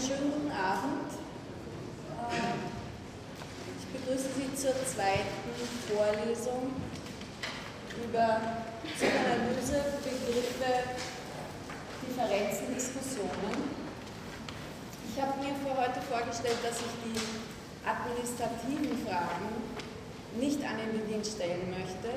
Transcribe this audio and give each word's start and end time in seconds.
Einen 0.00 0.08
schönen 0.08 0.32
guten 0.32 0.52
Abend. 0.56 1.12
Äh, 2.32 2.56
ich 3.76 3.86
begrüße 3.92 4.32
Sie 4.32 4.48
zur 4.56 4.72
zweiten 4.88 5.44
Vorlesung 5.92 6.72
über 8.08 8.40
Psychoanalyse, 8.80 10.00
Begriffe, 10.00 10.96
Differenzen, 12.00 12.72
Diskussionen. 12.72 13.60
Ich 15.04 15.20
habe 15.20 15.36
mir 15.36 15.52
für 15.60 15.76
heute 15.76 16.00
vorgestellt, 16.00 16.64
dass 16.64 16.80
ich 16.80 16.96
die 17.04 17.20
administrativen 17.84 19.04
Fragen 19.04 19.52
nicht 20.40 20.64
an 20.64 20.80
den 20.80 20.96
Beginn 20.96 21.22
stellen 21.22 21.76
möchte, 21.76 22.08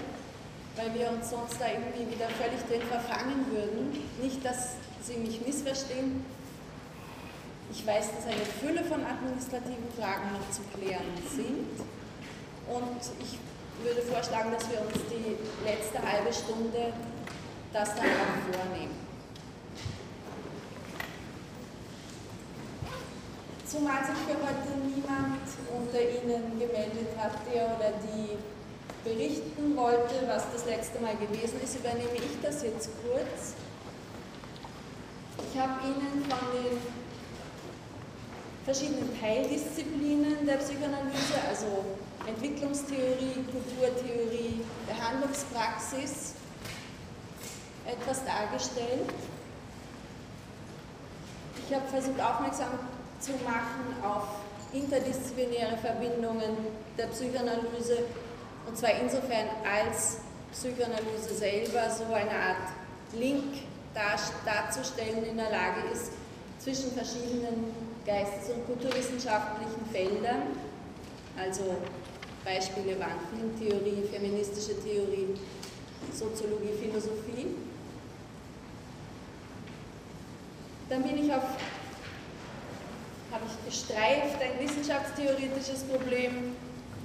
weil 0.80 0.88
wir 0.96 1.12
uns 1.12 1.30
sonst 1.32 1.60
da 1.60 1.68
irgendwie 1.68 2.16
wieder 2.16 2.32
völlig 2.40 2.64
drin 2.64 2.88
verfangen 2.88 3.44
würden. 3.52 3.92
Nicht, 4.22 4.40
dass 4.46 4.80
Sie 5.04 5.18
mich 5.18 5.46
missverstehen, 5.46 6.24
ich 7.74 7.88
weiß, 7.88 8.06
dass 8.16 8.26
eine 8.28 8.46
Fülle 8.46 8.84
von 8.84 9.04
administrativen 9.04 9.90
Fragen 9.98 10.30
noch 10.34 10.46
zu 10.52 10.62
klären 10.78 11.18
sind 11.28 11.74
und 12.70 13.02
ich 13.20 13.40
würde 13.84 14.02
vorschlagen, 14.04 14.52
dass 14.52 14.70
wir 14.70 14.80
uns 14.82 14.94
die 15.10 15.36
letzte 15.66 15.98
halbe 15.98 16.32
Stunde 16.32 16.94
das 17.74 17.96
dann 17.96 18.06
auch 18.06 18.54
vornehmen. 18.54 18.94
Zumal 23.66 24.06
sich 24.06 24.22
für 24.30 24.38
heute 24.38 24.70
niemand 24.86 25.42
unter 25.74 26.00
Ihnen 26.00 26.60
gemeldet 26.60 27.10
hat, 27.18 27.34
der 27.52 27.66
oder 27.76 27.92
die 28.06 28.38
berichten 29.04 29.76
wollte, 29.76 30.28
was 30.28 30.46
das 30.54 30.66
letzte 30.66 31.00
Mal 31.00 31.16
gewesen 31.16 31.60
ist, 31.62 31.76
übernehme 31.76 32.16
ich 32.16 32.40
das 32.44 32.62
jetzt 32.62 32.90
kurz. 33.02 33.56
Ich 35.52 35.60
habe 35.60 35.74
Ihnen 35.88 36.24
von 36.30 36.40
den 36.54 37.03
verschiedenen 38.66 39.10
Teildisziplinen 39.20 40.46
der 40.46 40.56
Psychoanalyse, 40.56 41.36
also 41.50 41.84
Entwicklungstheorie, 42.28 43.44
Kulturtheorie, 43.52 44.62
Behandlungspraxis, 44.88 46.34
etwas 47.86 48.24
dargestellt. 48.24 49.10
Ich 51.68 51.76
habe 51.76 51.88
versucht 51.88 52.22
aufmerksam 52.22 52.80
zu 53.20 53.32
machen 53.44 54.04
auf 54.04 54.24
interdisziplinäre 54.72 55.78
Verbindungen 55.78 56.58
der 56.98 57.08
Psychoanalyse 57.08 58.00
und 58.68 58.78
zwar 58.78 58.92
insofern 59.02 59.48
als 59.70 60.18
Psychoanalyse 60.52 61.36
selber 61.36 61.90
so 61.90 62.06
eine 62.14 62.32
Art 62.32 62.70
Link 63.14 63.44
darzustellen 63.94 65.26
in 65.26 65.38
der 65.38 65.52
Lage 65.52 65.82
ist 65.92 66.12
zwischen 66.60 66.92
verschiedenen 66.94 67.93
geistes- 68.06 68.50
und 68.54 68.66
kulturwissenschaftlichen 68.66 69.86
Feldern, 69.92 70.44
also 71.38 71.78
Beispiele 72.44 73.00
waren 73.00 73.20
Filmtheorie, 73.32 74.04
feministische 74.12 74.80
Theorie, 74.82 75.36
Soziologie, 76.12 76.74
Philosophie. 76.80 77.56
Dann 80.90 81.04
bin 81.04 81.26
ich 81.26 81.34
auf, 81.34 81.44
habe 83.32 83.44
ich 83.48 83.66
gestreift, 83.66 84.38
ein 84.42 84.68
wissenschaftstheoretisches 84.68 85.84
Problem, 85.84 86.56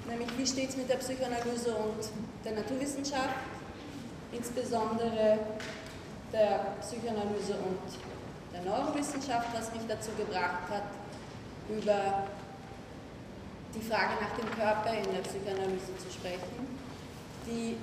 nämlich 0.09 0.29
wie 0.37 0.47
steht 0.47 0.71
es 0.71 0.77
mit 0.77 0.91
der 0.91 0.97
Psychoanalyse 0.97 1.75
und 1.75 2.11
der 2.45 2.53
Naturwissenschaft, 2.53 3.37
insbesondere 4.33 5.39
der 6.33 6.75
Psychoanalyse 6.81 7.55
und 7.55 8.18
der 8.59 8.71
Neurowissenschaft, 8.71 9.49
was 9.55 9.73
mich 9.73 9.83
dazu 9.89 10.11
gebracht 10.17 10.69
hat, 10.71 10.85
über 11.69 12.25
die 13.75 13.81
Frage 13.81 14.15
nach 14.21 14.37
dem 14.37 14.51
Körper 14.59 14.93
in 14.95 15.13
der 15.13 15.21
Psychoanalyse 15.21 15.97
zu 15.99 16.11
sprechen, 16.11 16.67
die 17.47 17.77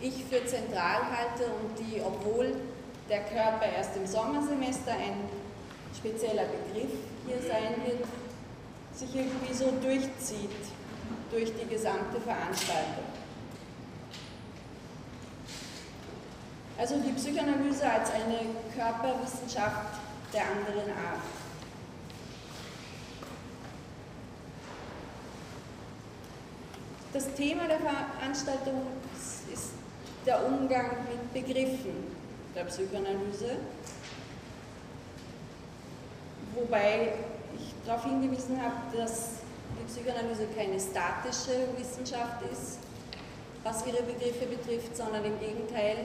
ich 0.00 0.24
für 0.24 0.44
zentral 0.46 1.00
halte 1.10 1.46
und 1.46 1.78
die, 1.78 2.00
obwohl 2.02 2.54
der 3.08 3.20
Körper 3.20 3.66
erst 3.76 3.96
im 3.96 4.06
Sommersemester 4.06 4.92
ein 4.92 5.28
spezieller 5.96 6.44
Begriff 6.44 6.92
hier 7.26 7.40
sein 7.40 7.74
wird, 7.86 8.04
sich 8.92 9.14
irgendwie 9.14 9.54
so 9.54 9.70
durchzieht 9.82 10.50
durch 11.30 11.52
die 11.56 11.66
gesamte 11.66 12.20
Veranstaltung. 12.20 13.04
Also 16.76 16.96
die 16.98 17.12
Psychoanalyse 17.12 17.88
als 17.88 18.10
eine 18.10 18.40
Körperwissenschaft 18.74 20.03
der 20.34 20.42
anderen 20.42 20.90
Art. 20.90 21.22
Das 27.12 27.32
Thema 27.34 27.68
der 27.68 27.78
Veranstaltung 27.78 28.82
ist 29.52 29.70
der 30.26 30.44
Umgang 30.44 30.90
mit 31.08 31.32
Begriffen 31.32 32.12
der 32.56 32.64
Psychoanalyse, 32.64 33.58
wobei 36.56 37.12
ich 37.56 37.72
darauf 37.86 38.04
hingewiesen 38.04 38.60
habe, 38.60 38.96
dass 38.96 39.28
die 39.78 39.84
Psychoanalyse 39.92 40.48
keine 40.56 40.80
statische 40.80 41.68
Wissenschaft 41.78 42.42
ist, 42.50 42.78
was 43.62 43.86
ihre 43.86 44.02
Begriffe 44.02 44.46
betrifft, 44.46 44.96
sondern 44.96 45.24
im 45.24 45.38
Gegenteil 45.38 45.96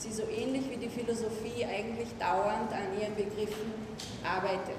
sie 0.00 0.12
so 0.12 0.22
ähnlich 0.22 0.68
wie 0.70 0.76
die 0.76 0.88
Philosophie 0.88 1.64
eigentlich 1.64 2.08
dauernd 2.18 2.72
an 2.72 2.98
ihren 2.98 3.14
Begriffen 3.14 3.72
arbeitet. 4.24 4.78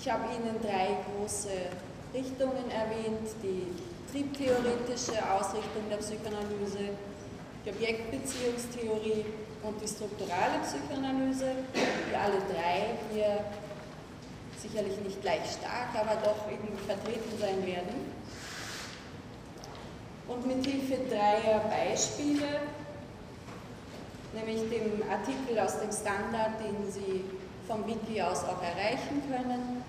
Ich 0.00 0.08
habe 0.08 0.24
Ihnen 0.32 0.56
drei 0.62 0.96
große 1.04 1.50
Richtungen 2.14 2.70
erwähnt, 2.70 3.28
die 3.42 3.66
triebtheoretische 4.10 5.18
Ausrichtung 5.30 5.84
der 5.90 5.98
Psychoanalyse, 5.98 6.96
die 7.66 7.70
Objektbeziehungstheorie 7.70 9.24
und 9.62 9.82
die 9.82 9.88
strukturale 9.88 10.60
Psychoanalyse, 10.62 11.50
die 11.74 12.16
alle 12.16 12.38
drei 12.48 12.96
hier 13.12 13.44
sicherlich 14.60 14.98
nicht 15.00 15.22
gleich 15.22 15.42
stark, 15.58 15.94
aber 15.94 16.20
doch 16.22 16.50
irgendwie 16.50 16.82
vertreten 16.84 17.38
sein 17.38 17.64
werden. 17.64 18.12
Und 20.26 20.46
mit 20.46 20.66
Hilfe 20.66 20.98
dreier 21.08 21.60
Beispiele, 21.60 22.60
nämlich 24.34 24.60
dem 24.68 25.02
Artikel 25.10 25.58
aus 25.58 25.80
dem 25.80 25.90
Standard, 25.90 26.60
den 26.60 26.90
Sie 26.90 27.24
vom 27.66 27.86
Wiki 27.86 28.20
aus 28.20 28.44
auch 28.44 28.62
erreichen 28.62 29.22
können, 29.30 29.82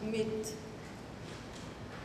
mit 0.00 0.54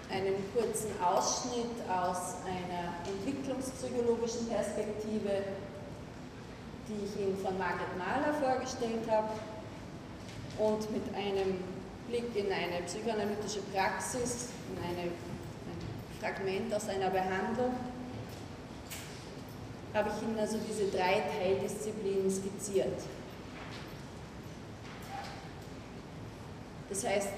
einem 0.09 0.35
kurzen 0.53 0.91
Ausschnitt 1.01 1.73
aus 1.89 2.35
einer 2.45 2.93
entwicklungspsychologischen 3.07 4.47
Perspektive, 4.47 5.43
die 6.87 7.05
ich 7.05 7.21
Ihnen 7.21 7.37
von 7.37 7.57
Margaret 7.57 7.97
Mahler 7.97 8.33
vorgestellt 8.33 9.09
habe, 9.09 9.29
und 10.59 10.91
mit 10.91 11.03
einem 11.15 11.59
Blick 12.07 12.35
in 12.35 12.51
eine 12.51 12.81
psychoanalytische 12.85 13.61
Praxis, 13.73 14.49
in 14.69 14.83
eine, 14.83 15.09
ein 15.09 16.19
Fragment 16.19 16.73
aus 16.73 16.89
einer 16.89 17.09
Behandlung, 17.09 17.73
habe 19.93 20.09
ich 20.09 20.23
Ihnen 20.23 20.39
also 20.39 20.57
diese 20.67 20.89
drei 20.89 21.23
Teildisziplinen 21.39 22.29
skizziert. 22.29 22.99
Das 26.89 27.05
heißt, 27.05 27.29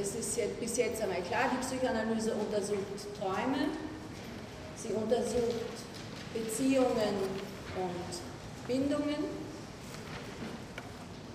es 0.00 0.14
ist 0.14 0.36
jetzt, 0.36 0.60
bis 0.60 0.76
jetzt 0.76 1.02
einmal 1.02 1.22
klar, 1.22 1.50
die 1.52 1.64
Psychoanalyse 1.64 2.34
untersucht 2.34 2.78
Träume, 3.18 3.68
sie 4.76 4.92
untersucht 4.92 5.54
Beziehungen 6.32 7.16
und 7.76 8.66
Bindungen 8.66 9.39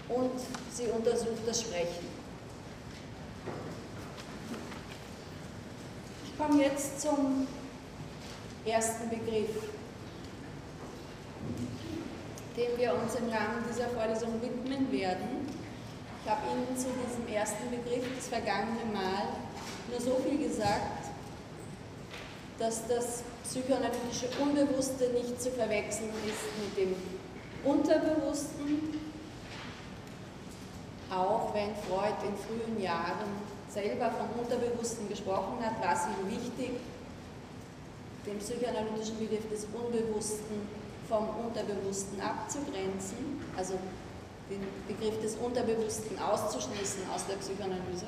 und 0.10 0.32
sie 0.74 0.88
untersucht 0.88 1.42
das 1.46 1.62
Sprechen. 1.62 2.08
Ich 6.26 6.38
komme 6.38 6.64
jetzt 6.64 7.02
zum 7.02 7.48
ersten 8.66 9.10
Begriff, 9.10 9.50
dem 12.58 12.78
wir 12.78 12.94
uns 12.94 13.16
im 13.16 13.30
Rahmen 13.30 13.64
dieser 13.70 13.90
Vorlesung 13.90 14.42
widmen 14.42 14.92
werden. 14.92 15.48
Ich 16.24 16.32
habe 16.32 16.42
Ihnen 16.52 16.78
zu 16.78 16.88
diesem 16.88 17.28
ersten 17.34 17.70
Begriff 17.70 18.04
das 18.16 18.28
vergangene 18.28 18.86
Mal 18.92 19.28
nur 19.90 20.02
so 20.02 20.20
viel 20.28 20.48
gesagt, 20.48 21.10
dass 22.58 22.88
das 22.88 23.24
psychoanalytische 23.44 24.28
Unbewusste 24.42 25.10
nicht 25.10 25.42
zu 25.42 25.52
verwechseln 25.52 26.10
ist 26.26 26.78
mit 26.78 26.78
dem 26.78 26.96
Unterbewussten, 27.64 29.05
auch 31.16 31.54
wenn 31.54 31.76
Freud 31.76 32.16
in 32.28 32.36
frühen 32.36 32.82
Jahren 32.82 33.30
selber 33.70 34.12
vom 34.12 34.42
Unterbewussten 34.42 35.08
gesprochen 35.08 35.58
hat, 35.64 35.82
war 35.82 35.94
es 35.94 36.02
ihm 36.06 36.30
wichtig, 36.30 36.80
den 38.26 38.40
psychoanalytischen 38.40 39.20
Begriff 39.20 39.48
des 39.50 39.66
Unbewussten 39.66 40.68
vom 41.08 41.30
Unterbewussten 41.46 42.20
abzugrenzen, 42.20 43.42
also 43.56 43.76
den 44.50 44.62
Begriff 44.88 45.22
des 45.22 45.36
Unterbewussten 45.36 46.18
auszuschließen 46.20 47.04
aus 47.14 47.26
der 47.28 47.36
Psychoanalyse. 47.36 48.08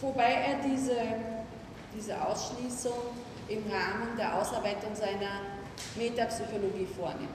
Wobei 0.00 0.32
er 0.32 0.62
diese, 0.62 0.96
diese 1.94 2.24
Ausschließung 2.24 2.92
im 3.48 3.62
Rahmen 3.70 4.16
der 4.16 4.34
Ausarbeitung 4.34 4.94
seiner 4.94 5.42
Metapsychologie 5.96 6.86
vornimmt. 6.96 7.28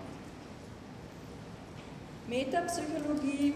Metapsychologie, 2.27 3.55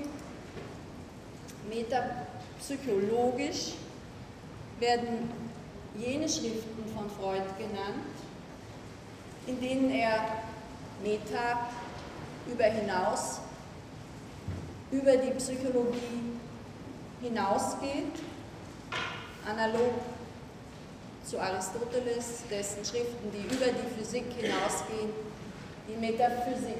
metapsychologisch 1.69 3.74
werden 4.80 5.30
jene 5.95 6.27
Schriften 6.27 6.83
von 6.95 7.09
Freud 7.09 7.44
genannt, 7.57 8.06
in 9.48 9.59
denen 9.59 9.89
er 9.92 10.25
Meta 11.04 11.68
über 12.51 12.65
hinaus, 12.65 13.39
über 14.92 15.18
die 15.18 15.31
Psychologie 15.31 16.38
hinausgeht, 17.21 18.13
analog 19.45 19.94
zu 21.27 21.39
Aristoteles, 21.39 22.44
dessen 22.50 22.85
Schriften, 22.85 23.31
die 23.33 23.53
über 23.53 23.65
die 23.65 24.00
Physik 24.00 24.25
hinausgehen, 24.39 25.12
die 25.88 25.97
Metaphysik 26.00 26.77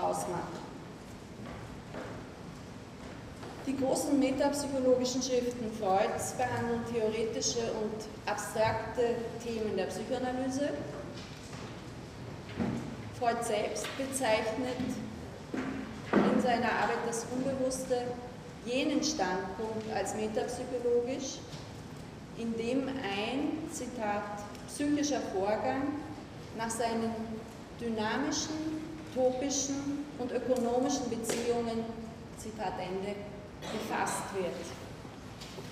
ausmachen. 0.00 0.68
Die 3.66 3.76
großen 3.76 4.18
metapsychologischen 4.18 5.22
Schriften 5.22 5.70
Freuds 5.78 6.32
behandeln 6.32 6.80
theoretische 6.90 7.70
und 7.72 8.06
abstrakte 8.24 9.16
Themen 9.44 9.76
der 9.76 9.84
Psychoanalyse. 9.84 10.70
Freud 13.18 13.42
selbst 13.42 13.86
bezeichnet 13.98 14.78
in 16.12 16.40
seiner 16.40 16.72
Arbeit 16.72 17.04
das 17.06 17.26
Unbewusste 17.30 18.04
jenen 18.64 19.02
Standpunkt 19.02 19.92
als 19.94 20.14
metapsychologisch, 20.14 21.38
in 22.38 22.56
dem 22.56 22.88
ein, 22.88 23.68
Zitat, 23.70 24.22
psychischer 24.68 25.20
Vorgang 25.34 25.82
nach 26.56 26.70
seinen 26.70 27.10
dynamischen, 27.80 28.54
topischen 29.14 30.04
und 30.18 30.30
ökonomischen 30.32 31.10
Beziehungen, 31.10 31.84
Zitat 32.38 32.74
Ende, 32.78 33.16
gefasst 33.60 34.34
wird. 34.34 34.54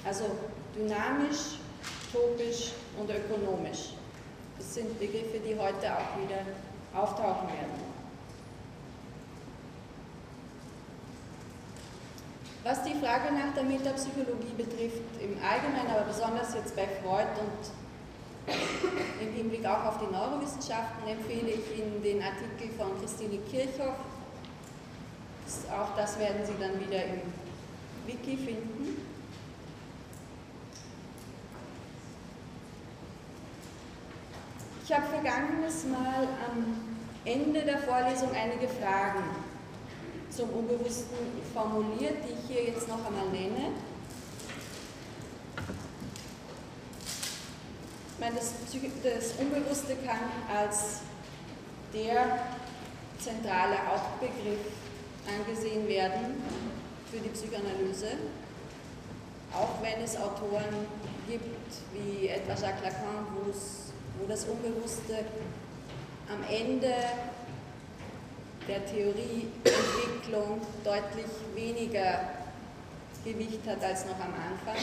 Also 0.05 0.25
dynamisch, 0.77 1.59
topisch 2.13 2.73
und 2.99 3.11
ökonomisch. 3.11 3.95
Das 4.59 4.75
sind 4.75 4.99
Begriffe, 4.99 5.39
die 5.39 5.55
heute 5.55 5.93
auch 5.93 6.21
wieder 6.21 6.43
auftauchen 6.95 7.49
werden. 7.49 7.86
Was 12.67 12.83
die 12.83 12.95
Frage 12.95 13.33
nach 13.33 13.55
der 13.55 13.63
Metapsychologie 13.63 14.53
betrifft, 14.57 15.23
im 15.23 15.39
Allgemeinen, 15.41 15.89
aber 15.89 16.07
besonders 16.07 16.53
jetzt 16.53 16.75
bei 16.75 16.89
Freud 17.01 17.29
und 17.39 18.53
im 19.23 19.33
Hinblick 19.35 19.65
auch 19.65 19.85
auf 19.85 19.99
die 19.99 20.13
Neurowissenschaften, 20.13 21.07
empfehle 21.07 21.53
ich 21.53 21.79
Ihnen 21.79 22.03
den 22.03 22.21
Artikel 22.21 22.77
von 22.77 23.01
Christine 23.01 23.39
Kirchhoff. 23.49 23.95
Auch 25.71 25.95
das 25.95 26.19
werden 26.19 26.45
Sie 26.45 26.55
dann 26.59 26.81
wieder 26.81 27.05
im 27.05 27.21
Wiki 28.05 28.37
finden. 28.37 29.01
Ich 34.85 34.93
habe 34.93 35.07
vergangenes 35.07 35.85
Mal 35.85 36.27
am 36.51 36.81
Ende 37.25 37.63
der 37.63 37.79
Vorlesung 37.79 38.31
einige 38.35 38.67
Fragen 38.67 39.46
zum 40.37 40.51
Unbewussten 40.51 41.17
formuliert, 41.55 42.17
die 42.25 42.35
ich 42.35 42.55
hier 42.55 42.65
jetzt 42.71 42.89
noch 42.89 43.05
einmal 43.07 43.27
nenne. 43.33 43.73
Ich 48.13 48.21
meine, 48.21 48.37
das, 48.37 48.53
das 49.03 49.33
Unbewusste 49.39 49.97
kann 50.05 50.31
als 50.55 51.01
der 51.95 52.41
zentrale 53.19 53.77
Hauptbegriff 53.89 54.61
angesehen 55.27 55.89
werden, 55.89 56.43
für 57.11 57.19
die 57.19 57.31
Psychoanalyse, 57.31 58.19
auch 59.55 59.81
wenn 59.81 60.05
es 60.05 60.17
Autoren 60.17 60.87
gibt, 61.29 61.45
wie 61.95 62.29
etwa 62.29 62.53
Jacques 62.53 62.83
Lacan, 62.83 63.27
wo 64.19 64.27
das 64.27 64.45
Unbewusste 64.45 65.25
am 66.29 66.43
Ende 66.51 66.93
der 68.69 68.85
Theorieentwicklung 68.85 70.61
deutlich 70.83 71.27
weniger 71.55 72.21
Gewicht 73.25 73.61
hat 73.67 73.83
als 73.83 74.07
noch 74.07 74.19
am 74.21 74.33
Anfang. 74.35 74.83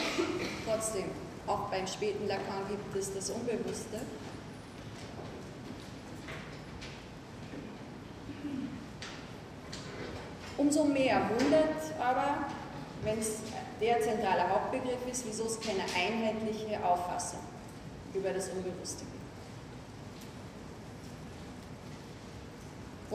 Trotzdem, 0.66 1.04
auch 1.46 1.70
beim 1.70 1.86
späten 1.86 2.26
Lacan 2.26 2.68
gibt 2.68 2.96
es 2.96 3.12
das 3.14 3.30
Unbewusste. 3.30 4.00
Umso 10.56 10.84
mehr 10.84 11.20
wundert 11.38 12.00
aber, 12.00 12.46
wenn 13.02 13.18
es 13.18 13.38
der 13.80 14.00
zentrale 14.00 14.48
Hauptbegriff 14.48 15.06
ist, 15.10 15.26
wieso 15.26 15.46
es 15.46 15.60
keine 15.60 15.82
einheitliche 15.82 16.82
Auffassung 16.84 17.40
über 18.14 18.30
das 18.30 18.48
Unbewusste 18.48 19.04
gibt. 19.04 19.13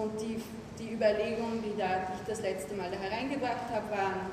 Und 0.01 0.21
die, 0.21 0.41
die 0.79 0.93
Überlegungen, 0.93 1.61
die, 1.61 1.77
da, 1.77 1.87
die 1.87 2.21
ich 2.21 2.27
das 2.27 2.41
letzte 2.41 2.73
Mal 2.73 2.89
da 2.89 2.97
hereingebracht 2.97 3.69
habe, 3.69 3.91
waren, 3.91 4.31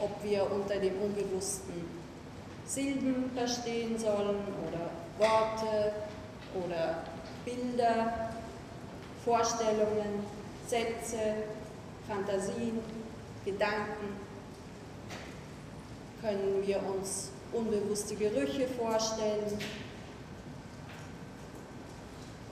ob 0.00 0.24
wir 0.24 0.50
unter 0.50 0.76
dem 0.76 0.94
Unbewussten 1.02 1.84
Silben 2.64 3.30
verstehen 3.34 3.98
sollen 3.98 4.38
oder 4.66 4.90
Worte 5.18 5.92
oder 6.64 7.02
Bilder, 7.44 8.30
Vorstellungen, 9.22 10.24
Sätze, 10.66 11.34
Fantasien, 12.08 12.78
Gedanken? 13.44 14.16
Können 16.22 16.62
wir 16.66 16.80
uns 16.86 17.30
unbewusste 17.52 18.14
Gerüche 18.14 18.66
vorstellen? 18.68 19.58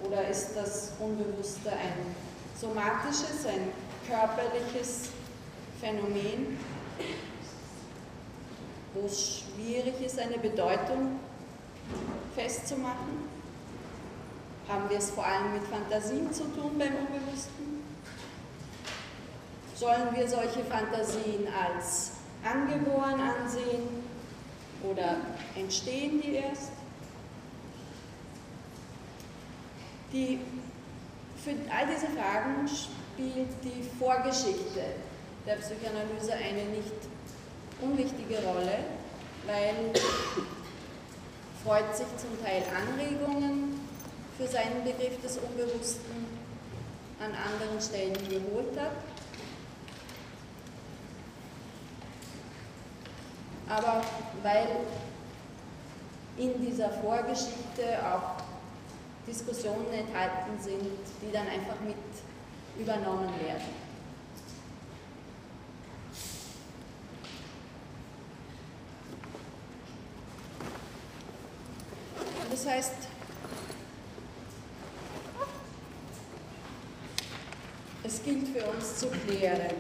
Oder 0.04 0.28
ist 0.28 0.54
das 0.54 0.92
Unbewusste 0.98 1.70
ein 1.70 2.14
somatisches, 2.58 3.46
ein 3.46 3.72
körperliches 4.06 5.10
Phänomen, 5.80 6.58
wo 8.94 9.06
es 9.06 9.40
schwierig 9.40 10.00
ist, 10.00 10.18
eine 10.18 10.38
Bedeutung 10.38 11.18
festzumachen? 12.34 13.28
Haben 14.68 14.90
wir 14.90 14.98
es 14.98 15.10
vor 15.10 15.24
allem 15.24 15.54
mit 15.54 15.62
Fantasien 15.64 16.32
zu 16.32 16.44
tun 16.44 16.78
beim 16.78 16.94
Unbewussten? 16.94 17.82
Sollen 19.74 20.14
wir 20.14 20.28
solche 20.28 20.64
Fantasien 20.64 21.46
als 21.48 22.12
angeboren 22.44 23.20
ansehen 23.20 23.88
oder 24.82 25.16
entstehen 25.56 26.20
die 26.20 26.34
erst? 26.34 26.72
Die, 30.12 30.40
für 31.44 31.50
all 31.70 31.86
diese 31.86 32.06
Fragen 32.06 32.66
spielt 32.66 33.48
die 33.62 33.82
Vorgeschichte 33.98 34.80
der 35.46 35.56
Psychoanalyse 35.56 36.32
eine 36.32 36.64
nicht 36.70 36.94
unwichtige 37.82 38.42
Rolle, 38.42 38.78
weil 39.46 39.92
Freud 41.62 41.94
sich 41.94 42.06
zum 42.16 42.42
Teil 42.42 42.62
Anregungen 42.74 43.80
für 44.38 44.46
seinen 44.46 44.82
Begriff 44.84 45.20
des 45.22 45.38
Unbewussten 45.38 46.26
an 47.20 47.32
anderen 47.32 47.80
Stellen 47.80 48.14
geholt 48.28 48.78
hat. 48.78 48.92
Aber 53.68 54.02
weil 54.42 54.68
in 56.38 56.64
dieser 56.64 56.90
Vorgeschichte 56.90 57.98
auch 58.02 58.47
Diskussionen 59.28 59.92
enthalten 59.92 60.58
sind, 60.60 60.82
die 61.22 61.32
dann 61.32 61.46
einfach 61.46 61.80
mit 61.84 61.96
übernommen 62.78 63.28
werden. 63.40 63.88
Das 72.50 72.66
heißt, 72.66 72.94
Es 78.08 78.22
gilt 78.24 78.48
für 78.48 78.64
uns 78.70 78.96
zu 78.96 79.08
klären, 79.08 79.74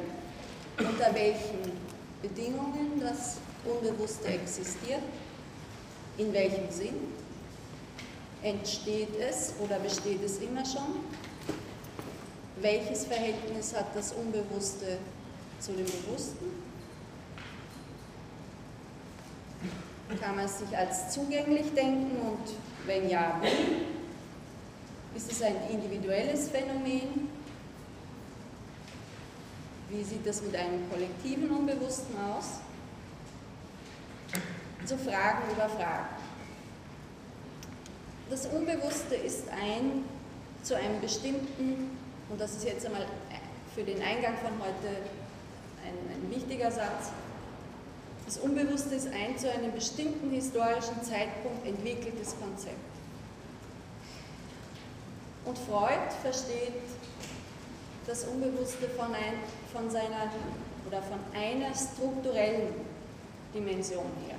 unter 0.78 1.14
welchen 1.14 1.72
Bedingungen 2.20 3.00
das 3.00 3.38
Unbewusste 3.64 4.28
existiert, 4.28 5.00
in 6.18 6.30
welchem 6.34 6.70
Sinn, 6.70 6.94
entsteht 8.42 9.16
es 9.18 9.54
oder 9.62 9.78
besteht 9.78 10.22
es 10.22 10.38
immer 10.38 10.64
schon, 10.64 11.04
welches 12.60 13.04
Verhältnis 13.06 13.74
hat 13.74 13.94
das 13.94 14.12
Unbewusste 14.12 14.98
zu 15.60 15.72
dem 15.72 15.86
Bewussten, 15.86 16.46
kann 20.20 20.36
man 20.36 20.44
es 20.46 20.58
sich 20.58 20.76
als 20.76 21.10
zugänglich 21.10 21.72
denken 21.74 22.16
und 22.20 22.54
wenn 22.86 23.08
ja, 23.08 23.40
wie? 23.42 23.86
Ist 25.16 25.32
es 25.32 25.42
ein 25.42 25.56
individuelles 25.70 26.48
Phänomen? 26.48 27.28
Wie 29.90 30.04
sieht 30.04 30.26
das 30.26 30.42
mit 30.42 30.54
einem 30.54 30.88
kollektiven 30.90 31.50
Unbewussten 31.50 32.14
aus? 32.18 32.60
So 34.84 34.96
Fragen 34.96 35.50
über 35.50 35.68
Fragen. 35.68 36.17
Das 38.30 38.46
Unbewusste 38.46 39.14
ist 39.14 39.48
ein 39.48 40.04
zu 40.62 40.76
einem 40.76 41.00
bestimmten, 41.00 41.96
und 42.28 42.40
das 42.40 42.56
ist 42.56 42.64
jetzt 42.64 42.84
einmal 42.84 43.06
für 43.74 43.82
den 43.82 44.02
Eingang 44.02 44.34
von 44.38 44.52
heute 44.60 44.96
ein, 45.84 45.94
ein 46.14 46.30
wichtiger 46.30 46.70
Satz, 46.70 47.10
das 48.26 48.36
Unbewusste 48.38 48.94
ist 48.94 49.08
ein 49.08 49.38
zu 49.38 49.50
einem 49.50 49.72
bestimmten 49.72 50.30
historischen 50.30 51.02
Zeitpunkt 51.02 51.66
entwickeltes 51.66 52.34
Konzept. 52.38 52.76
Und 55.46 55.56
Freud 55.56 56.10
versteht 56.20 56.74
das 58.06 58.24
Unbewusste 58.24 58.88
von, 58.90 59.14
ein, 59.14 59.38
von 59.72 59.88
seiner 59.90 60.30
oder 60.86 61.00
von 61.02 61.18
einer 61.34 61.74
strukturellen 61.74 62.74
Dimension 63.54 64.04
her. 64.26 64.37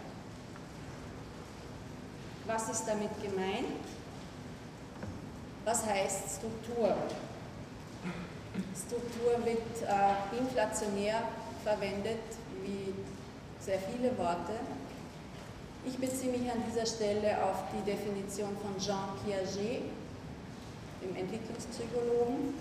Was 2.51 2.67
ist 2.67 2.87
damit 2.87 3.11
gemeint? 3.21 3.85
Was 5.65 5.85
heißt 5.85 6.37
Struktur? 6.37 6.95
Struktur 8.75 9.45
wird 9.45 9.83
äh, 9.83 10.35
inflationär 10.35 11.21
verwendet, 11.63 12.23
wie 12.63 12.91
sehr 13.59 13.77
viele 13.77 14.17
Worte. 14.17 14.53
Ich 15.85 15.95
beziehe 15.99 16.31
mich 16.31 16.51
an 16.51 16.63
dieser 16.67 16.87
Stelle 16.87 17.37
auf 17.43 17.65
die 17.71 17.87
Definition 17.87 18.57
von 18.57 18.75
Jean 18.79 19.09
Piaget, 19.23 19.83
dem 21.03 21.15
Entwicklungspsychologen, 21.15 22.55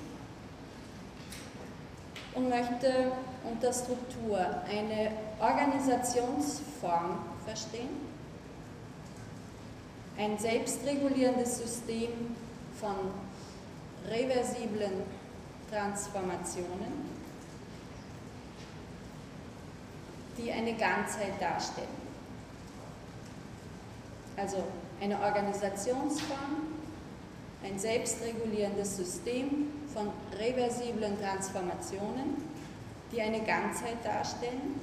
und 2.34 2.48
möchte 2.50 3.12
unter 3.50 3.72
Struktur 3.72 4.38
eine 4.68 5.12
Organisationsform 5.40 7.20
verstehen, 7.46 8.07
ein 10.18 10.36
selbstregulierendes 10.36 11.58
System 11.58 12.10
von 12.78 12.96
reversiblen 14.10 15.04
Transformationen, 15.70 17.08
die 20.36 20.50
eine 20.50 20.74
Ganzheit 20.74 21.40
darstellen. 21.40 22.08
Also 24.36 24.64
eine 25.00 25.20
Organisationsform, 25.20 26.68
ein 27.64 27.78
selbstregulierendes 27.78 28.96
System 28.96 29.68
von 29.92 30.10
reversiblen 30.36 31.20
Transformationen, 31.20 32.42
die 33.12 33.20
eine 33.22 33.40
Ganzheit 33.40 34.04
darstellen. 34.04 34.80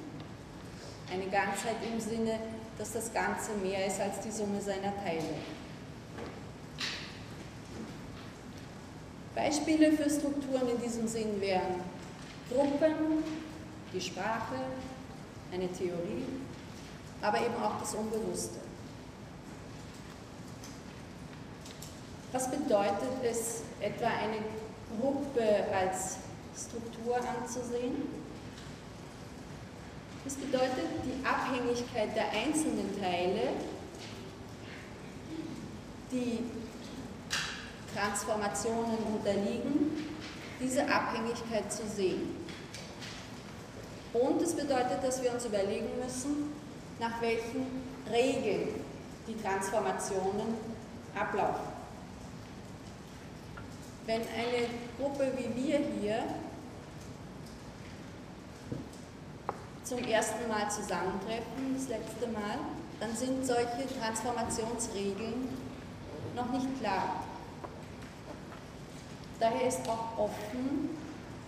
Eine 1.11 1.25
Ganzheit 1.25 1.75
im 1.93 1.99
Sinne, 1.99 2.39
dass 2.77 2.93
das 2.93 3.13
Ganze 3.13 3.53
mehr 3.61 3.85
ist 3.87 3.99
als 3.99 4.19
die 4.19 4.31
Summe 4.31 4.61
seiner 4.61 4.93
Teile. 5.03 5.35
Beispiele 9.33 9.91
für 9.91 10.09
Strukturen 10.09 10.69
in 10.69 10.81
diesem 10.81 11.07
Sinn 11.07 11.39
wären 11.41 11.81
Gruppen, 12.49 13.23
die 13.93 14.01
Sprache, 14.01 14.55
eine 15.51 15.67
Theorie, 15.71 16.25
aber 17.21 17.39
eben 17.39 17.55
auch 17.61 17.79
das 17.79 17.93
Unbewusste. 17.95 18.59
Was 22.31 22.51
bedeutet 22.51 23.23
es, 23.23 23.61
etwa 23.79 24.07
eine 24.07 24.39
Gruppe 24.99 25.65
als 25.73 26.17
Struktur 26.57 27.17
anzusehen? 27.17 28.24
Das 30.25 30.33
bedeutet 30.33 30.89
die 31.05 31.23
Abhängigkeit 31.23 32.15
der 32.15 32.31
einzelnen 32.31 32.99
Teile, 32.99 33.53
die 36.11 36.39
Transformationen 37.95 38.97
unterliegen, 39.13 40.09
diese 40.59 40.81
Abhängigkeit 40.89 41.71
zu 41.71 41.87
sehen. 41.87 42.35
Und 44.13 44.41
es 44.41 44.55
bedeutet, 44.55 45.03
dass 45.03 45.21
wir 45.21 45.31
uns 45.31 45.45
überlegen 45.45 45.89
müssen, 46.03 46.53
nach 46.99 47.21
welchen 47.21 47.67
Regeln 48.11 48.69
die 49.27 49.35
Transformationen 49.39 50.55
ablaufen. 51.13 51.67
Wenn 54.07 54.21
eine 54.21 54.69
Gruppe 54.97 55.31
wie 55.37 55.63
wir 55.63 55.79
hier 56.01 56.23
zum 59.85 59.99
ersten 59.99 60.47
Mal 60.47 60.69
zusammentreffen, 60.69 61.75
das 61.77 61.87
letzte 61.87 62.27
Mal, 62.27 62.57
dann 62.99 63.15
sind 63.15 63.45
solche 63.45 63.87
Transformationsregeln 63.99 65.47
noch 66.35 66.51
nicht 66.51 66.79
klar. 66.79 67.23
Daher 69.39 69.67
ist 69.67 69.87
auch 69.87 70.17
offen, 70.17 70.89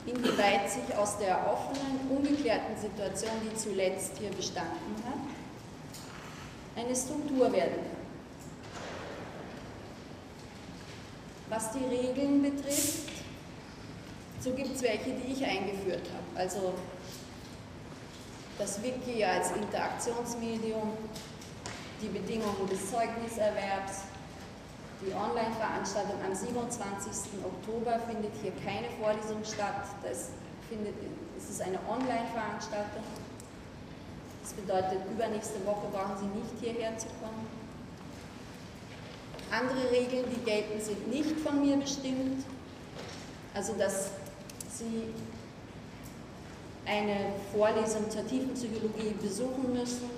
inwieweit 0.05 0.69
sich 0.69 0.95
aus 0.95 1.17
der 1.17 1.37
offenen, 1.51 1.99
ungeklärten 2.09 2.77
Situation, 2.77 3.31
die 3.43 3.55
zuletzt 3.55 4.17
hier 4.19 4.29
bestanden 4.29 4.95
hat, 5.05 6.83
eine 6.83 6.95
Struktur 6.95 7.51
werden 7.51 7.75
kann. 7.75 7.97
Was 11.49 11.71
die 11.71 11.85
Regeln 11.85 12.41
betrifft, 12.41 13.09
so 14.39 14.51
gibt 14.51 14.75
es 14.75 14.81
welche, 14.83 15.11
die 15.11 15.31
ich 15.31 15.43
eingeführt 15.43 16.07
habe. 16.13 16.39
Also 16.39 16.73
das 18.57 18.81
Wiki 18.81 19.23
als 19.23 19.51
Interaktionsmedium, 19.51 20.93
die 22.01 22.07
Bedingungen 22.07 22.67
des 22.69 22.91
Zeugniserwerbs, 22.91 24.03
die 25.01 25.13
Online-Veranstaltung 25.13 26.15
am 26.25 26.33
27. 26.33 27.43
Oktober 27.45 27.99
findet 28.07 28.33
hier 28.41 28.51
keine 28.65 28.89
Vorlesung 28.99 29.43
statt. 29.43 29.85
Das 30.01 30.29
findet, 30.69 30.95
es 31.37 31.49
ist 31.51 31.61
eine 31.61 31.77
Online-Veranstaltung. 31.87 33.03
Das 34.41 34.53
bedeutet, 34.53 35.05
übernächste 35.11 35.63
Woche 35.65 35.87
brauchen 35.91 36.17
Sie 36.17 36.39
nicht 36.39 36.53
hierher 36.59 36.97
zu 36.97 37.07
kommen. 37.21 37.45
Andere 39.51 39.91
Regeln, 39.91 40.25
die 40.33 40.43
gelten, 40.43 40.81
sind 40.81 41.07
nicht 41.09 41.39
von 41.41 41.61
mir 41.61 41.77
bestimmt. 41.77 42.43
Also, 43.53 43.73
dass 43.73 44.09
Sie 44.69 45.13
eine 46.87 47.33
Vorlesung 47.53 48.09
zur 48.09 48.25
tiefen 48.27 48.53
Psychologie 48.53 49.13
besuchen 49.21 49.73
müssen, 49.73 50.09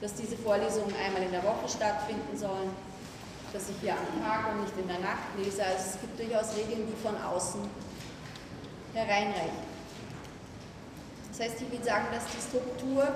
dass 0.00 0.14
diese 0.14 0.36
Vorlesungen 0.36 0.94
einmal 1.04 1.22
in 1.22 1.32
der 1.32 1.42
Woche 1.42 1.68
stattfinden 1.68 2.36
sollen 2.36 2.70
dass 3.52 3.70
ich 3.70 3.76
hier 3.80 3.92
am 3.92 4.22
Tag 4.22 4.52
und 4.52 4.62
nicht 4.62 4.76
in 4.78 4.86
der 4.86 4.98
Nacht 4.98 5.28
lese. 5.36 5.64
Also 5.64 5.94
es 5.94 6.00
gibt 6.00 6.18
durchaus 6.18 6.56
Regeln, 6.56 6.86
die 6.86 6.96
von 7.02 7.16
außen 7.16 7.60
hereinreichen. 8.94 9.68
Das 11.30 11.40
heißt, 11.40 11.62
ich 11.62 11.70
will 11.70 11.84
sagen, 11.84 12.06
dass 12.12 12.24
die 12.26 12.40
Struktur, 12.40 13.08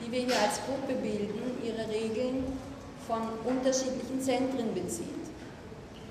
die 0.00 0.10
wir 0.10 0.20
hier 0.20 0.40
als 0.40 0.60
Gruppe 0.64 0.94
bilden, 0.94 1.62
ihre 1.62 1.88
Regeln 1.88 2.58
von 3.06 3.22
unterschiedlichen 3.44 4.20
Zentren 4.20 4.74
bezieht. 4.74 5.06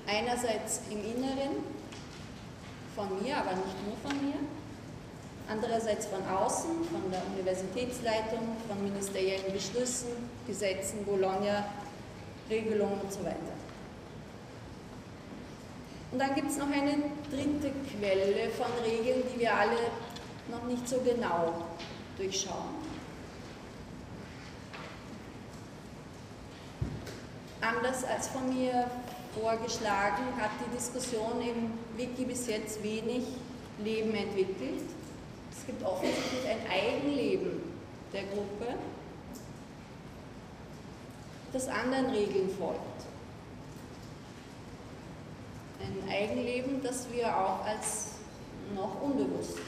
Einerseits 0.06 0.80
im 0.90 0.98
Inneren, 1.04 1.62
von 2.94 3.22
mir, 3.22 3.36
aber 3.36 3.50
nicht 3.50 3.76
nur 3.86 3.96
von 4.02 4.26
mir. 4.26 4.36
Andererseits 5.50 6.06
von 6.06 6.20
außen, 6.26 6.70
von 6.90 7.10
der 7.10 7.22
Universitätsleitung, 7.34 8.40
von 8.68 8.82
ministeriellen 8.82 9.50
Beschlüssen, 9.52 10.08
Gesetzen, 10.46 11.04
Bologna, 11.06 11.64
Regelungen 12.50 13.00
und 13.00 13.12
so 13.12 13.20
weiter. 13.20 13.36
Und 16.12 16.18
dann 16.18 16.34
gibt 16.34 16.50
es 16.50 16.58
noch 16.58 16.70
eine 16.70 16.96
dritte 17.30 17.72
Quelle 17.96 18.50
von 18.50 18.66
Regeln, 18.84 19.22
die 19.34 19.40
wir 19.40 19.54
alle 19.54 19.76
noch 20.50 20.64
nicht 20.64 20.86
so 20.88 21.00
genau 21.00 21.66
durchschauen. 22.16 22.88
Anders 27.60 28.04
als 28.04 28.28
von 28.28 28.48
mir 28.54 28.90
vorgeschlagen, 29.38 30.24
hat 30.38 30.50
die 30.64 30.76
Diskussion 30.76 31.40
im 31.40 31.72
Wiki 31.96 32.24
bis 32.24 32.46
jetzt 32.46 32.82
wenig 32.82 33.24
Leben 33.82 34.14
entwickelt. 34.14 34.97
Gibt 35.68 35.84
offensichtlich 35.84 36.48
ein 36.48 36.66
Eigenleben 36.66 37.60
der 38.10 38.22
Gruppe, 38.22 38.78
das 41.52 41.68
anderen 41.68 42.06
Regeln 42.06 42.48
folgt. 42.58 42.80
Ein 45.82 46.10
Eigenleben, 46.10 46.82
das 46.82 47.06
wir 47.12 47.28
auch 47.36 47.66
als 47.66 48.12
noch 48.74 49.02
unbewusst 49.02 49.58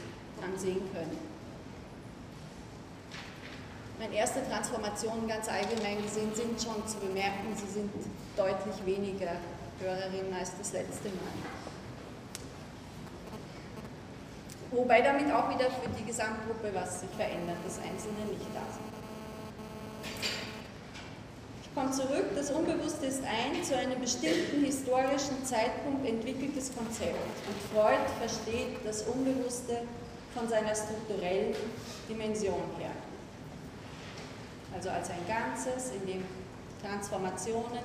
ansehen 0.43 0.81
können. 0.91 1.19
Meine 3.99 4.15
erste 4.15 4.43
Transformationen 4.49 5.27
ganz 5.27 5.47
allgemein 5.49 6.01
gesehen 6.01 6.33
sind 6.33 6.59
schon 6.59 6.87
zu 6.87 6.97
bemerken, 6.97 7.55
sie 7.55 7.71
sind 7.71 7.91
deutlich 8.35 8.83
weniger 8.87 9.33
Hörerinnen 9.79 10.33
als 10.33 10.57
das 10.57 10.73
letzte 10.73 11.09
Mal. 11.09 11.60
Wobei 14.71 15.01
damit 15.01 15.31
auch 15.33 15.49
wieder 15.49 15.65
für 15.65 15.89
die 15.99 16.05
Gesamtgruppe 16.05 16.71
was 16.73 17.01
sich 17.01 17.09
verändert, 17.11 17.57
das 17.65 17.77
Einzelne 17.77 18.25
nicht 18.29 18.45
da 18.53 18.63
sind. 18.71 18.91
Ich 21.63 21.75
komme 21.75 21.91
zurück, 21.91 22.35
das 22.35 22.51
Unbewusste 22.51 23.05
ist 23.05 23.23
ein 23.23 23.63
zu 23.63 23.77
einem 23.77 23.99
bestimmten 23.99 24.63
historischen 24.63 25.43
Zeitpunkt 25.43 26.05
entwickeltes 26.07 26.71
Konzept 26.75 27.15
und 27.47 27.73
Freud 27.73 27.99
versteht 28.19 28.85
das 28.85 29.03
Unbewusste 29.03 29.83
von 30.35 30.47
seiner 30.47 30.75
strukturellen 30.75 31.53
Dimension 32.09 32.61
her 32.77 32.91
also 34.73 34.89
als 34.89 35.09
ein 35.09 35.27
Ganzes, 35.27 35.91
in 35.91 36.05
dem 36.07 36.25
Transformationen 36.81 37.83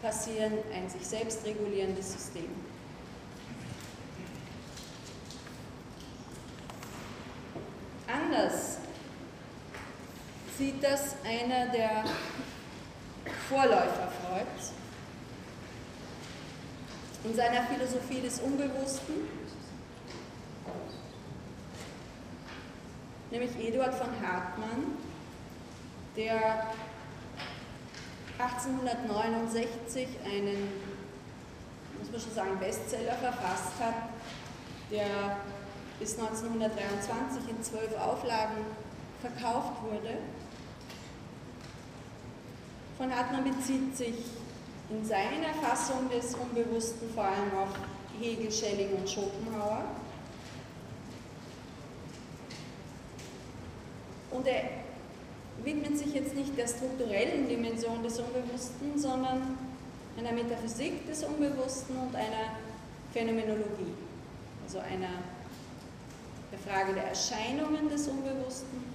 passieren, 0.00 0.52
ein 0.74 0.88
sich 0.88 1.06
selbst 1.06 1.44
regulierendes 1.44 2.12
System. 2.12 2.48
Anders 8.06 8.78
sieht 10.58 10.82
das 10.82 11.14
einer 11.24 11.70
der 11.70 12.02
Vorläufer 13.48 14.08
Freuds 14.20 14.72
in 17.22 17.32
seiner 17.32 17.62
Philosophie 17.62 18.20
des 18.20 18.40
Unbewussten, 18.40 19.14
nämlich 23.30 23.50
Eduard 23.56 23.94
von 23.94 24.08
Hartmann, 24.20 24.96
der 26.16 26.66
1869 28.40 30.08
einen, 30.24 30.72
muss 32.00 32.10
man 32.10 32.20
schon 32.20 32.34
sagen, 32.34 32.58
Bestseller 32.58 33.14
verfasst 33.14 33.74
hat, 33.80 33.94
der 34.90 35.36
bis 36.00 36.18
1923 36.18 37.48
in 37.48 37.62
zwölf 37.62 37.96
Auflagen 38.00 38.64
verkauft 39.20 39.82
wurde. 39.84 40.18
Von 42.98 43.14
Hartmann 43.14 43.44
bezieht 43.44 43.96
sich 43.96 44.16
in 44.90 45.04
seiner 45.04 45.54
Fassung 45.62 46.10
des 46.10 46.34
Unbewussten 46.34 47.08
vor 47.14 47.26
allem 47.26 47.56
auf 47.56 47.68
Hegel, 48.20 48.50
Schelling 48.50 48.90
und 48.96 49.08
Schopenhauer. 49.08 49.84
Und 54.32 54.44
er 54.48 54.62
widmet 55.62 55.96
sich 55.96 56.12
jetzt 56.12 56.34
nicht 56.34 56.58
der 56.58 56.66
strukturellen 56.66 57.46
Dimension 57.46 58.02
des 58.02 58.18
Unbewussten, 58.18 58.98
sondern 58.98 59.56
einer 60.18 60.32
Metaphysik 60.32 61.06
des 61.06 61.22
Unbewussten 61.22 61.96
und 61.98 62.16
einer 62.16 62.56
Phänomenologie, 63.12 63.94
also 64.64 64.80
einer 64.80 65.22
Frage 66.66 66.94
der 66.94 67.04
Erscheinungen 67.04 67.88
des 67.88 68.08
Unbewussten 68.08 68.87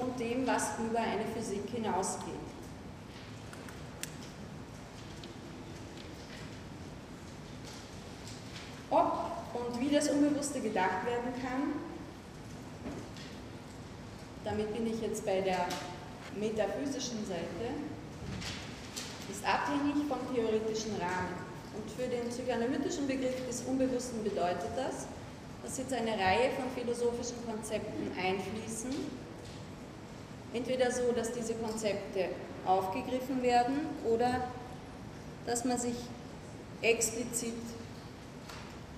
und 0.00 0.18
dem, 0.18 0.46
was 0.46 0.78
über 0.78 1.00
eine 1.00 1.24
Physik 1.34 1.68
hinausgeht. 1.72 2.34
Ob 8.90 9.30
und 9.54 9.80
wie 9.80 9.90
das 9.90 10.08
Unbewusste 10.08 10.60
gedacht 10.60 11.04
werden 11.04 11.32
kann, 11.42 11.74
damit 14.44 14.72
bin 14.72 14.86
ich 14.86 15.00
jetzt 15.02 15.26
bei 15.26 15.40
der 15.40 15.66
metaphysischen 16.38 17.26
Seite, 17.26 17.74
ist 19.30 19.44
abhängig 19.44 20.06
vom 20.08 20.18
theoretischen 20.34 20.92
Rahmen. 20.92 21.48
Und 21.74 21.90
für 21.90 22.08
den 22.08 22.28
psychoanalytischen 22.28 23.06
Begriff 23.06 23.46
des 23.46 23.62
Unbewussten 23.62 24.24
bedeutet 24.24 24.70
das, 24.74 25.06
dass 25.62 25.78
jetzt 25.78 25.92
eine 25.92 26.12
Reihe 26.12 26.50
von 26.56 26.64
philosophischen 26.74 27.36
Konzepten 27.46 28.10
einfließen. 28.18 28.90
Entweder 30.52 30.90
so, 30.90 31.12
dass 31.12 31.32
diese 31.32 31.54
Konzepte 31.54 32.28
aufgegriffen 32.64 33.42
werden 33.42 33.80
oder 34.04 34.48
dass 35.46 35.64
man 35.64 35.78
sich 35.78 35.94
explizit, 36.80 37.54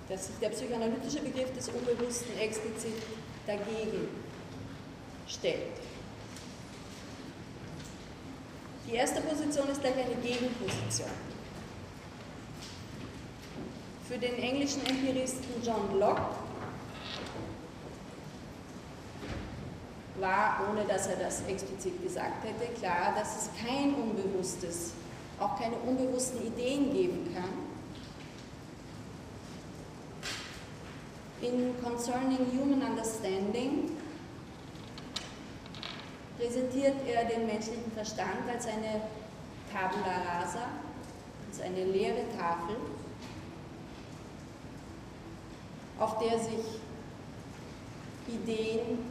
dass 0.09 0.27
sich 0.27 0.35
der 0.37 0.49
psychoanalytische 0.49 1.19
Begriff 1.21 1.51
des 1.53 1.69
Unbewussten 1.69 2.37
explizit 2.39 2.93
dagegen 3.47 4.07
stellt. 5.27 5.77
Die 8.87 8.95
erste 8.95 9.21
Position 9.21 9.69
ist 9.69 9.81
gleich 9.81 9.95
eine 9.95 10.15
Gegenposition. 10.15 11.09
Für 14.07 14.17
den 14.17 14.35
englischen 14.35 14.85
Empiristen 14.85 15.63
John 15.63 15.97
Locke 15.97 16.35
war, 20.21 20.67
ohne 20.69 20.85
dass 20.85 21.07
er 21.07 21.17
das 21.17 21.41
explizit 21.47 22.01
gesagt 22.01 22.43
hätte, 22.43 22.71
klar, 22.79 23.13
dass 23.15 23.43
es 23.43 23.49
kein 23.59 23.93
Unbewusstes, 23.95 24.93
auch 25.39 25.59
keine 25.59 25.75
unbewussten 25.77 26.45
Ideen 26.45 26.93
geben 26.93 27.33
kann. 27.33 27.71
In 31.41 31.73
Concerning 31.83 32.45
Human 32.53 32.83
Understanding 32.83 33.97
präsentiert 36.37 36.95
er 37.07 37.25
den 37.25 37.47
menschlichen 37.47 37.91
Verstand 37.93 38.47
als 38.51 38.67
eine 38.67 39.01
Tabula 39.73 40.21
rasa, 40.27 40.67
als 41.49 41.61
eine 41.61 41.85
leere 41.85 42.25
Tafel, 42.37 42.75
auf 45.99 46.19
der 46.19 46.39
sich 46.39 46.79
Ideen 48.27 49.10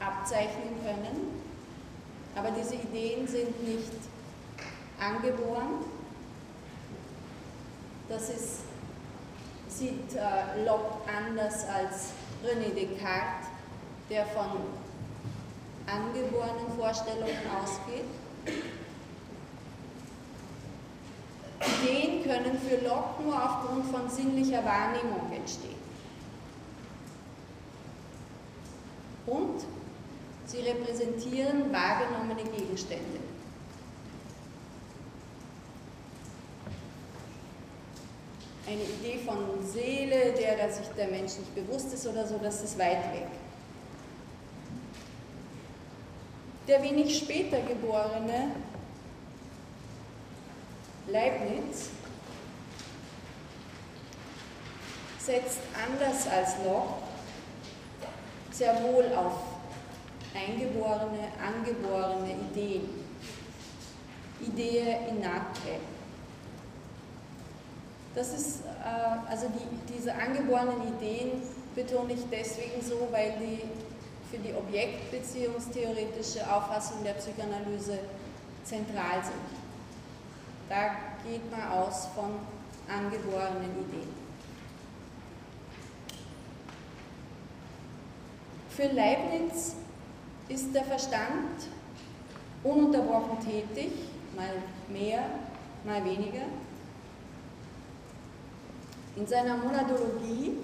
abzeichnen 0.00 0.80
können, 0.84 1.42
aber 2.34 2.50
diese 2.50 2.74
Ideen 2.74 3.26
sind 3.26 3.66
nicht 3.66 3.92
angeboren. 5.00 5.84
Das 8.08 8.28
ist, 8.28 8.60
sieht 9.68 10.14
äh, 10.14 10.64
Locke 10.64 10.98
anders 11.08 11.64
als 11.66 12.10
René 12.44 12.72
Descartes, 12.74 13.48
der 14.10 14.26
von 14.26 14.46
angeborenen 15.86 16.72
Vorstellungen 16.78 17.36
ausgeht. 17.62 18.04
Ideen 21.82 22.22
können 22.22 22.58
für 22.58 22.86
Locke 22.86 23.22
nur 23.22 23.34
aufgrund 23.34 23.86
von 23.86 24.08
sinnlicher 24.08 24.64
Wahrnehmung 24.64 25.32
entstehen. 25.32 25.74
Und 29.26 29.64
sie 30.46 30.60
repräsentieren 30.60 31.72
wahrgenommene 31.72 32.44
Gegenstände. 32.44 33.20
Eine 38.66 38.82
Idee 38.82 39.20
von 39.24 39.64
Seele, 39.64 40.32
der 40.32 40.72
sich 40.72 40.86
der 40.96 41.08
Mensch 41.08 41.38
nicht 41.38 41.54
bewusst 41.54 41.92
ist 41.92 42.06
oder 42.06 42.26
so, 42.26 42.38
das 42.38 42.62
ist 42.62 42.78
weit 42.78 43.12
weg. 43.12 43.28
Der 46.66 46.82
wenig 46.82 47.16
später 47.16 47.60
geborene 47.60 48.50
Leibniz 51.06 51.90
setzt 55.18 55.60
anders 55.88 56.26
als 56.26 56.56
Locke 56.64 57.06
sehr 58.50 58.82
wohl 58.82 59.04
auf 59.14 59.55
eingeborene, 60.36 61.32
angeborene 61.40 62.32
Ideen. 62.50 62.88
Idee 64.40 64.98
innate. 65.08 65.80
Das 68.14 68.32
ist, 68.32 68.60
äh, 68.64 69.30
also 69.30 69.46
die, 69.48 69.94
diese 69.94 70.14
angeborenen 70.14 70.94
Ideen 70.96 71.42
betone 71.74 72.14
ich 72.14 72.24
deswegen 72.30 72.82
so, 72.82 73.08
weil 73.10 73.32
die 73.40 73.62
für 74.30 74.38
die 74.38 74.54
objektbeziehungstheoretische 74.54 76.40
Auffassung 76.52 77.04
der 77.04 77.12
Psychoanalyse 77.12 77.98
zentral 78.64 79.22
sind. 79.22 79.34
Da 80.68 80.96
geht 81.24 81.50
man 81.50 81.70
aus 81.70 82.08
von 82.14 82.32
angeborenen 82.88 83.70
Ideen. 83.88 84.26
Für 88.70 88.88
Leibniz 88.88 89.74
ist 90.48 90.74
der 90.74 90.84
Verstand 90.84 91.68
ununterbrochen 92.62 93.40
tätig, 93.40 93.90
mal 94.34 94.54
mehr, 94.88 95.24
mal 95.84 96.04
weniger. 96.04 96.44
In 99.16 99.26
seiner 99.26 99.56
Monadologie 99.56 100.58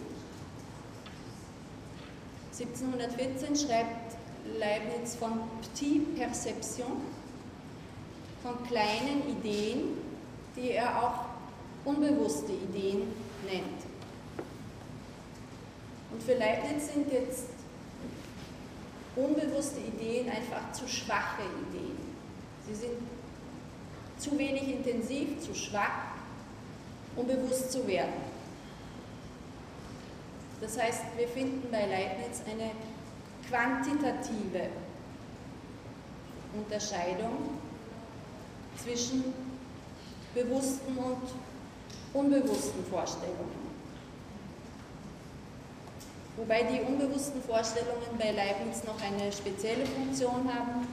1714 2.58 3.56
schreibt 3.56 4.16
Leibniz 4.58 5.16
von 5.16 5.40
Petit 5.60 6.14
Perception, 6.16 7.00
von 8.42 8.62
kleinen 8.64 9.22
Ideen, 9.28 9.96
die 10.56 10.72
er 10.72 11.02
auch 11.02 11.24
unbewusste 11.84 12.52
Ideen 12.52 13.02
nennt. 13.44 13.82
Und 16.12 16.22
für 16.22 16.34
Leibniz 16.34 16.92
sind 16.92 17.10
jetzt 17.10 17.48
unbewusste 19.16 19.80
Ideen 19.80 20.30
einfach 20.30 20.72
zu 20.72 20.88
schwache 20.88 21.42
Ideen. 21.68 21.98
Sie 22.66 22.74
sind 22.74 22.98
zu 24.18 24.38
wenig 24.38 24.68
intensiv, 24.68 25.40
zu 25.40 25.54
schwach, 25.54 26.12
um 27.16 27.26
bewusst 27.26 27.72
zu 27.72 27.86
werden. 27.86 28.32
Das 30.60 30.80
heißt, 30.80 31.02
wir 31.16 31.28
finden 31.28 31.68
bei 31.70 31.86
Leibniz 31.86 32.40
eine 32.48 32.70
quantitative 33.48 34.68
Unterscheidung 36.54 37.58
zwischen 38.76 39.24
bewussten 40.34 40.96
und 40.96 41.22
unbewussten 42.14 42.84
Vorstellungen. 42.90 43.61
Wobei 46.36 46.62
die 46.62 46.80
unbewussten 46.80 47.42
Vorstellungen 47.42 48.16
bei 48.18 48.30
Leibniz 48.30 48.84
noch 48.84 49.00
eine 49.02 49.30
spezielle 49.30 49.84
Funktion 49.84 50.50
haben. 50.52 50.86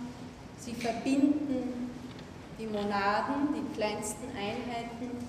Sie 0.57 0.73
verbinden 0.73 1.89
die 2.59 2.65
Monaden, 2.65 3.53
die 3.55 3.75
kleinsten 3.75 4.27
Einheiten 4.35 5.25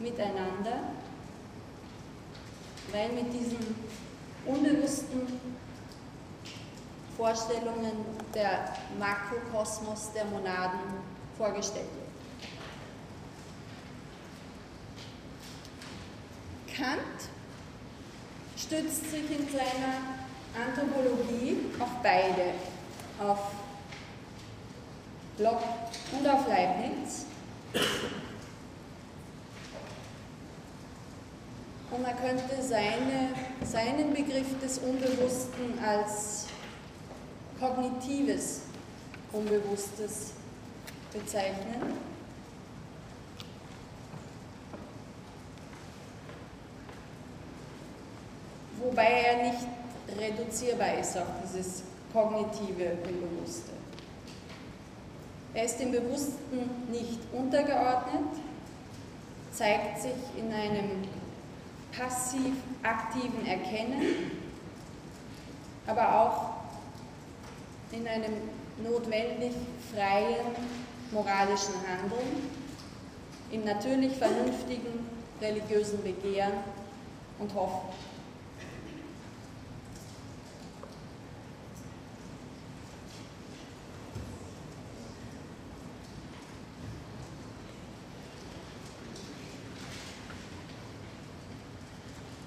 miteinander, 0.00 0.80
weil 2.90 3.12
mit 3.12 3.32
diesen 3.32 3.76
unbewussten 4.44 5.40
Vorstellungen 7.16 8.04
der 8.34 8.74
Makrokosmos 8.98 10.12
der 10.12 10.24
Monaden 10.24 10.80
vorgestellt 11.38 11.86
wird. 11.86 12.02
Kant 16.76 17.31
stützt 18.62 19.10
sich 19.10 19.30
in 19.30 19.46
seiner 19.48 20.20
Anthropologie 20.54 21.56
auf 21.78 21.88
beide, 22.02 22.54
auf 23.18 23.38
Locke 25.38 25.64
und 26.12 26.28
auf 26.28 26.46
Leibniz. 26.46 27.26
Und 31.90 32.04
er 32.04 32.14
könnte 32.14 32.62
seine, 32.62 33.34
seinen 33.64 34.14
Begriff 34.14 34.58
des 34.62 34.78
Unbewussten 34.78 35.78
als 35.84 36.46
kognitives 37.58 38.62
Unbewusstes 39.32 40.32
bezeichnen. 41.12 42.11
Wobei 48.82 49.04
er 49.04 49.50
nicht 49.50 49.66
reduzierbar 50.18 50.98
ist 50.98 51.16
auf 51.16 51.26
dieses 51.44 51.82
kognitive 52.12 52.98
Unbewusste. 53.06 53.72
Er 55.54 55.64
ist 55.64 55.78
dem 55.78 55.92
Bewussten 55.92 56.88
nicht 56.90 57.20
untergeordnet, 57.32 58.24
zeigt 59.52 60.00
sich 60.00 60.12
in 60.38 60.52
einem 60.52 61.02
passiv-aktiven 61.96 63.46
Erkennen, 63.46 64.30
aber 65.86 66.20
auch 66.20 66.50
in 67.92 68.06
einem 68.08 68.32
notwendig 68.82 69.52
freien 69.94 70.56
moralischen 71.10 71.74
Handeln, 71.86 72.48
im 73.50 73.64
natürlich 73.64 74.16
vernünftigen 74.16 75.06
religiösen 75.40 76.02
Begehren 76.02 76.54
und 77.38 77.54
Hoffen. 77.54 77.90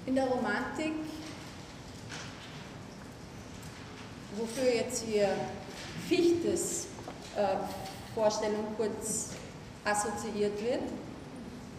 In 0.06 0.14
der 0.14 0.26
Romantik, 0.28 0.92
wofür 4.36 4.72
jetzt 4.72 5.02
hier 5.02 5.28
Fichtes 6.08 6.86
äh, 7.36 7.56
Vorstellung 8.14 8.66
kurz 8.76 9.30
assoziiert 9.84 10.62
wird, 10.62 10.82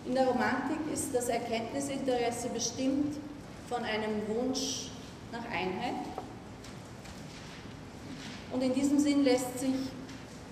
in 0.06 0.14
der 0.14 0.28
Romantik 0.28 0.80
ist 0.94 1.16
das 1.16 1.30
Erkenntnisinteresse 1.30 2.50
bestimmt 2.50 3.16
von 3.70 3.84
einem 3.86 4.28
Wunsch 4.28 4.90
nach 5.32 5.46
Einheit. 5.46 6.06
Und 8.52 8.62
in 8.62 8.74
diesem 8.74 9.00
Sinn 9.00 9.24
lässt 9.24 9.58
sich 9.60 9.76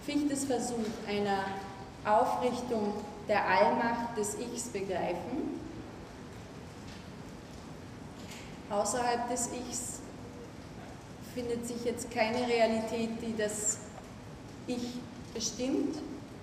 Fichtes 0.05 0.45
Versuch 0.45 0.77
einer 1.09 1.43
Aufrichtung 2.05 2.93
der 3.27 3.45
Allmacht 3.45 4.17
des 4.17 4.37
Ichs 4.39 4.69
begreifen 4.69 5.64
Außerhalb 8.69 9.29
des 9.29 9.49
Ichs 9.69 9.99
findet 11.33 11.67
sich 11.67 11.83
jetzt 11.85 12.09
keine 12.11 12.47
Realität, 12.47 13.09
die 13.21 13.35
das 13.37 13.77
Ich 14.67 14.93
bestimmt, 15.33 15.97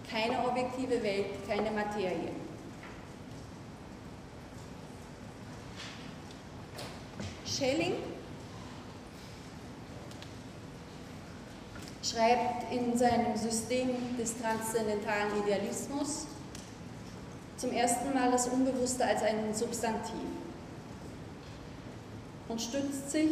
keine 0.09 0.47
objektive 0.47 1.03
Welt, 1.03 1.27
keine 1.49 1.71
Materie. 1.71 2.31
Schelling 7.45 7.95
schreibt 12.03 12.73
in 12.73 12.97
seinem 12.97 13.37
System 13.37 14.17
des 14.19 14.39
transzendentalen 14.39 15.43
Idealismus 15.43 16.27
zum 17.57 17.73
ersten 17.73 18.13
Mal 18.15 18.31
das 18.31 18.49
Unbewusste 18.49 19.05
als 19.05 19.23
ein 19.23 19.55
Substantiv 19.55 20.42
und 22.53 22.61
stützt 22.61 23.11
sich 23.11 23.31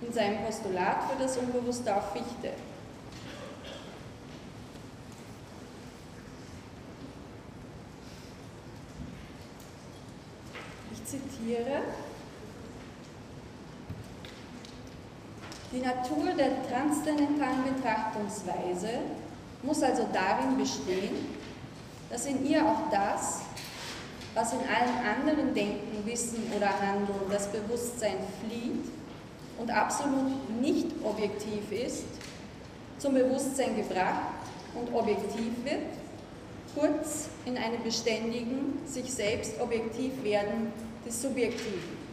in 0.00 0.12
seinem 0.12 0.44
Postulat 0.46 1.10
für 1.10 1.22
das 1.22 1.36
Unbewusste 1.36 1.94
auf 1.94 2.12
Fichte. 2.12 2.52
Ich 10.90 11.04
zitiere, 11.04 11.82
die 15.70 15.80
Natur 15.80 16.32
der 16.32 16.66
transzendentalen 16.66 17.74
Betrachtungsweise 17.74 19.00
muss 19.62 19.82
also 19.82 20.08
darin 20.14 20.56
bestehen, 20.56 21.26
dass 22.08 22.24
in 22.24 22.46
ihr 22.46 22.64
auch 22.64 22.90
das, 22.90 23.42
was 24.34 24.52
in 24.52 24.60
allen 24.60 25.06
anderen 25.06 25.54
Denken, 25.54 26.04
Wissen 26.04 26.42
oder 26.56 26.68
Handeln 26.80 27.30
das 27.30 27.46
Bewusstsein 27.48 28.16
flieht 28.40 28.84
und 29.58 29.70
absolut 29.70 30.60
nicht 30.60 30.88
objektiv 31.04 31.70
ist, 31.70 32.04
zum 32.98 33.14
Bewusstsein 33.14 33.76
gebracht 33.76 34.34
und 34.74 34.92
objektiv 34.94 35.52
wird, 35.64 35.82
kurz 36.74 37.28
in 37.44 37.56
einem 37.56 37.82
beständigen, 37.82 38.80
sich 38.86 39.12
selbst 39.12 39.60
objektiv 39.60 40.12
werden 40.24 40.72
des 41.06 41.22
Subjektiven. 41.22 42.03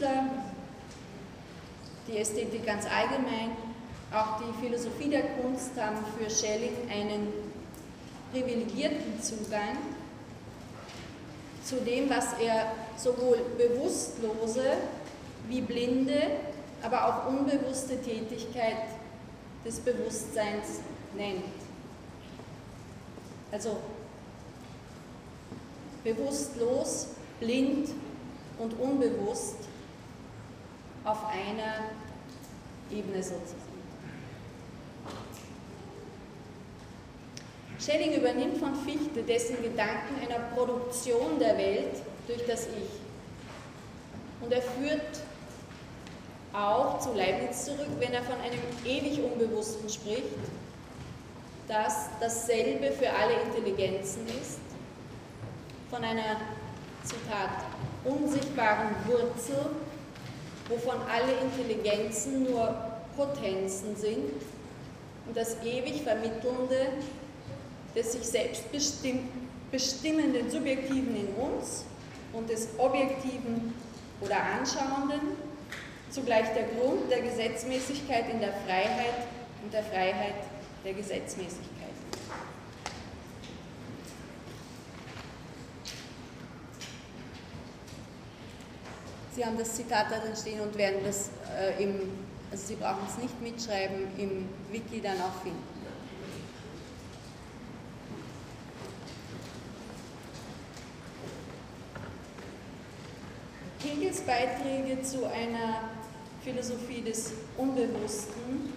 Künstler, 0.00 0.24
die 2.08 2.18
Ästhetik 2.18 2.64
ganz 2.64 2.86
allgemein, 2.86 3.50
auch 4.12 4.40
die 4.40 4.64
Philosophie 4.64 5.10
der 5.10 5.22
Kunst 5.22 5.72
haben 5.78 5.98
für 6.16 6.30
Schelling 6.30 6.74
einen 6.90 7.28
privilegierten 8.32 9.22
Zugang 9.22 9.76
zu 11.62 11.76
dem, 11.82 12.08
was 12.08 12.32
er 12.40 12.72
sowohl 12.96 13.38
bewusstlose 13.58 14.64
wie 15.48 15.60
blinde, 15.60 16.22
aber 16.82 17.06
auch 17.06 17.28
unbewusste 17.28 18.00
Tätigkeit 18.00 18.78
des 19.66 19.80
Bewusstseins 19.80 20.80
nennt. 21.14 21.44
Also 23.52 23.76
bewusstlos, 26.02 27.08
blind 27.38 27.90
und 28.58 28.72
unbewusst 28.80 29.69
auf 31.04 31.26
einer 31.26 31.90
Ebene 32.90 33.22
sozusagen. 33.22 33.70
Schelling 37.78 38.14
übernimmt 38.14 38.58
von 38.58 38.74
Fichte 38.74 39.22
dessen 39.22 39.62
Gedanken 39.62 40.20
einer 40.22 40.40
Produktion 40.54 41.38
der 41.38 41.56
Welt 41.56 41.96
durch 42.26 42.44
das 42.46 42.66
Ich. 42.66 43.00
Und 44.42 44.52
er 44.52 44.60
führt 44.60 45.20
auch 46.52 46.98
zu 46.98 47.14
Leibniz 47.14 47.64
zurück, 47.64 47.88
wenn 47.98 48.12
er 48.12 48.22
von 48.22 48.38
einem 48.40 48.60
ewig 48.84 49.22
Unbewussten 49.22 49.88
spricht, 49.88 50.24
das 51.68 52.10
dasselbe 52.20 52.90
für 52.92 53.08
alle 53.10 53.34
Intelligenzen 53.46 54.26
ist, 54.26 54.60
von 55.88 56.04
einer, 56.04 56.40
Zitat, 57.02 57.64
unsichtbaren 58.04 58.94
Wurzel, 59.06 59.70
wovon 60.70 60.96
alle 61.10 61.32
Intelligenzen 61.42 62.44
nur 62.44 62.74
Potenzen 63.16 63.96
sind 63.96 64.32
und 65.26 65.36
das 65.36 65.56
ewig 65.62 66.02
Vermittelnde 66.02 66.92
des 67.94 68.12
sich 68.12 68.22
selbst 68.22 68.64
bestimmenden 69.70 70.50
Subjektiven 70.50 71.16
in 71.16 71.34
uns 71.34 71.84
und 72.32 72.48
des 72.48 72.68
objektiven 72.78 73.74
oder 74.20 74.36
Anschauenden, 74.36 75.36
zugleich 76.10 76.46
der 76.54 76.64
Grund 76.64 77.10
der 77.10 77.22
Gesetzmäßigkeit 77.22 78.30
in 78.30 78.40
der 78.40 78.52
Freiheit 78.66 79.26
und 79.62 79.72
der 79.72 79.82
Freiheit 79.82 80.34
der 80.84 80.94
Gesetzmäßigkeit. 80.94 81.79
Sie 89.40 89.46
haben 89.46 89.56
das 89.56 89.74
Zitat 89.74 90.10
darin 90.10 90.36
stehen 90.36 90.60
und 90.60 90.76
werden 90.76 90.98
das 91.02 91.30
äh, 91.58 91.82
im, 91.82 92.12
also 92.50 92.66
Sie 92.66 92.74
brauchen 92.74 92.98
es 93.08 93.16
nicht 93.16 93.40
mitschreiben, 93.40 94.08
im 94.18 94.46
Wiki 94.70 95.00
dann 95.00 95.18
auch 95.18 95.32
finden. 95.42 95.64
Hegels 103.82 104.20
Beiträge 104.20 105.00
zu 105.00 105.24
einer 105.24 105.88
Philosophie 106.44 107.00
des 107.00 107.32
Unbewussten 107.56 108.74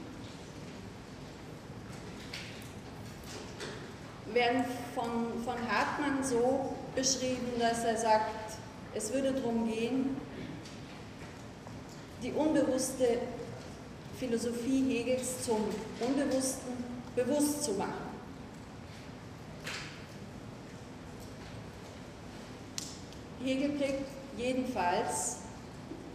werden 4.33 4.63
von, 4.95 5.43
von 5.43 5.55
Hartmann 5.69 6.23
so 6.23 6.73
beschrieben, 6.95 7.51
dass 7.59 7.83
er 7.83 7.97
sagt, 7.97 8.59
es 8.95 9.11
würde 9.11 9.33
darum 9.33 9.69
gehen, 9.69 10.15
die 12.23 12.31
unbewusste 12.31 13.19
Philosophie 14.17 14.85
Hegels 14.87 15.43
zum 15.43 15.57
Unbewussten 15.99 16.73
bewusst 17.15 17.63
zu 17.63 17.73
machen. 17.73 18.13
Hegel 23.43 23.69
prägt 23.71 24.05
jedenfalls 24.37 25.37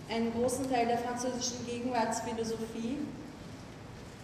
einen 0.08 0.32
großen 0.32 0.70
Teil 0.70 0.86
der 0.86 0.98
französischen 0.98 1.66
Gegenwartsphilosophie, 1.66 2.96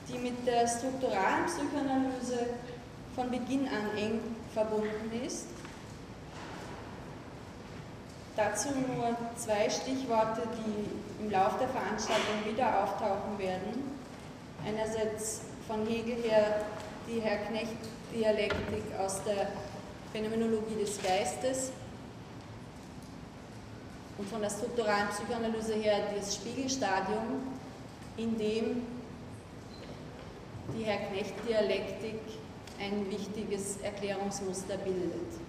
die 0.09 0.18
mit 0.18 0.47
der 0.47 0.66
strukturalen 0.66 1.44
Psychoanalyse 1.47 2.47
von 3.14 3.31
Beginn 3.31 3.68
an 3.68 3.97
eng 3.99 4.20
verbunden 4.55 5.11
ist. 5.27 5.47
Dazu 8.37 8.70
nur 8.70 9.16
zwei 9.37 9.70
Stichworte, 9.70 10.42
die 10.59 11.23
im 11.25 11.31
Laufe 11.31 11.59
der 11.61 11.68
Veranstaltung 11.68 12.44
wieder 12.44 12.83
auftauchen 12.83 13.38
werden. 13.38 13.97
Einerseits 14.66 15.42
von 15.68 15.87
Hegel 15.87 16.16
her 16.23 16.62
die 17.07 17.20
Herr 17.20 17.38
Knecht-Dialektik 17.47 18.83
aus 18.99 19.23
der 19.23 19.49
Phänomenologie 20.12 20.75
des 20.81 21.01
Geistes 21.01 21.70
und 24.18 24.29
von 24.29 24.40
der 24.40 24.51
strukturalen 24.51 25.09
Psychoanalyse 25.11 25.75
her 25.75 25.99
das 26.16 26.35
Spiegelstadium, 26.35 27.42
in 28.16 28.37
dem 28.37 28.83
die 30.77 30.85
Herr 30.85 31.09
Knecht-Dialektik 31.09 32.18
ein 32.81 33.09
wichtiges 33.11 33.77
Erklärungsmuster 33.83 34.77
bildet. 34.79 35.43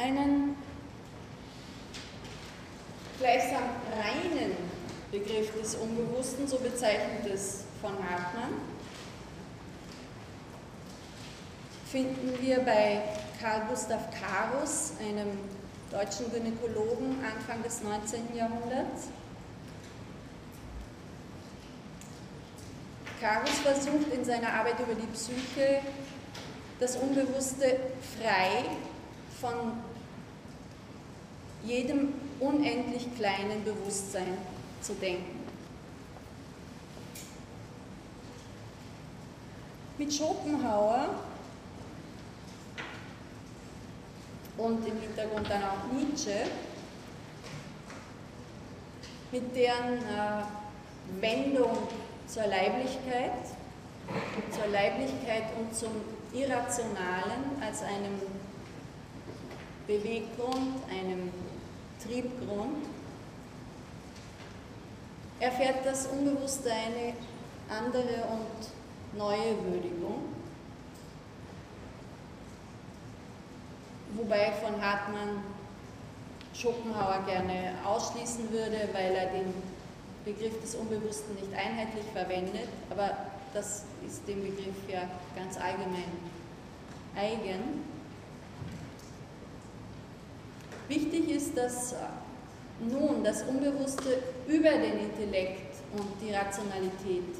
Einen 0.00 0.56
gleichsam 3.18 3.64
reinen 3.94 4.56
Begriff 5.12 5.52
des 5.60 5.74
Unbewussten, 5.74 6.48
so 6.48 6.56
bezeichnet 6.56 7.26
es 7.30 7.64
von 7.82 7.92
Hartmann, 7.92 8.54
finden 11.92 12.32
wir 12.40 12.60
bei 12.60 13.02
Karl 13.42 13.62
Gustav 13.68 14.00
Karus, 14.10 14.92
einem 15.00 15.38
deutschen 15.90 16.32
Gynäkologen 16.32 17.22
Anfang 17.22 17.62
des 17.62 17.82
19. 17.82 18.34
Jahrhunderts. 18.34 19.08
Karus 23.20 23.58
versucht 23.58 24.14
in 24.14 24.24
seiner 24.24 24.54
Arbeit 24.54 24.80
über 24.80 24.94
die 24.94 25.06
Psyche 25.08 25.82
das 26.78 26.96
Unbewusste 26.96 27.80
frei 28.18 28.64
von 29.38 29.89
jedem 31.64 32.14
unendlich 32.38 33.06
kleinen 33.16 33.64
Bewusstsein 33.64 34.38
zu 34.80 34.94
denken. 34.94 35.38
Mit 39.98 40.12
Schopenhauer 40.12 41.10
und 44.56 44.86
im 44.86 45.00
Hintergrund 45.00 45.48
dann 45.50 45.62
auch 45.62 45.92
Nietzsche, 45.92 46.46
mit 49.32 49.54
deren 49.54 49.98
äh, 49.98 51.20
Wendung 51.20 51.76
zur 52.26 52.46
Leiblichkeit, 52.46 53.32
zur 54.50 54.66
Leiblichkeit 54.68 55.44
und 55.58 55.74
zum 55.74 55.90
Irrationalen 56.32 57.60
als 57.60 57.82
einem 57.82 58.20
Beweggrund, 59.86 60.82
einem 60.88 61.30
Triebgrund, 62.04 62.86
erfährt 65.38 65.84
das 65.84 66.06
Unbewusste 66.06 66.70
eine 66.70 67.14
andere 67.68 68.26
und 68.30 69.18
neue 69.18 69.56
Würdigung. 69.64 70.30
wobei 74.14 74.52
von 74.52 74.80
Hartmann 74.80 75.42
Schopenhauer 76.54 77.24
gerne 77.26 77.74
ausschließen 77.84 78.50
würde, 78.50 78.88
weil 78.92 79.14
er 79.14 79.26
den 79.26 79.54
Begriff 80.24 80.60
des 80.60 80.74
Unbewussten 80.74 81.34
nicht 81.36 81.52
einheitlich 81.54 82.04
verwendet, 82.12 82.68
aber 82.90 83.16
das 83.54 83.84
ist 84.06 84.26
dem 84.28 84.42
Begriff 84.42 84.76
ja 84.88 85.02
ganz 85.34 85.56
allgemein 85.56 86.04
eigen. 87.16 87.89
Wichtig 90.90 91.30
ist, 91.30 91.56
dass 91.56 91.94
nun 92.80 93.22
das 93.22 93.44
Unbewusste 93.44 94.24
über 94.48 94.70
den 94.70 94.98
Intellekt 94.98 95.76
und 95.92 96.08
die 96.20 96.34
Rationalität 96.34 97.36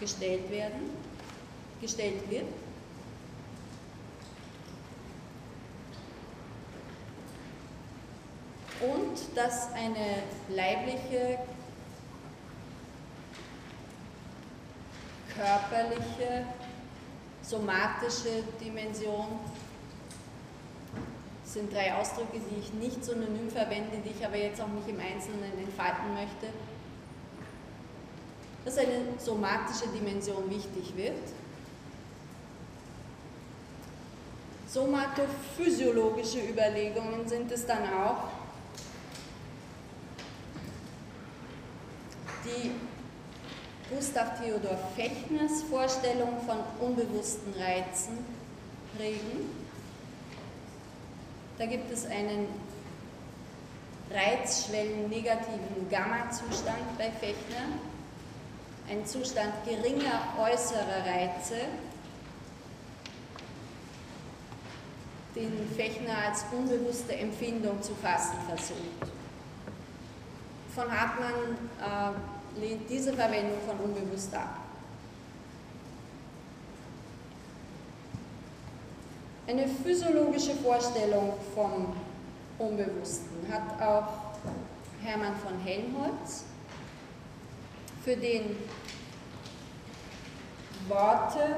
gestellt 0.00 0.50
werden, 0.50 0.88
gestellt 1.82 2.30
wird. 2.30 2.46
Und 8.80 9.36
dass 9.36 9.70
eine 9.74 10.22
leibliche, 10.48 11.40
körperliche, 15.36 16.46
somatische 17.42 18.42
Dimension 18.58 19.40
das 21.52 21.60
sind 21.60 21.70
drei 21.70 21.92
Ausdrücke, 21.94 22.40
die 22.50 22.60
ich 22.60 22.72
nicht 22.72 23.04
synonym 23.04 23.50
verwende, 23.50 23.98
die 24.02 24.18
ich 24.18 24.24
aber 24.24 24.36
jetzt 24.36 24.58
auch 24.58 24.68
nicht 24.68 24.88
im 24.88 24.98
Einzelnen 24.98 25.52
entfalten 25.58 26.14
möchte, 26.14 26.46
dass 28.64 28.78
eine 28.78 29.02
somatische 29.18 29.86
Dimension 29.88 30.48
wichtig 30.48 30.96
wird. 30.96 31.12
Somatophysiologische 34.66 36.40
Überlegungen 36.40 37.28
sind 37.28 37.52
es 37.52 37.66
dann 37.66 37.84
auch, 37.84 38.28
die 42.46 42.70
Gustav 43.94 44.40
Theodor 44.40 44.78
Fechners 44.96 45.64
Vorstellung 45.68 46.40
von 46.46 46.56
unbewussten 46.80 47.52
Reizen 47.52 48.24
prägen. 48.96 49.61
Da 51.62 51.68
gibt 51.68 51.92
es 51.92 52.06
einen 52.06 52.48
reizschwellen-negativen 54.10 55.88
Gamma-Zustand 55.88 56.98
bei 56.98 57.08
Fechner, 57.08 57.78
einen 58.90 59.06
Zustand 59.06 59.52
geringer 59.64 60.24
äußerer 60.40 61.06
Reize, 61.06 61.66
den 65.36 65.70
Fechner 65.76 66.18
als 66.26 66.44
unbewusste 66.50 67.14
Empfindung 67.14 67.80
zu 67.80 67.94
fassen 67.94 68.38
versucht. 68.48 69.12
Von 70.74 70.90
Hartmann 70.90 72.16
äh, 72.58 72.58
lehnt 72.58 72.90
diese 72.90 73.12
Verwendung 73.12 73.60
von 73.68 73.78
unbewusst 73.78 74.34
ab. 74.34 74.61
Eine 79.44 79.66
physiologische 79.66 80.54
Vorstellung 80.54 81.32
vom 81.52 81.92
Unbewussten 82.60 83.44
hat 83.50 83.82
auch 83.82 84.36
Hermann 85.02 85.34
von 85.36 85.58
Helmholtz, 85.64 86.44
für 88.04 88.16
den 88.16 88.56
Worte 90.88 91.56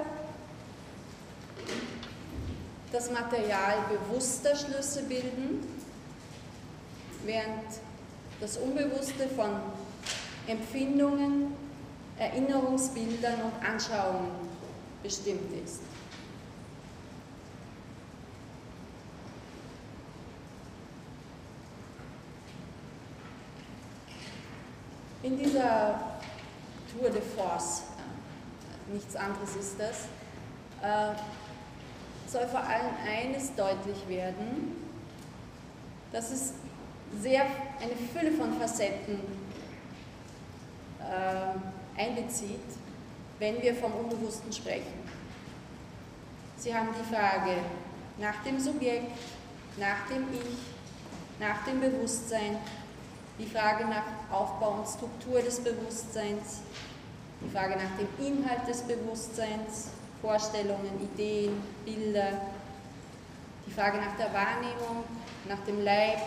das 2.90 3.10
Material 3.10 3.74
bewusster 3.90 4.56
Schlüsse 4.56 5.02
bilden, 5.02 5.66
während 7.26 7.64
das 8.40 8.56
Unbewusste 8.56 9.28
von 9.28 9.50
Empfindungen, 10.46 11.54
Erinnerungsbildern 12.18 13.42
und 13.42 13.68
Anschauungen 13.68 14.30
bestimmt 15.02 15.52
ist. 15.62 15.80
In 25.24 25.38
dieser 25.38 26.18
Tour 26.92 27.08
de 27.08 27.22
Force, 27.22 27.84
äh, 27.96 28.92
nichts 28.92 29.16
anderes 29.16 29.56
ist 29.56 29.76
das, 29.80 30.04
äh, 30.82 31.16
soll 32.30 32.46
vor 32.46 32.60
allem 32.60 32.90
eines 33.08 33.54
deutlich 33.54 34.06
werden, 34.06 34.76
dass 36.12 36.30
es 36.30 36.52
sehr 37.22 37.40
eine 37.40 37.96
Fülle 38.12 38.32
von 38.32 38.52
Facetten 38.60 39.18
äh, 41.00 41.98
einbezieht, 41.98 42.60
wenn 43.38 43.62
wir 43.62 43.74
vom 43.76 43.94
Unbewussten 43.94 44.52
sprechen. 44.52 44.92
Sie 46.58 46.74
haben 46.74 46.90
die 47.00 47.14
Frage 47.14 47.62
nach 48.18 48.42
dem 48.44 48.60
Subjekt, 48.60 49.16
nach 49.78 50.06
dem 50.06 50.26
Ich, 50.34 51.40
nach 51.40 51.64
dem 51.64 51.80
Bewusstsein, 51.80 52.58
die 53.38 53.46
Frage 53.46 53.84
nach 53.86 54.04
Aufbau 54.30 54.78
und 54.78 54.86
Struktur 54.86 55.40
des 55.40 55.60
Bewusstseins, 55.60 56.60
die 57.40 57.50
Frage 57.50 57.74
nach 57.74 57.96
dem 57.98 58.08
Inhalt 58.24 58.66
des 58.68 58.82
Bewusstseins, 58.82 59.88
Vorstellungen, 60.22 61.00
Ideen, 61.12 61.60
Bilder, 61.84 62.40
die 63.66 63.72
Frage 63.72 63.98
nach 63.98 64.16
der 64.16 64.32
Wahrnehmung, 64.32 65.04
nach 65.48 65.58
dem 65.66 65.82
Leib, 65.82 66.18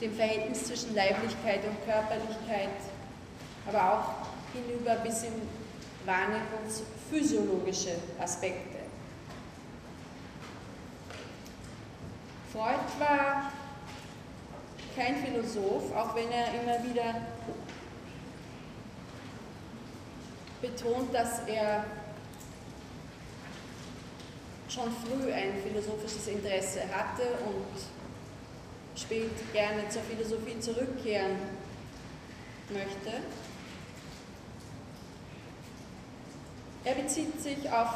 dem 0.00 0.14
Verhältnis 0.14 0.64
zwischen 0.64 0.94
Leiblichkeit 0.94 1.60
und 1.64 1.84
Körperlichkeit, 1.84 2.68
aber 3.66 3.92
auch 3.92 4.04
hinüber 4.52 4.96
bis 4.96 5.22
in 5.24 5.32
wahrnehmungsphysiologische 6.04 7.96
Aspekte. 8.20 8.78
Freud 12.52 12.78
war 12.98 13.52
kein 14.98 15.16
Philosoph, 15.16 15.94
auch 15.94 16.14
wenn 16.16 16.30
er 16.32 16.48
immer 16.60 16.82
wieder 16.82 17.14
betont, 20.60 21.14
dass 21.14 21.46
er 21.46 21.84
schon 24.68 24.90
früh 24.90 25.32
ein 25.32 25.54
philosophisches 25.62 26.26
Interesse 26.26 26.80
hatte 26.92 27.22
und 27.46 29.00
spät 29.00 29.30
gerne 29.52 29.88
zur 29.88 30.02
Philosophie 30.02 30.58
zurückkehren 30.58 31.36
möchte. 32.70 33.22
Er 36.84 36.94
bezieht 36.94 37.40
sich 37.40 37.70
auf 37.70 37.88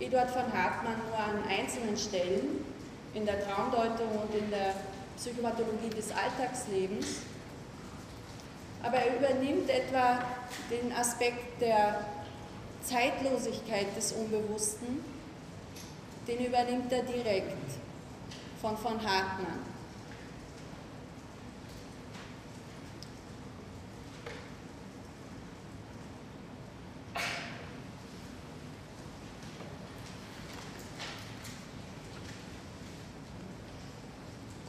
Eduard 0.00 0.30
von 0.30 0.52
Hartmann 0.52 0.96
nur 1.08 1.18
an 1.18 1.42
einzelnen 1.48 1.96
Stellen 1.96 2.64
in 3.12 3.26
der 3.26 3.44
Traumdeutung 3.44 4.10
und 4.22 4.34
in 4.34 4.50
der 4.50 4.74
Psychopathologie 5.18 5.90
des 5.90 6.10
Alltagslebens. 6.12 7.22
Aber 8.82 8.98
er 8.98 9.16
übernimmt 9.16 9.68
etwa 9.68 10.20
den 10.70 10.92
Aspekt 10.92 11.60
der 11.60 12.04
Zeitlosigkeit 12.82 13.96
des 13.96 14.12
Unbewussten, 14.12 15.02
den 16.28 16.46
übernimmt 16.46 16.92
er 16.92 17.02
direkt 17.02 17.72
von 18.60 18.76
von 18.76 19.02
Hartmann. 19.02 19.67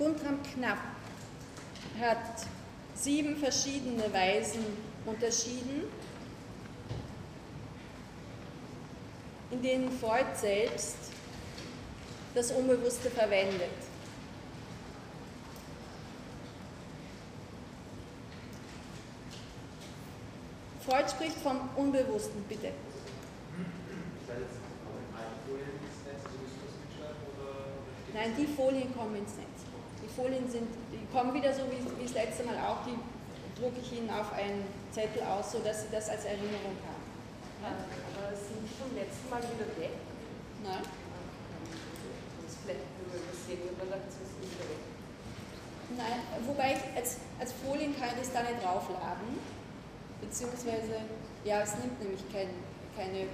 Guntram 0.09 0.39
Knapp 0.41 0.79
hat 1.99 2.47
sieben 2.95 3.35
verschiedene 3.37 4.11
Weisen 4.11 4.65
unterschieden, 5.05 5.83
in 9.51 9.61
denen 9.61 9.91
Freud 9.91 10.25
selbst 10.35 10.97
das 12.33 12.51
Unbewusste 12.51 13.11
verwendet. 13.11 13.69
Freud 20.87 21.07
spricht 21.07 21.37
vom 21.37 21.69
Unbewussten, 21.75 22.43
bitte. 22.49 22.71
Nein, 28.11 28.33
die 28.35 28.47
Folien 28.47 28.95
kommen 28.95 29.17
ins 29.17 29.35
Netz. 29.35 29.58
Folien 30.15 30.49
sind, 30.49 30.67
die 30.91 31.01
kommen 31.13 31.33
wieder 31.33 31.53
so 31.53 31.63
wie, 31.69 31.81
wie 31.97 32.03
das 32.03 32.13
letzte 32.13 32.43
Mal 32.43 32.57
auch, 32.57 32.85
die 32.85 32.97
drucke 33.59 33.79
ich 33.81 33.91
Ihnen 33.97 34.09
auf 34.09 34.31
einen 34.33 34.63
Zettel 34.91 35.23
aus, 35.23 35.51
sodass 35.51 35.83
Sie 35.83 35.91
das 35.91 36.09
als 36.09 36.25
Erinnerung 36.25 36.75
haben. 36.87 37.03
Ja? 37.61 37.75
Aber 37.75 38.35
sind 38.35 38.63
die 38.63 38.73
vom 38.79 38.91
letzten 38.95 39.29
Mal 39.29 39.43
wieder 39.43 39.69
weg? 39.75 39.95
Nein. 40.63 40.83
Das 40.83 42.51
ist 42.51 42.59
vielleicht 42.63 42.87
nur 43.03 43.15
übersehen, 43.15 43.67
aber 43.75 43.99
wieder 43.99 44.65
weg. 44.69 44.83
Nein, 45.97 46.21
wobei 46.45 46.77
ich 46.77 46.83
als, 46.95 47.17
als 47.39 47.51
Folien 47.53 47.97
kann 47.97 48.09
ich 48.15 48.21
es 48.21 48.31
da 48.31 48.41
nicht 48.43 48.61
draufladen, 48.63 49.41
beziehungsweise, 50.21 51.01
ja, 51.43 51.61
es 51.61 51.73
nimmt 51.81 51.99
nämlich 51.99 52.21
kein, 52.31 52.49
keine, 52.95 53.25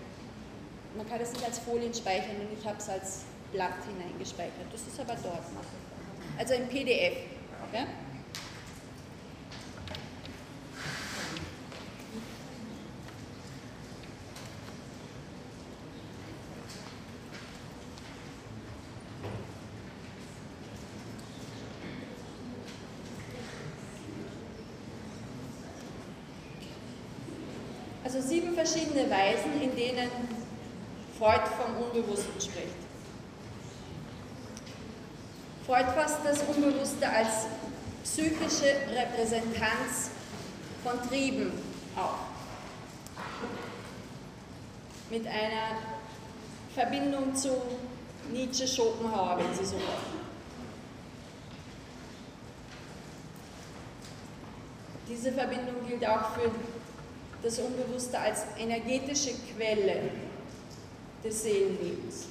man 0.95 1.08
kann 1.08 1.20
es 1.20 1.34
nicht 1.34 1.43
als 1.43 1.60
Folien 1.60 1.93
speichern 1.93 2.39
und 2.39 2.58
ich 2.58 2.66
habe 2.66 2.78
es 2.78 2.88
als 2.88 3.26
Blatt 3.52 3.84
hineingespeichert. 3.86 4.72
Das 4.72 4.82
ist 4.82 5.00
aber 5.00 5.16
dort 5.22 5.54
noch 5.54 5.68
also 6.38 6.54
im 6.54 6.68
PDF. 6.68 7.18
Ja? 7.74 7.86
Also 28.04 28.22
sieben 28.22 28.54
verschiedene 28.54 29.10
Weisen, 29.10 29.62
in 29.62 29.76
denen 29.76 30.10
Freud 31.18 31.42
vom 31.58 31.84
Unbewussten 31.84 32.40
spricht. 32.40 32.86
Freud 35.66 35.86
fasst 35.96 36.20
das 36.24 36.44
Unbewusste 36.96 37.10
als 37.10 37.48
psychische 38.04 38.76
Repräsentanz 38.89 40.12
von 40.84 41.10
Trieben 41.10 41.52
auf. 41.96 42.16
Mit 45.10 45.28
einer 45.28 45.78
Verbindung 46.74 47.36
zu 47.36 47.50
Nietzsche, 48.32 48.68
Schopenhauer, 48.68 49.38
wenn 49.38 49.54
Sie 49.54 49.66
so 49.66 49.76
wollen. 49.76 50.26
Diese 55.08 55.32
Verbindung 55.32 55.88
gilt 55.88 56.06
auch 56.08 56.32
für 56.34 56.52
das 57.43 57.60
Unbewusste 57.60 58.18
als 58.18 58.46
energetische 58.58 59.32
Quelle 59.54 60.10
des 61.24 61.43
Seelenlebens. 61.43 62.28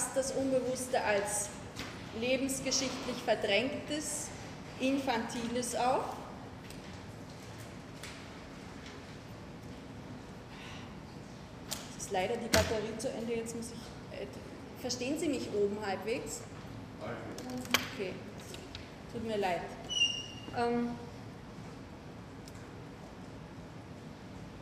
Freud 0.00 0.10
fasst 0.10 0.16
das 0.16 0.32
Unbewusste 0.32 1.02
als 1.02 1.48
lebensgeschichtlich 2.18 3.16
verdrängtes, 3.24 4.28
infantiles 4.80 5.74
auf. 5.76 6.16
Es 11.98 12.04
ist 12.04 12.12
leider 12.12 12.36
die 12.36 12.48
Batterie 12.48 12.96
zu 12.98 13.08
Ende, 13.10 13.34
jetzt 13.34 13.54
muss 13.56 13.66
ich. 13.66 14.18
Äh, 14.18 14.26
verstehen 14.80 15.18
Sie 15.18 15.28
mich 15.28 15.48
oben 15.52 15.76
halbwegs? 15.84 16.40
Okay, 17.94 18.12
tut 19.12 19.26
mir 19.26 19.36
leid. 19.36 19.62
Ähm, 20.56 20.90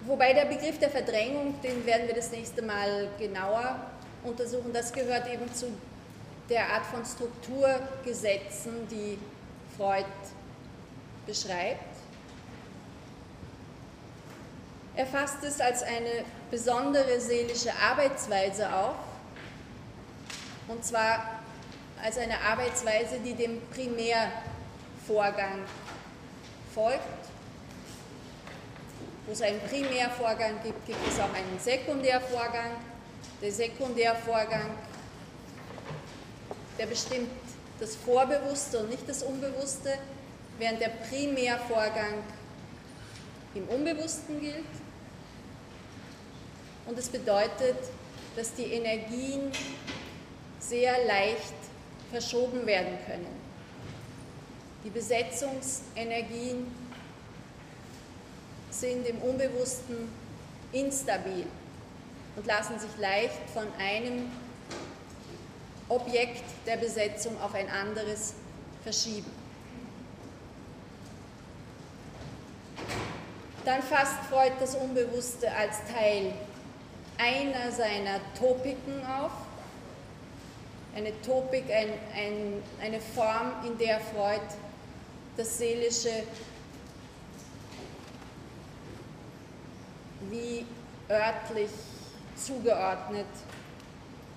wobei 0.05 0.32
der 0.32 0.47
Begriff 0.47 0.78
der 0.78 0.91
Verdrängung, 0.91 1.61
den 1.62 1.84
werden 1.86 2.07
wir 2.07 2.14
das 2.14 2.30
nächste 2.30 2.62
Mal 2.62 3.09
genauer 3.18 3.78
untersuchen. 4.25 4.73
Das 4.73 4.93
gehört 4.93 5.29
eben 5.29 5.53
zu 5.53 5.66
der 6.49 6.69
Art 6.69 6.87
von 6.87 7.05
Strukturgesetzen, 7.05 8.89
die 8.89 9.19
Freud 9.77 10.07
beschreibt. 11.27 11.99
Er 14.97 15.07
fasst 15.07 15.45
es 15.45 15.61
als 15.61 15.83
eine 15.83 16.25
besondere 16.51 17.21
seelische 17.21 17.71
Arbeitsweise 17.73 18.73
auf, 18.75 18.97
und 20.66 20.85
zwar 20.85 21.39
als 22.03 22.19
eine 22.19 22.41
Arbeitsweise, 22.41 23.19
die 23.25 23.35
dem 23.35 23.61
Primärvorgang 23.71 25.61
folgt. 26.75 27.01
Wo 29.27 29.33
es 29.33 29.43
einen 29.43 29.61
Primärvorgang 29.61 30.55
gibt, 30.62 30.87
gibt 30.87 31.07
es 31.07 31.21
auch 31.21 31.33
einen 31.35 31.59
Sekundärvorgang. 31.61 32.73
Der 33.41 33.53
Sekundärvorgang, 33.53 34.70
der 36.79 36.87
bestimmt 36.87 37.31
das 37.81 37.95
Vorbewusste 37.97 38.81
und 38.81 38.91
nicht 38.91 39.09
das 39.09 39.22
Unbewusste, 39.22 39.95
während 40.59 40.81
der 40.81 40.89
Primärvorgang 41.09 42.14
im 43.55 43.68
Unbewussten 43.68 44.41
gilt. 44.41 44.64
Und 46.87 46.99
es 46.99 47.09
bedeutet, 47.09 47.76
dass 48.35 48.55
die 48.55 48.72
Energien 48.72 49.53
sehr 50.59 51.05
leicht 51.07 51.55
verschoben 52.11 52.66
werden 52.66 52.99
können. 53.07 53.26
Die 54.85 54.91
Besetzungsenergien 54.91 56.66
sind 58.70 59.07
im 59.07 59.18
Unbewussten 59.18 60.09
instabil 60.72 61.47
und 62.39 62.47
lassen 62.47 62.78
sich 62.78 62.97
leicht 62.99 63.51
von 63.53 63.66
einem 63.80 64.30
Objekt 65.89 66.45
der 66.66 66.76
Besetzung 66.76 67.41
auf 67.43 67.53
ein 67.53 67.68
anderes 67.68 68.34
verschieben. 68.84 69.30
Dann 73.64 73.82
fasst 73.82 74.20
Freud 74.30 74.53
das 74.61 74.76
Unbewusste 74.76 75.51
als 75.53 75.78
Teil 75.93 76.32
einer 77.18 77.72
seiner 77.72 78.20
Topiken 78.39 79.05
auf. 79.05 79.32
Eine 80.95 81.20
Topik, 81.22 81.64
ein, 81.72 81.93
ein, 82.14 82.62
eine 82.80 83.01
Form, 83.01 83.53
in 83.66 83.76
der 83.78 83.99
Freud 83.99 84.41
das 85.36 85.59
Seelische 85.59 86.22
wie 90.30 90.64
örtlich 91.11 91.70
zugeordnet 92.39 93.26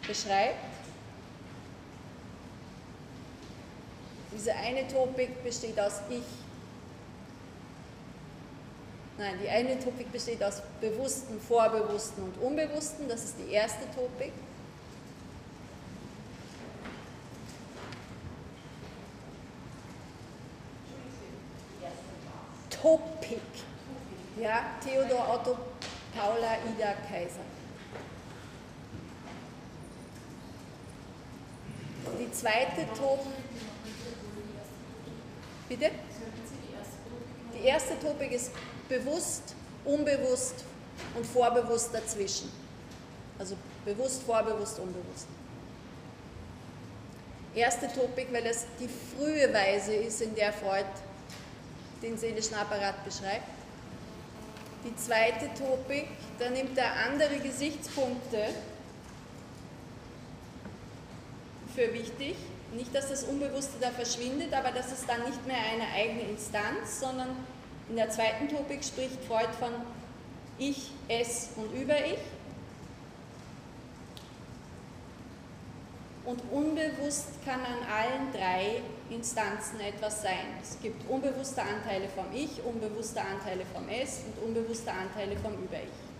beschreibt. 0.08 0.56
Diese 4.34 4.54
eine 4.56 4.88
Topik 4.88 5.44
besteht 5.44 5.80
aus 5.80 6.02
Ich. 6.10 6.24
Nein, 9.18 9.36
die 9.44 9.50
eine 9.50 9.78
Topik 9.80 10.12
besteht 10.12 10.44
aus 10.44 10.62
Bewussten, 10.80 11.40
Vorbewussten 11.40 12.24
und 12.24 12.38
Unbewussten. 12.42 13.08
Das 13.08 13.24
ist 13.24 13.36
die 13.38 13.52
erste 13.52 13.84
Topik. 13.94 14.34
Topik. 22.82 23.40
Ja, 24.40 24.62
Theodor 24.84 25.36
Otto 25.36 25.58
Paula 26.16 26.58
Ida 26.74 26.94
Kaiser. 27.08 27.61
Die 32.20 32.32
zweite 32.32 32.88
Topik. 32.98 33.28
Bitte? 35.70 35.92
Die 37.54 37.66
erste 37.66 38.00
Topik 38.00 38.32
ist 38.32 38.52
bewusst, 38.90 39.56
unbewusst 39.86 40.56
und 41.16 41.26
vorbewusst 41.26 41.94
dazwischen. 41.94 42.52
Also 43.38 43.56
bewusst, 43.86 44.24
vorbewusst, 44.24 44.80
unbewusst. 44.80 45.28
Erste 47.54 47.88
Topik, 47.88 48.28
weil 48.32 48.46
es 48.46 48.66
die 48.80 48.88
frühe 48.88 49.54
Weise 49.54 49.94
ist, 49.94 50.22
in 50.22 50.34
der 50.36 50.54
Freud 50.54 50.86
den 52.02 52.18
seelischen 52.18 52.56
Apparat 52.56 53.04
beschreibt. 53.04 53.48
Die 54.84 54.96
zweite 54.96 55.50
Topik, 55.54 56.08
da 56.40 56.50
nimmt 56.50 56.78
er 56.78 56.92
andere 57.08 57.38
Gesichtspunkte 57.38 58.50
für 61.74 61.94
wichtig. 61.94 62.36
Nicht, 62.74 62.96
dass 62.96 63.10
das 63.10 63.24
Unbewusste 63.24 63.74
da 63.82 63.90
verschwindet, 63.90 64.54
aber 64.54 64.72
dass 64.72 64.92
es 64.92 65.06
dann 65.06 65.24
nicht 65.26 65.46
mehr 65.46 65.58
eine 65.58 65.92
eigene 65.94 66.30
Instanz, 66.30 67.00
sondern 67.02 67.30
in 67.90 67.98
der 67.98 68.10
zweiten 68.10 68.48
Topik 68.48 68.84
spricht 68.84 69.24
Freud 69.26 69.50
von 69.60 69.72
Ich, 70.58 70.92
Es 71.08 71.50
und 71.58 71.74
Über-Ich. 71.74 72.20
Und 76.24 76.40
unbewusst 76.52 77.44
kann 77.44 77.60
an 77.60 77.84
allen 77.92 78.32
drei 78.32 78.82
Instanzen 79.10 79.80
etwas 79.82 80.22
sein. 80.22 80.56
Es 80.62 80.78
gibt 80.82 81.10
unbewusste 81.10 81.62
Anteile 81.62 82.08
vom 82.08 82.26
Ich, 82.34 82.64
unbewusste 82.64 83.22
Anteile 83.22 83.66
vom 83.74 83.90
Es 83.90 84.22
und 84.28 84.48
unbewusste 84.48 84.92
Anteile 84.92 85.36
vom 85.38 85.54
Über-Ich. 85.54 86.11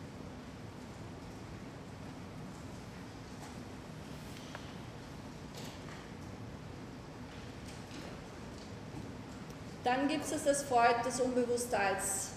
Dann 9.84 10.08
gibt 10.08 10.26
es 10.26 10.44
das 10.44 10.64
Freud 10.64 10.96
das 11.04 11.20
Unbewusste 11.20 11.78
als 11.78 12.30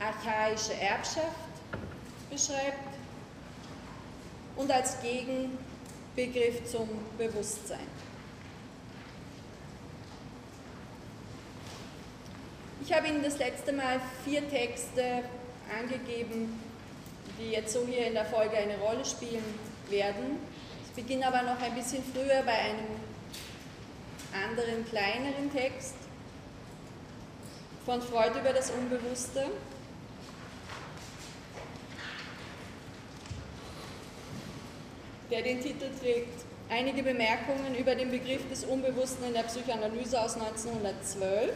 archaische 0.00 0.74
Erbschaft 0.74 1.26
beschreibt 2.28 2.78
und 4.56 4.70
als 4.70 5.00
Gegenbegriff 5.00 6.68
zum 6.68 6.88
Bewusstsein. 7.16 7.86
Ich 12.84 12.92
habe 12.92 13.06
Ihnen 13.06 13.22
das 13.22 13.38
letzte 13.38 13.72
Mal 13.72 14.00
vier 14.24 14.48
Texte 14.50 15.22
angegeben, 15.80 16.60
die 17.38 17.50
jetzt 17.50 17.72
so 17.72 17.86
hier 17.86 18.08
in 18.08 18.14
der 18.14 18.24
Folge 18.24 18.56
eine 18.56 18.76
Rolle 18.78 19.04
spielen 19.04 19.44
werden. 19.88 20.38
Ich 20.84 20.92
beginne 20.92 21.28
aber 21.28 21.42
noch 21.42 21.60
ein 21.62 21.74
bisschen 21.76 22.02
früher 22.12 22.42
bei 22.42 22.52
einem 22.52 22.86
anderen, 24.32 24.84
kleineren 24.86 25.52
Text 25.54 25.94
von 27.84 28.00
Freud 28.00 28.38
über 28.38 28.52
das 28.52 28.70
Unbewusste. 28.70 29.46
der 35.32 35.40
den 35.40 35.62
Titel 35.62 35.86
trägt 35.98 36.44
Einige 36.68 37.02
Bemerkungen 37.02 37.74
über 37.78 37.94
den 37.94 38.10
Begriff 38.10 38.48
des 38.48 38.64
Unbewussten 38.64 39.26
in 39.26 39.34
der 39.34 39.42
Psychoanalyse 39.42 40.20
aus 40.20 40.34
1912. 40.34 41.52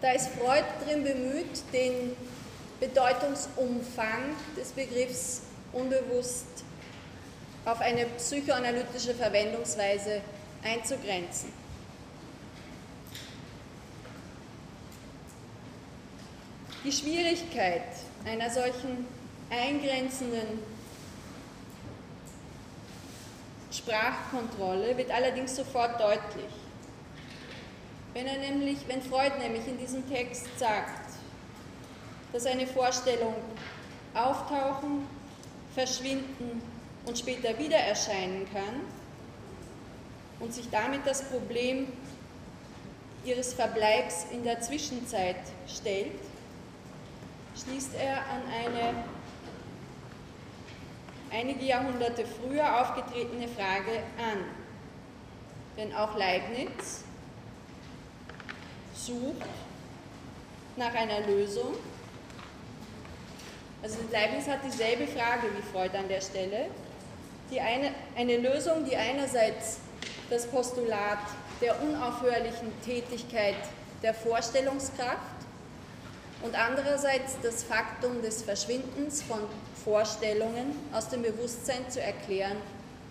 Da 0.00 0.10
ist 0.12 0.28
Freud 0.30 0.64
drin 0.84 1.04
bemüht, 1.04 1.62
den 1.72 2.16
Bedeutungsumfang 2.80 4.34
des 4.56 4.72
Begriffs 4.72 5.42
unbewusst 5.72 6.46
auf 7.64 7.80
eine 7.80 8.06
psychoanalytische 8.06 9.14
Verwendungsweise 9.14 10.20
einzugrenzen. 10.64 11.65
Die 16.86 16.92
Schwierigkeit 16.92 17.82
einer 18.24 18.48
solchen 18.48 19.08
eingrenzenden 19.50 20.60
Sprachkontrolle 23.72 24.96
wird 24.96 25.10
allerdings 25.10 25.56
sofort 25.56 26.00
deutlich. 26.00 26.52
Wenn, 28.12 28.28
er 28.28 28.38
nämlich, 28.38 28.78
wenn 28.86 29.02
Freud 29.02 29.32
nämlich 29.40 29.66
in 29.66 29.78
diesem 29.78 30.08
Text 30.08 30.46
sagt, 30.60 31.10
dass 32.32 32.46
eine 32.46 32.68
Vorstellung 32.68 33.34
auftauchen, 34.14 35.08
verschwinden 35.74 36.62
und 37.04 37.18
später 37.18 37.58
wieder 37.58 37.78
erscheinen 37.78 38.46
kann 38.52 38.80
und 40.38 40.54
sich 40.54 40.70
damit 40.70 41.00
das 41.04 41.24
Problem 41.24 41.88
ihres 43.24 43.54
Verbleibs 43.54 44.26
in 44.30 44.44
der 44.44 44.60
Zwischenzeit 44.60 45.34
stellt, 45.66 46.12
schließt 47.56 47.94
er 47.98 48.18
an 48.18 48.42
eine 48.52 48.94
einige 51.30 51.64
Jahrhunderte 51.64 52.24
früher 52.24 52.80
aufgetretene 52.80 53.48
Frage 53.48 54.02
an. 54.18 54.44
Denn 55.76 55.94
auch 55.94 56.16
Leibniz 56.16 57.04
sucht 58.94 59.46
nach 60.76 60.94
einer 60.94 61.20
Lösung. 61.26 61.74
Also 63.82 63.98
Leibniz 64.10 64.48
hat 64.48 64.60
dieselbe 64.64 65.06
Frage 65.06 65.48
wie 65.56 65.62
Freud 65.72 65.96
an 65.96 66.08
der 66.08 66.20
Stelle. 66.20 66.66
Die 67.50 67.60
eine, 67.60 67.92
eine 68.16 68.38
Lösung, 68.38 68.84
die 68.84 68.96
einerseits 68.96 69.78
das 70.30 70.46
Postulat 70.46 71.18
der 71.60 71.80
unaufhörlichen 71.82 72.72
Tätigkeit 72.84 73.56
der 74.02 74.14
Vorstellungskraft 74.14 75.35
und 76.42 76.54
andererseits 76.54 77.36
das 77.42 77.62
Faktum 77.62 78.22
des 78.22 78.42
Verschwindens 78.42 79.22
von 79.22 79.40
Vorstellungen 79.84 80.76
aus 80.92 81.08
dem 81.08 81.22
Bewusstsein 81.22 81.88
zu 81.88 82.00
erklären, 82.00 82.56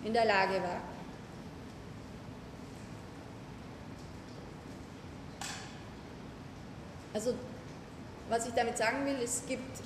in 0.04 0.14
der 0.14 0.26
Lage 0.26 0.62
war. 0.62 0.82
Also, 7.14 7.34
was 8.30 8.46
ich 8.46 8.54
damit 8.54 8.78
sagen 8.78 9.06
will, 9.06 9.16
es 9.24 9.44
gibt 9.48 9.80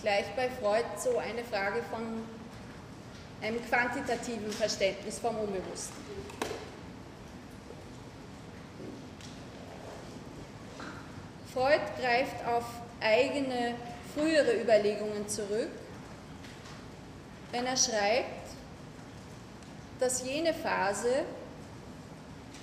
gleich 0.00 0.24
bei 0.34 0.48
Freud 0.48 0.84
so 0.96 1.18
eine 1.18 1.44
Frage 1.44 1.82
von 1.90 2.22
einem 3.42 3.64
quantitativen 3.66 4.50
Verständnis 4.50 5.18
vom 5.18 5.36
Unbewussten. 5.36 5.94
Freud 11.52 11.80
greift 12.00 12.46
auf 12.46 12.64
eigene 13.00 13.74
frühere 14.14 14.60
Überlegungen 14.60 15.26
zurück, 15.28 15.70
wenn 17.50 17.66
er 17.66 17.76
schreibt, 17.76 18.50
dass 19.98 20.24
jene 20.24 20.54
Phase, 20.54 21.24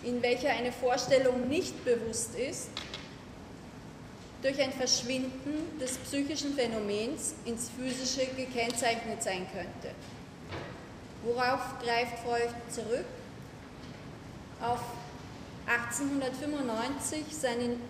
in 0.04 0.22
welcher 0.22 0.52
eine 0.52 0.72
Vorstellung 0.72 1.48
nicht 1.50 1.84
bewusst 1.84 2.36
ist, 2.36 2.70
durch 4.42 4.62
ein 4.62 4.72
Verschwinden 4.72 5.78
des 5.80 5.98
psychischen 5.98 6.54
Phänomens 6.54 7.34
ins 7.46 7.70
Physische 7.70 8.28
gekennzeichnet 8.28 9.22
sein 9.22 9.48
könnte. 9.52 9.96
Worauf 11.24 11.60
greift 11.84 12.20
Freud 12.20 12.54
zurück? 12.70 13.06
Auf 14.62 14.80
1895 15.68 17.26
seinen 17.36 17.82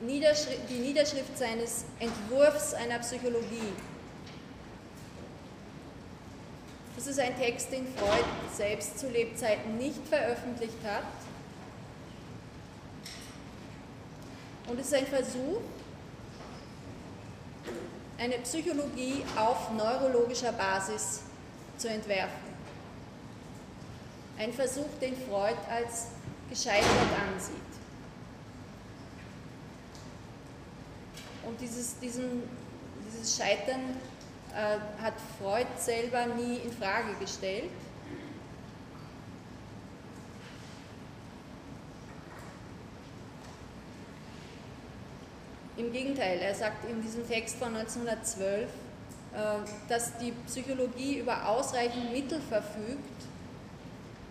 Niederschrift, 0.00 0.68
die 0.68 0.78
Niederschrift 0.78 1.38
seines 1.38 1.84
Entwurfs 1.98 2.74
einer 2.74 2.98
Psychologie. 2.98 3.72
Das 6.96 7.06
ist 7.06 7.18
ein 7.18 7.36
Text, 7.38 7.72
den 7.72 7.86
Freud 7.96 8.24
selbst 8.54 8.98
zu 8.98 9.08
Lebzeiten 9.08 9.78
nicht 9.78 10.06
veröffentlicht 10.08 10.78
hat. 10.84 11.04
Und 14.68 14.80
es 14.80 14.86
ist 14.86 14.94
ein 14.94 15.06
Versuch, 15.06 15.60
eine 18.18 18.38
Psychologie 18.38 19.22
auf 19.36 19.70
neurologischer 19.72 20.52
Basis 20.52 21.20
zu 21.78 21.88
entwerfen. 21.88 22.46
Ein 24.38 24.52
Versuch, 24.52 24.88
den 25.00 25.16
Freud 25.28 25.56
als 25.70 26.06
gescheitert 26.50 26.88
ansieht. 27.30 27.85
Und 31.46 31.60
dieses, 31.60 31.98
diesen, 32.00 32.42
dieses 33.08 33.36
Scheitern 33.36 33.80
äh, 34.52 35.02
hat 35.02 35.14
Freud 35.40 35.66
selber 35.78 36.26
nie 36.26 36.56
in 36.56 36.72
Frage 36.72 37.14
gestellt. 37.20 37.70
Im 45.76 45.92
Gegenteil, 45.92 46.38
er 46.40 46.54
sagt 46.54 46.88
in 46.90 47.00
diesem 47.02 47.28
Text 47.28 47.56
von 47.56 47.76
1912, 47.76 48.64
äh, 48.64 49.36
dass 49.88 50.18
die 50.18 50.32
Psychologie 50.46 51.18
über 51.18 51.48
ausreichend 51.48 52.12
Mittel 52.12 52.40
verfügt, 52.40 53.22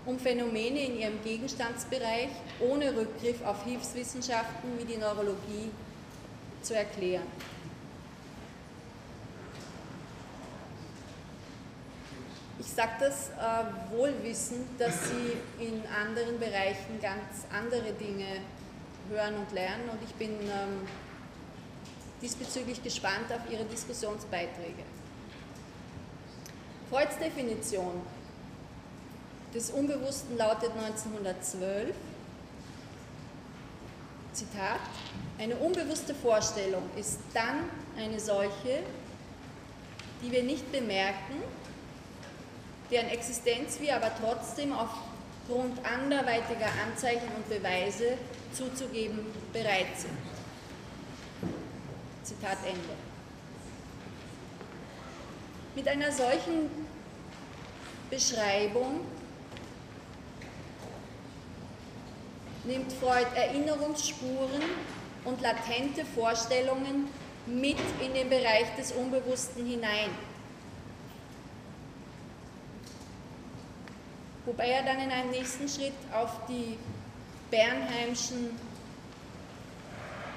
um 0.06 0.20
Phänomene 0.20 0.80
in 0.80 0.98
ihrem 0.98 1.24
Gegenstandsbereich 1.24 2.30
ohne 2.60 2.96
Rückgriff 2.96 3.44
auf 3.46 3.64
Hilfswissenschaften 3.64 4.78
wie 4.80 4.86
die 4.86 4.98
Neurologie 4.98 5.72
zu 6.66 6.76
erklären. 6.76 7.28
Ich 12.60 12.68
sage 12.68 12.92
das 13.00 13.30
äh, 13.30 13.96
wohl 13.96 14.14
wissend, 14.24 14.68
dass 14.80 15.10
Sie 15.10 15.64
in 15.64 15.84
anderen 15.88 16.40
Bereichen 16.40 17.00
ganz 17.02 17.46
andere 17.54 17.94
Dinge 17.94 18.42
hören 19.10 19.36
und 19.36 19.52
lernen 19.54 19.88
und 19.90 20.00
ich 20.04 20.14
bin 20.16 20.32
ähm, 20.32 20.88
diesbezüglich 22.22 22.82
gespannt 22.82 23.32
auf 23.32 23.42
Ihre 23.52 23.66
Diskussionsbeiträge. 23.66 24.84
Freuds 26.90 27.18
Definition 27.20 28.02
des 29.54 29.70
Unbewussten 29.70 30.38
lautet 30.38 30.72
1912, 30.72 31.94
Zitat, 34.36 34.82
eine 35.40 35.56
unbewusste 35.56 36.14
Vorstellung 36.14 36.84
ist 36.98 37.20
dann 37.34 37.70
eine 37.98 38.20
solche, 38.20 38.84
die 40.22 40.32
wir 40.32 40.44
nicht 40.44 40.70
bemerken, 40.74 41.42
deren 42.92 43.08
Existenz 43.08 43.80
wir 43.80 43.96
aber 43.96 44.12
trotzdem 44.20 44.74
aufgrund 44.74 45.80
anderweitiger 45.86 46.68
Anzeichen 46.86 47.30
und 47.36 47.48
Beweise 47.50 48.18
zuzugeben 48.52 49.20
bereit 49.54 49.98
sind. 49.98 50.18
Zitat 52.24 52.58
Ende. 52.66 52.96
Mit 55.76 55.88
einer 55.88 56.12
solchen 56.12 56.70
Beschreibung 58.10 59.02
nimmt 62.66 62.92
Freud 62.94 63.28
Erinnerungsspuren 63.36 64.62
und 65.26 65.42
latente 65.42 66.06
Vorstellungen 66.06 67.08
mit 67.46 67.78
in 68.04 68.14
den 68.14 68.30
Bereich 68.30 68.76
des 68.78 68.92
Unbewussten 68.92 69.66
hinein. 69.66 70.10
Wobei 74.46 74.68
er 74.68 74.84
dann 74.84 75.00
in 75.00 75.12
einem 75.12 75.32
nächsten 75.32 75.68
Schritt 75.68 75.94
auf 76.14 76.30
die 76.48 76.78
Bernheimschen 77.50 78.52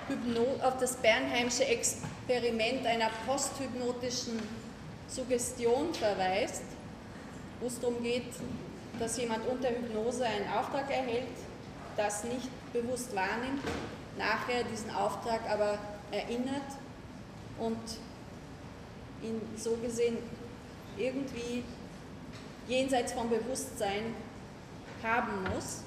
Hypno 0.09 0.47
auf 0.63 0.79
das 0.79 0.97
Bernheimsche 0.97 1.67
Experiment 1.67 2.87
einer 2.87 3.11
posthypnotischen 3.27 4.41
Suggestion 5.07 5.93
verweist, 5.93 6.63
wo 7.61 7.67
es 7.67 7.79
darum 7.79 8.03
geht, 8.03 8.33
dass 8.99 9.19
jemand 9.19 9.47
unter 9.47 9.69
Hypnose 9.69 10.25
einen 10.25 10.49
Auftrag 10.51 10.91
erhält, 10.91 11.29
das 11.99 12.25
nicht 12.25 12.49
bewusst 12.73 13.15
wahrnimmt, 13.15 13.63
nachher 14.17 14.65
diesen 14.65 14.91
Auftrag 14.91 15.41
aber 15.51 15.79
erinnert 16.11 16.63
und 17.59 17.77
ihn 19.23 19.41
so 19.57 19.77
gesehen 19.77 20.17
irgendwie 20.97 21.65
jenseits 22.69 23.13
vom 23.13 23.29
Bewusstsein 23.29 24.15
haben 25.03 25.43
muss. 25.43 25.83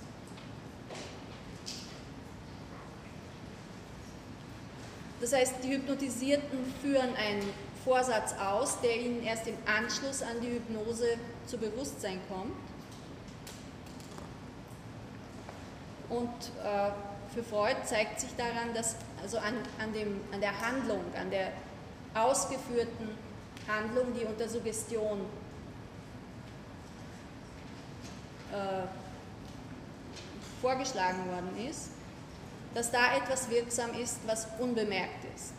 Das 5.21 5.33
heißt, 5.33 5.55
die 5.63 5.75
Hypnotisierten 5.75 6.73
führen 6.81 7.15
einen 7.15 7.47
Vorsatz 7.83 8.33
aus, 8.33 8.81
der 8.81 8.99
ihnen 8.99 9.23
erst 9.23 9.47
im 9.47 9.57
Anschluss 9.65 10.21
an 10.23 10.41
die 10.41 10.55
Hypnose 10.55 11.17
zu 11.45 11.57
Bewusstsein 11.57 12.19
kommt. 12.27 12.70
Und 16.11 16.29
äh, 16.61 16.91
für 17.33 17.41
Freud 17.41 17.77
zeigt 17.85 18.19
sich 18.19 18.35
daran, 18.35 18.73
dass 18.73 18.97
also 19.23 19.37
an, 19.37 19.53
an, 19.79 19.93
dem, 19.93 20.19
an 20.33 20.41
der 20.41 20.59
Handlung, 20.59 21.01
an 21.17 21.31
der 21.31 21.53
ausgeführten 22.13 23.09
Handlung, 23.65 24.13
die 24.13 24.25
unter 24.25 24.49
Suggestion 24.49 25.21
äh, 28.51 28.83
vorgeschlagen 30.61 31.25
worden 31.29 31.69
ist, 31.69 31.91
dass 32.73 32.91
da 32.91 33.15
etwas 33.15 33.49
wirksam 33.49 33.93
ist, 33.93 34.19
was 34.25 34.47
unbemerkt 34.59 35.23
ist. 35.33 35.53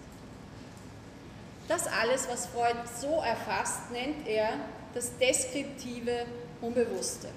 Das 1.66 1.86
alles, 1.86 2.28
was 2.28 2.46
Freud 2.46 2.76
so 3.00 3.22
erfasst, 3.22 3.90
nennt 3.90 4.28
er 4.28 4.50
das 4.92 5.16
deskriptive 5.16 6.26
Unbewusste. 6.61 7.28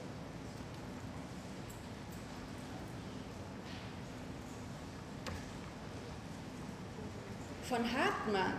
Von 7.69 7.83
Hartmann 7.83 8.53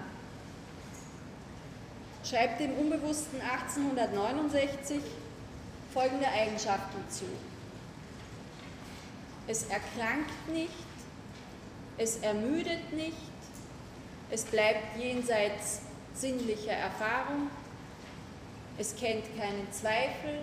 schreibt 2.29 2.59
dem 2.59 2.73
Unbewussten 2.77 3.41
1869 3.41 5.01
folgende 5.95 6.27
Eigenschaften 6.27 7.09
zu. 7.09 7.25
Es 9.47 9.67
erkrankt 9.67 10.49
nicht, 10.53 10.73
es 11.99 12.17
ermüdet 12.17 12.93
nicht, 12.95 13.17
es 14.29 14.43
bleibt 14.43 14.99
jenseits 14.99 15.83
sinnlicher 16.13 16.73
Erfahrung, 16.73 17.49
es 18.77 18.97
kennt 18.97 19.25
keinen 19.39 19.71
Zweifel, 19.71 20.41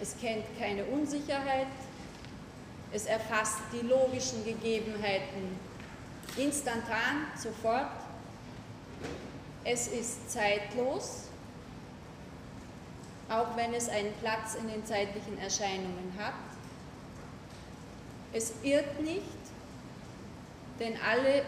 es 0.00 0.16
kennt 0.20 0.44
keine 0.60 0.84
Unsicherheit, 0.84 1.66
es 2.92 3.06
erfasst 3.06 3.58
die 3.72 3.84
logischen 3.84 4.44
Gegebenheiten 4.44 5.73
instantan, 6.36 7.26
sofort, 7.36 7.90
es 9.64 9.88
ist 9.88 10.30
zeitlos, 10.30 11.22
auch 13.28 13.56
wenn 13.56 13.72
es 13.72 13.88
einen 13.88 14.12
Platz 14.20 14.54
in 14.54 14.68
den 14.68 14.84
zeitlichen 14.84 15.38
Erscheinungen 15.38 16.12
hat. 16.18 16.34
Es 18.32 18.52
irrt 18.62 19.00
nicht, 19.00 19.22
denn 20.78 20.94
alle 21.08 21.42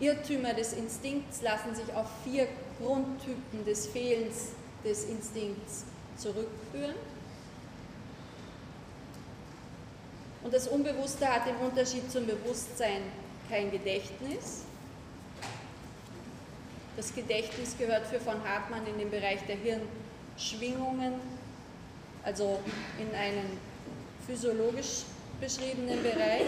Irrtümer 0.00 0.54
des 0.54 0.72
Instinkts 0.72 1.42
lassen 1.42 1.74
sich 1.74 1.92
auf 1.94 2.06
vier 2.24 2.48
Grundtypen 2.78 3.64
des 3.64 3.86
Fehlens 3.86 4.48
des 4.84 5.04
Instinkts 5.04 5.84
zurückführen. 6.16 6.96
Und 10.42 10.54
das 10.54 10.68
Unbewusste 10.68 11.28
hat 11.28 11.46
im 11.46 11.56
Unterschied 11.66 12.10
zum 12.10 12.26
Bewusstsein 12.26 13.02
kein 13.50 13.70
Gedächtnis. 13.70 14.62
Das 16.96 17.14
Gedächtnis 17.14 17.76
gehört 17.76 18.06
für 18.06 18.20
von 18.20 18.36
Hartmann 18.48 18.86
in 18.86 18.98
den 18.98 19.10
Bereich 19.10 19.40
der 19.46 19.56
Hirnschwingungen, 19.56 21.14
also 22.22 22.60
in 22.98 23.14
einen 23.14 23.58
physiologisch 24.26 25.02
beschriebenen 25.40 26.02
Bereich. 26.02 26.46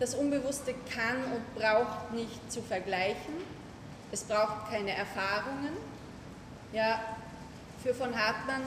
Das 0.00 0.14
Unbewusste 0.14 0.74
kann 0.92 1.16
und 1.32 1.54
braucht 1.54 2.12
nicht 2.12 2.50
zu 2.50 2.62
vergleichen. 2.62 3.34
Es 4.10 4.24
braucht 4.24 4.70
keine 4.70 4.92
Erfahrungen. 4.92 5.76
Ja, 6.72 7.00
für 7.82 7.94
von 7.94 8.16
Hartmann 8.16 8.62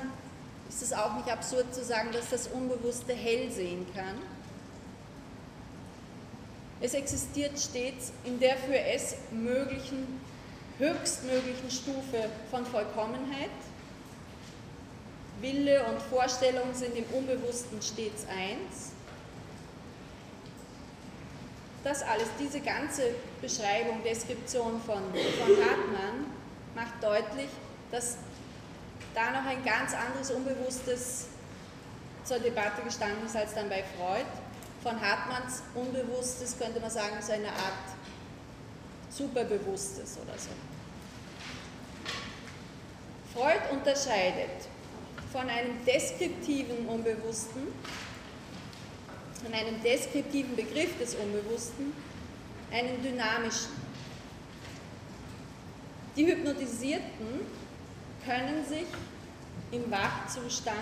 ist 0.70 0.82
es 0.82 0.94
auch 0.94 1.16
nicht 1.16 1.30
absurd 1.32 1.74
zu 1.74 1.84
sagen, 1.84 2.10
dass 2.14 2.30
das 2.30 2.48
Unbewusste 2.48 3.14
hell 3.14 3.52
sehen 3.52 3.86
kann. 3.94 4.16
Es 6.82 6.96
existiert 6.96 7.60
stets 7.60 8.12
in 8.24 8.40
der 8.40 8.58
für 8.58 8.78
es 8.78 9.16
möglichen, 9.32 10.20
höchstmöglichen 10.80 11.70
Stufe 11.70 12.30
von 12.50 12.66
Vollkommenheit. 12.66 13.50
Wille 15.42 15.86
und 15.86 16.02
Vorstellung 16.02 16.74
sind 16.74 16.96
im 16.98 17.06
Unbewussten 17.14 17.80
stets 17.82 18.26
eins. 18.28 18.92
Das 21.84 22.04
alles, 22.04 22.28
diese 22.40 22.60
ganze 22.62 23.04
Beschreibung, 23.42 24.04
Deskription 24.04 24.82
von, 24.82 25.02
von 25.02 25.66
Hartmann 25.66 26.26
macht 26.76 27.02
deutlich, 27.02 27.50
dass 27.92 28.18
da 29.14 29.32
noch 29.32 29.46
ein 29.46 29.64
ganz 29.66 29.94
anderes 29.94 30.32
Unbewusstes 30.32 31.28
zur 32.24 32.40
Debatte 32.40 32.82
gestanden 32.84 33.26
ist 33.26 33.36
als 33.36 33.54
dann 33.54 33.68
bei 33.70 33.84
Freud. 33.98 34.26
Von 34.82 35.00
Hartmanns 35.00 35.62
Unbewusstes 35.76 36.58
könnte 36.58 36.80
man 36.80 36.90
sagen, 36.90 37.18
ist 37.20 37.30
eine 37.30 37.50
Art 37.50 37.96
Superbewusstes 39.12 40.18
oder 40.18 40.38
so. 40.38 40.50
Freud 43.34 43.62
unterscheidet 43.72 44.68
von 45.32 45.48
einem 45.48 45.86
deskriptiven 45.86 46.88
Unbewussten, 46.88 47.68
von 49.44 49.54
einem 49.54 49.82
deskriptiven 49.84 50.56
Begriff 50.56 50.98
des 50.98 51.16
Unbewussten, 51.16 51.94
einen 52.72 53.02
dynamischen. 53.04 53.72
Die 56.16 56.26
Hypnotisierten 56.26 57.42
können 58.26 58.66
sich 58.66 58.88
im 59.72 59.90
Wachzustand 59.92 60.76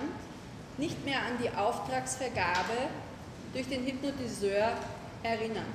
nicht 0.77 1.03
mehr 1.05 1.19
an 1.19 1.37
die 1.43 1.49
Auftragsvergabe 1.49 2.89
durch 3.53 3.67
den 3.67 3.85
Hypnotiseur 3.85 4.71
erinnern. 5.23 5.65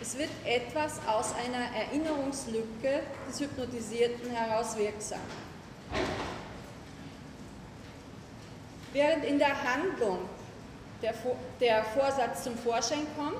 Es 0.00 0.16
wird 0.16 0.30
etwas 0.44 1.00
aus 1.06 1.34
einer 1.34 1.74
Erinnerungslücke 1.74 3.02
des 3.28 3.40
Hypnotisierten 3.40 4.30
heraus 4.30 4.76
wirksam. 4.76 5.20
Während 8.92 9.24
in 9.24 9.38
der 9.38 9.62
Handlung 9.62 10.20
der, 11.60 11.84
Vorsatz 11.84 12.44
zum 12.44 12.56
Vorschein 12.56 13.06
kommt, 13.16 13.36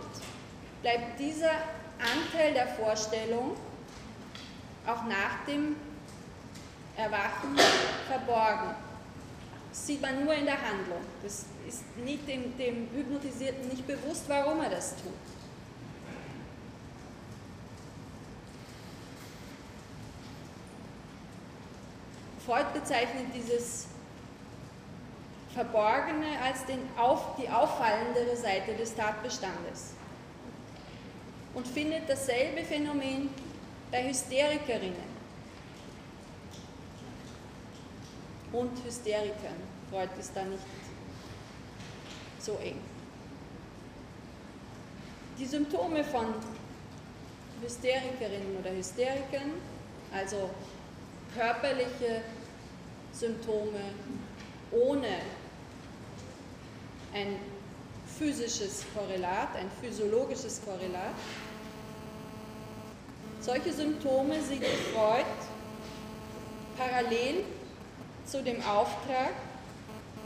bleibt 0.83 1.19
dieser 1.19 1.53
Anteil 1.99 2.53
der 2.53 2.67
Vorstellung 2.69 3.57
auch 4.87 5.05
nach 5.05 5.45
dem 5.47 5.77
Erwachen 6.97 7.57
verborgen. 8.09 8.86
Sieht 9.85 10.01
man 10.01 10.25
nur 10.25 10.35
in 10.35 10.47
der 10.47 10.61
Handlung. 10.61 11.01
Das 11.23 11.45
ist 11.69 11.85
nicht 11.99 12.27
dem, 12.27 12.57
dem 12.57 12.89
Hypnotisierten 12.93 13.69
nicht 13.69 13.87
bewusst, 13.87 14.25
warum 14.27 14.61
er 14.61 14.71
das 14.71 14.97
tut. 14.97 15.13
Freud 22.45 22.67
bezeichnet 22.73 23.27
dieses 23.35 23.87
Verborgene 25.53 26.41
als 26.43 26.65
den 26.65 26.81
auf, 26.97 27.37
die 27.37 27.49
auffallendere 27.49 28.37
Seite 28.37 28.75
des 28.75 28.95
Tatbestandes 28.95 29.93
und 31.55 31.67
findet 31.67 32.09
dasselbe 32.09 32.63
Phänomen 32.65 33.31
bei 33.91 34.09
Hysterikerinnen 34.09 35.16
und 38.57 38.73
Hysterikern. 38.85 39.61
Freud 39.91 40.09
ist 40.19 40.33
da 40.35 40.43
nicht 40.43 40.63
so 42.39 42.59
eng. 42.63 42.81
Die 45.39 45.45
Symptome 45.45 46.03
von 46.03 46.27
Hysterikerinnen 47.63 48.57
oder 48.59 48.71
Hysterikern, 48.71 49.53
also 50.13 50.51
körperliche 51.35 52.23
Symptome 53.13 53.81
ohne 54.71 55.19
ein 57.13 57.37
physisches 58.19 58.85
Korrelat, 58.95 59.55
ein 59.57 59.71
physiologisches 59.81 60.63
Korrelat. 60.65 61.15
Solche 63.41 63.73
Symptome 63.73 64.41
sieht 64.43 64.65
Freud 64.95 65.27
parallel 66.79 67.45
zu 68.27 68.43
dem 68.43 68.61
Auftrag, 68.63 69.33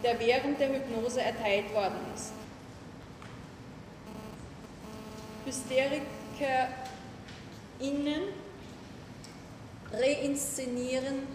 der 0.03 0.19
während 0.19 0.59
der 0.59 0.71
Hypnose 0.71 1.21
erteilt 1.21 1.73
worden 1.75 1.99
ist. 2.15 2.33
HysterikerInnen 5.45 8.23
reinszenieren 9.93 11.27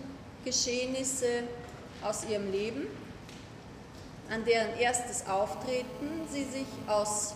Geschehnisse 0.44 1.44
aus 2.04 2.26
ihrem 2.26 2.52
Leben, 2.52 2.88
an 4.30 4.44
deren 4.46 4.76
erstes 4.78 5.28
Auftreten 5.28 6.28
sie 6.30 6.46
sich 6.46 6.66
aus 6.88 7.36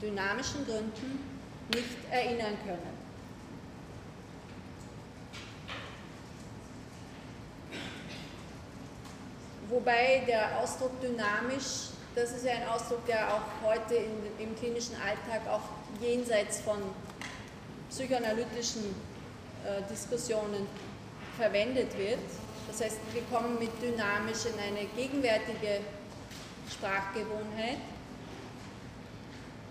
dynamischen 0.00 0.64
Gründen 0.64 1.20
nicht 1.74 2.10
erinnern 2.10 2.56
können. 2.64 2.91
Wobei 9.72 10.22
der 10.26 10.58
Ausdruck 10.58 11.00
dynamisch, 11.00 11.88
das 12.14 12.30
ist 12.32 12.44
ja 12.44 12.52
ein 12.52 12.68
Ausdruck, 12.68 13.04
der 13.06 13.34
auch 13.34 13.42
heute 13.64 13.94
in, 13.94 14.12
im 14.38 14.56
klinischen 14.56 14.94
Alltag 14.96 15.48
auch 15.50 15.62
jenseits 16.00 16.60
von 16.60 16.78
psychoanalytischen 17.90 18.94
äh, 19.64 19.82
Diskussionen 19.90 20.66
verwendet 21.36 21.96
wird. 21.96 22.20
Das 22.68 22.82
heißt, 22.82 22.98
wir 23.12 23.22
kommen 23.22 23.58
mit 23.58 23.70
dynamisch 23.82 24.44
in 24.46 24.58
eine 24.60 24.86
gegenwärtige 24.94 25.80
Sprachgewohnheit. 26.70 27.78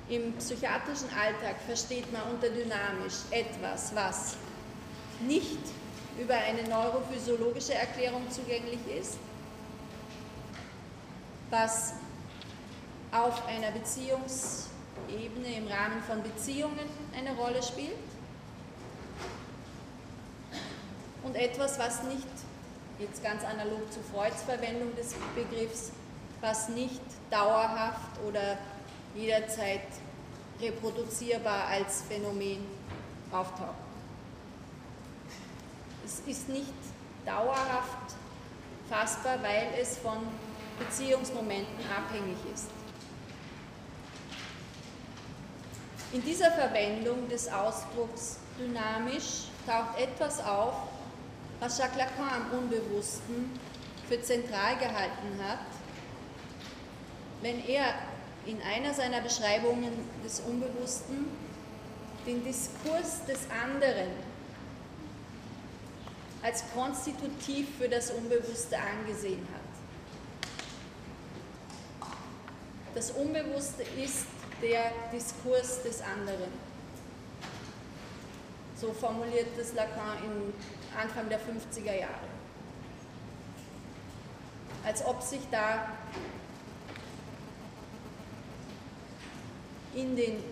Im 0.09 0.33
psychiatrischen 0.33 1.09
Alltag 1.09 1.55
versteht 1.65 2.11
man 2.11 2.23
unter 2.33 2.49
dynamisch 2.49 3.21
etwas, 3.29 3.95
was 3.95 4.35
nicht 5.25 5.59
über 6.19 6.33
eine 6.35 6.67
neurophysiologische 6.67 7.75
Erklärung 7.75 8.29
zugänglich 8.29 8.79
ist, 8.99 9.17
was 11.51 11.93
auf 13.11 13.45
einer 13.45 13.71
Beziehungsebene 13.71 15.57
im 15.57 15.67
Rahmen 15.67 16.01
von 16.01 16.23
Beziehungen 16.23 16.89
eine 17.15 17.35
Rolle 17.35 17.61
spielt 17.61 17.97
und 21.23 21.35
etwas, 21.35 21.77
was 21.77 22.03
nicht, 22.03 22.27
jetzt 22.99 23.21
ganz 23.21 23.43
analog 23.43 23.91
zu 23.91 23.99
Freuds 24.13 24.43
Verwendung 24.43 24.95
des 24.95 25.13
Begriffs, 25.35 25.91
was 26.39 26.69
nicht 26.69 27.01
dauerhaft 27.29 28.17
oder 28.27 28.57
jederzeit 29.13 29.81
reproduzierbar 30.61 31.67
als 31.67 32.03
Phänomen 32.03 32.65
auftaucht. 33.31 33.75
Es 36.05 36.21
ist 36.25 36.49
nicht 36.49 36.73
dauerhaft 37.25 38.15
fassbar, 38.89 39.41
weil 39.43 39.67
es 39.79 39.97
von 39.97 40.17
Beziehungsmomenten 40.85 41.85
abhängig 41.95 42.37
ist. 42.53 42.69
In 46.13 46.23
dieser 46.23 46.51
Verwendung 46.51 47.29
des 47.29 47.47
Ausdrucks 47.47 48.37
dynamisch 48.59 49.45
taucht 49.65 49.97
etwas 49.99 50.43
auf, 50.43 50.73
was 51.59 51.77
Jacques 51.77 51.97
Lacan 51.97 52.29
am 52.51 52.59
Unbewussten 52.59 53.51
für 54.09 54.21
zentral 54.21 54.75
gehalten 54.77 55.39
hat, 55.47 55.59
wenn 57.41 57.65
er 57.65 57.93
in 58.45 58.61
einer 58.61 58.93
seiner 58.93 59.21
Beschreibungen 59.21 59.91
des 60.25 60.41
Unbewussten 60.41 61.27
den 62.25 62.43
Diskurs 62.43 63.25
des 63.27 63.39
anderen 63.49 64.09
als 66.41 66.63
konstitutiv 66.73 67.67
für 67.77 67.87
das 67.87 68.11
Unbewusste 68.11 68.77
angesehen 68.77 69.47
hat. 69.53 69.60
Das 72.93 73.11
Unbewusste 73.11 73.83
ist 73.83 74.25
der 74.61 74.91
Diskurs 75.13 75.81
des 75.81 76.01
anderen. 76.01 76.51
So 78.75 78.91
formuliert 78.91 79.47
das 79.57 79.73
Lacan 79.73 80.17
in 80.25 80.53
Anfang 80.99 81.29
der 81.29 81.39
50er 81.39 81.99
Jahre. 81.99 82.27
Als 84.83 85.05
ob 85.05 85.21
sich 85.21 85.39
da 85.51 85.87
in 89.93 90.15
den 90.15 90.43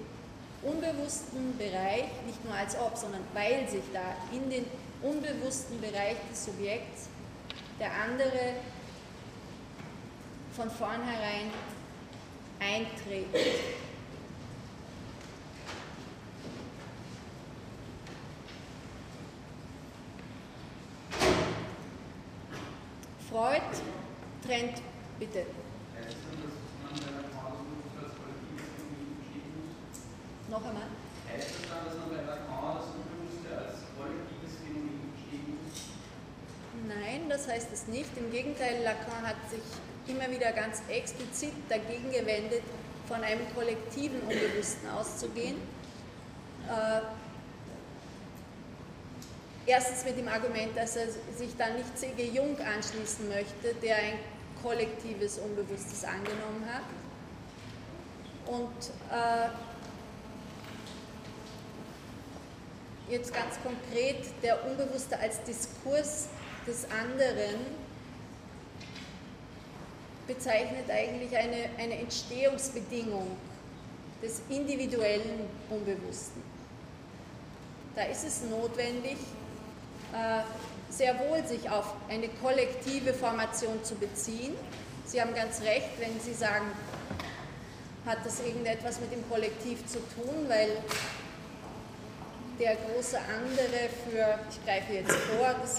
unbewussten 0.61 1.57
Bereich, 1.57 2.05
nicht 2.25 2.43
nur 2.45 2.53
als 2.53 2.77
ob, 2.79 2.95
sondern 2.95 3.23
weil 3.33 3.67
sich 3.67 3.83
da 3.93 4.15
in 4.31 4.49
den 4.49 4.65
unbewussten 5.01 5.81
Bereich 5.81 6.17
des 6.31 6.45
Subjekts 6.45 7.09
der 7.79 7.91
andere 7.93 8.53
von 10.55 10.69
vornherein 10.69 11.51
einträgt. 12.60 13.36
Freud 23.30 23.62
trennt, 24.45 24.82
bitte. 25.20 25.45
Noch 30.49 30.66
einmal. 30.66 30.82
Heißt 31.32 31.49
das 31.49 31.70
dann, 31.70 31.86
dass 31.86 31.95
man 31.95 32.10
bei 32.10 32.24
Lacan 32.26 32.76
das 32.76 32.86
Unbewusste 32.89 33.55
als 33.55 33.86
kollektives 33.95 34.57
Phänomen 34.66 35.14
verstehen 35.14 35.60
muss? 35.62 35.78
Nein, 36.89 37.30
das 37.30 37.47
heißt 37.47 37.72
es 37.72 37.88
nicht. 37.88 38.10
Im 38.18 38.32
Gegenteil, 38.32 38.82
Lacan 38.84 39.22
hat 39.28 39.38
sich 39.51 39.62
immer 40.08 40.30
wieder 40.32 40.52
ganz 40.52 40.82
explizit 40.89 41.54
dagegen 41.70 42.12
gewendet, 42.12 42.64
von 43.08 43.24
einem 43.24 43.41
kollektiven 43.56 44.22
Unbewussten 44.22 44.89
auszugehen. 44.89 45.56
Äh, 46.68 47.02
erstens 49.66 50.06
mit 50.06 50.18
dem 50.18 50.28
Argument, 50.28 50.76
dass 50.76 50.95
er 50.95 51.08
sich 51.36 51.56
dann 51.58 51.76
nicht 51.76 51.97
C.G. 51.97 52.30
Jung 52.34 52.58
anschließen 52.60 53.28
möchte, 53.28 53.74
der 53.82 53.95
ein 53.97 54.20
kollektives 54.62 55.39
Unbewusstes 55.39 56.04
angenommen 56.04 56.66
hat. 56.72 56.84
Und 58.45 58.70
äh, 59.12 59.50
jetzt 63.12 63.34
ganz 63.34 63.56
konkret 63.64 64.26
der 64.43 64.66
Unbewusste 64.66 65.20
als 65.20 65.43
Diskurs 65.43 66.28
des 66.68 66.86
anderen 66.86 67.88
bezeichnet 70.30 70.89
eigentlich 70.91 71.36
eine, 71.36 71.69
eine 71.80 71.99
Entstehungsbedingung 71.99 73.36
des 74.21 74.41
individuellen 74.47 75.49
Unbewussten. 75.71 76.43
Da 77.95 78.03
ist 78.03 78.23
es 78.23 78.43
notwendig, 78.43 79.17
äh, 80.13 80.41
sehr 80.91 81.19
wohl 81.19 81.43
sich 81.47 81.67
auf 81.69 81.95
eine 82.09 82.30
kollektive 82.43 83.13
Formation 83.13 83.84
zu 83.84 83.95
beziehen. 83.95 84.53
Sie 85.05 85.19
haben 85.19 85.34
ganz 85.34 85.61
recht, 85.61 85.89
wenn 85.97 86.19
Sie 86.19 86.34
sagen, 86.34 86.65
hat 88.05 88.19
das 88.23 88.39
irgendetwas 88.39 88.99
mit 88.99 89.11
dem 89.11 89.27
Kollektiv 89.30 89.86
zu 89.88 89.97
tun, 89.97 90.47
weil 90.47 90.69
der 92.59 92.75
große 92.75 93.17
andere 93.17 93.89
für, 94.05 94.39
ich 94.51 94.63
greife 94.63 94.93
jetzt 94.93 95.11
vor, 95.11 95.55
das 95.59 95.77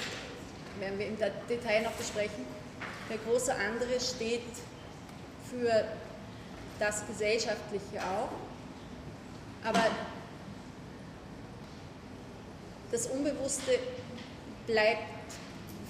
werden 0.81 0.99
wir 0.99 1.07
im 1.07 1.17
Detail 1.49 1.83
noch 1.83 1.93
besprechen, 1.93 2.60
der 3.11 3.19
große 3.19 3.53
andere 3.53 4.01
steht 4.01 4.43
für 5.51 5.85
das 6.79 7.07
Gesellschaftliche 7.07 7.99
auch. 7.99 8.31
Aber 9.67 9.85
das 12.93 13.09
Unbewusste 13.09 13.79
bleibt 14.67 15.03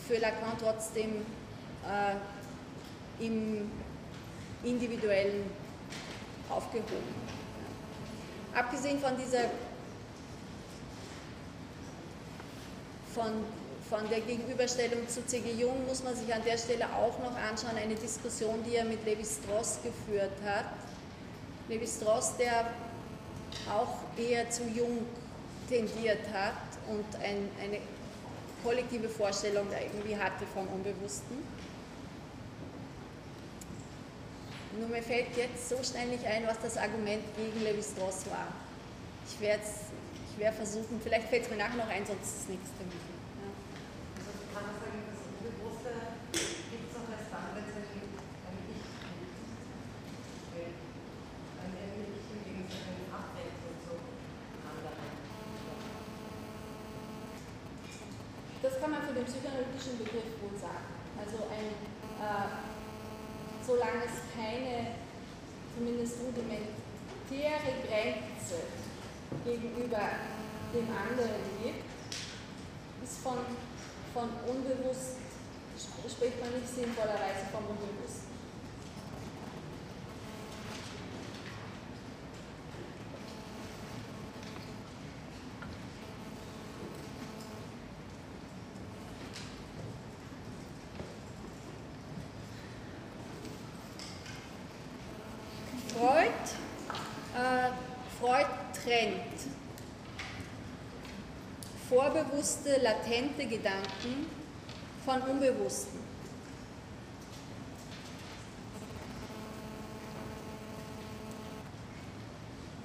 für 0.09 0.19
Lacan 0.19 0.57
trotzdem 0.59 1.25
äh, 1.85 3.25
im 3.25 3.71
Individuellen 4.65 5.45
aufgehoben. 6.49 7.15
Abgesehen 8.55 8.99
von 8.99 9.17
dieser 9.17 9.45
von, 13.15 13.45
von 13.91 14.09
der 14.09 14.21
Gegenüberstellung 14.21 15.07
zu 15.09 15.27
C.G. 15.27 15.51
Jung 15.61 15.85
muss 15.87 16.03
man 16.03 16.15
sich 16.15 16.33
an 16.33 16.43
der 16.45 16.57
Stelle 16.57 16.87
auch 16.95 17.19
noch 17.19 17.37
anschauen, 17.37 17.77
eine 17.77 17.97
Diskussion, 17.97 18.63
die 18.65 18.77
er 18.77 18.85
mit 18.85 19.05
Levi 19.05 19.25
Strauss 19.25 19.81
geführt 19.83 20.33
hat. 20.47 20.67
Levi 21.69 21.87
Strauss, 21.87 22.37
der 22.37 22.71
auch 23.69 23.99
eher 24.17 24.49
zu 24.49 24.63
Jung 24.65 25.05
tendiert 25.69 26.21
hat 26.33 26.55
und 26.89 27.05
ein, 27.17 27.49
eine 27.61 27.79
kollektive 28.63 29.09
Vorstellung 29.09 29.67
irgendwie 29.73 30.17
hatte 30.17 30.47
vom 30.55 30.69
Unbewussten. 30.69 31.37
Nur 34.79 34.89
mir 34.89 35.03
fällt 35.03 35.37
jetzt 35.37 35.69
so 35.69 35.77
schnell 35.83 36.07
nicht 36.09 36.25
ein, 36.25 36.47
was 36.47 36.61
das 36.61 36.77
Argument 36.77 37.25
gegen 37.37 37.61
Levi 37.65 37.83
Strauss 37.83 38.25
war. 38.31 38.47
Ich 39.29 39.41
werde 39.41 39.63
ich 40.31 40.39
werde 40.39 40.57
versuchen, 40.57 41.01
vielleicht 41.03 41.29
fällt 41.29 41.45
es 41.45 41.51
mir 41.51 41.57
nachher 41.57 41.77
noch 41.77 41.89
ein, 41.89 42.07
sonst 42.07 42.23
das 42.23 42.47
nächste 42.49 42.81
Mal. 42.87 42.95
Ja. 42.95 43.51
Also 44.17 44.47
kann 44.55 44.63
man 44.63 44.77
sagen, 44.79 45.01
das 45.11 45.21
Unbewusste 45.27 45.91
gibt 46.71 46.87
es 46.87 46.95
auch 46.95 47.09
erst 47.11 47.29
dann, 47.35 47.51
wenn 47.59 47.67
es 47.67 47.75
ein, 47.75 47.87
ein 47.91 48.57
Ich 48.71 48.87
gibt. 48.95 49.35
Ein 51.61 51.75
Ich 51.75 52.27
im 52.31 52.41
Gegensatz 52.47 52.89
ein 52.89 53.11
Abwechslung 53.11 53.77
zu 53.85 53.93
anderen. 54.65 55.03
Das 58.63 58.75
kann 58.79 58.91
man 58.95 59.03
für 59.03 59.15
den 59.19 59.27
psychoanalytischen 59.27 59.99
Begriff 59.99 60.31
wohl 60.41 60.57
sagen. 60.57 60.89
Also 61.19 61.51
ein, 61.51 61.75
äh, 62.23 62.49
solange 63.67 64.07
es 64.07 64.25
keine 64.31 64.95
zumindest 65.75 66.23
rudimentäre 66.23 67.71
Grenze 67.83 68.63
gegenüber 69.61 70.01
dem 70.73 70.89
anderen 70.89 71.43
gibt, 71.63 71.85
ist 73.05 73.19
von, 73.23 73.39
von 74.15 74.29
unbewusst 74.47 75.17
spricht 76.09 76.41
man 76.41 76.53
nicht 76.53 76.69
sinnvollerweise 76.69 77.47
vom 77.53 77.65
Unbewussten. 77.67 78.31
Freud, 95.97 96.31
äh, 97.37 97.71
Freud 98.19 98.47
trennt 98.73 99.30
vorbewusste, 102.31 102.81
latente 102.83 103.47
Gedanken 103.47 104.27
von 105.05 105.21
unbewussten. 105.23 106.01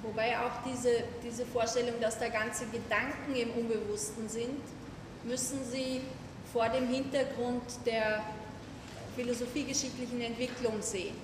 Wobei 0.02 0.38
auch 0.38 0.62
diese, 0.70 1.04
diese 1.22 1.44
Vorstellung, 1.46 1.94
dass 2.00 2.18
da 2.18 2.28
ganze 2.28 2.66
Gedanken 2.66 3.34
im 3.34 3.50
Unbewussten 3.50 4.28
sind, 4.28 4.60
müssen 5.24 5.58
Sie 5.64 6.00
vor 6.52 6.68
dem 6.68 6.88
Hintergrund 6.88 7.62
der 7.84 8.22
philosophiegeschichtlichen 9.16 10.20
Entwicklung 10.20 10.80
sehen. 10.80 11.16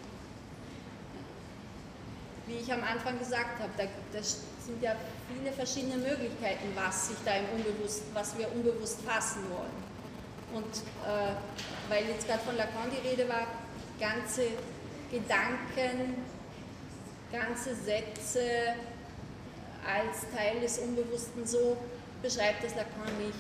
Wie 2.47 2.57
ich 2.57 2.73
am 2.73 2.83
Anfang 2.83 3.19
gesagt 3.19 3.61
habe, 3.61 3.71
da, 3.77 3.85
das 4.13 4.41
sind 4.67 4.83
ja 4.83 4.95
viele 5.29 5.53
verschiedene 5.53 5.97
Möglichkeiten, 5.97 6.69
was 6.75 7.09
sich 7.09 7.17
da 7.25 7.33
im 7.37 7.45
Unbewussten, 7.57 8.15
was 8.15 8.37
wir 8.39 8.51
unbewusst 8.53 9.01
fassen 9.03 9.43
wollen. 9.51 9.83
Und 10.55 10.77
äh, 11.07 11.35
weil 11.89 12.07
jetzt 12.09 12.27
gerade 12.27 12.41
von 12.41 12.57
Lacan 12.57 12.91
die 12.91 13.09
Rede 13.09 13.29
war, 13.29 13.47
ganze 13.99 14.43
Gedanken, 15.11 16.17
ganze 17.33 17.75
Sätze 17.75 18.75
als 19.87 20.21
Teil 20.35 20.61
des 20.61 20.79
Unbewussten, 20.79 21.47
so 21.47 21.77
beschreibt 22.23 22.63
es 22.65 22.75
Lacan 22.75 23.19
nicht. 23.19 23.39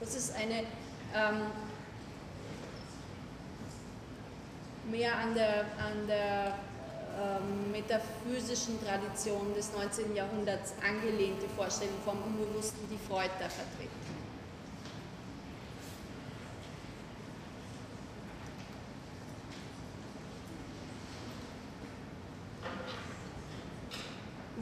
Das 0.00 0.14
ist 0.14 0.34
eine 0.34 0.60
ähm, 1.14 1.46
mehr 4.90 5.16
an 5.16 5.34
der, 5.34 5.60
an 5.78 6.06
der 6.08 6.54
metaphysischen 7.70 8.78
Tradition 8.84 9.54
des 9.54 9.72
19. 9.72 10.14
Jahrhunderts 10.14 10.74
angelehnte 10.86 11.48
Vorstellung 11.56 11.94
vom 12.04 12.18
Unbewussten, 12.22 12.88
die 12.90 12.98
Freud 13.08 13.30
da 13.38 13.48
vertritt. 13.48 13.90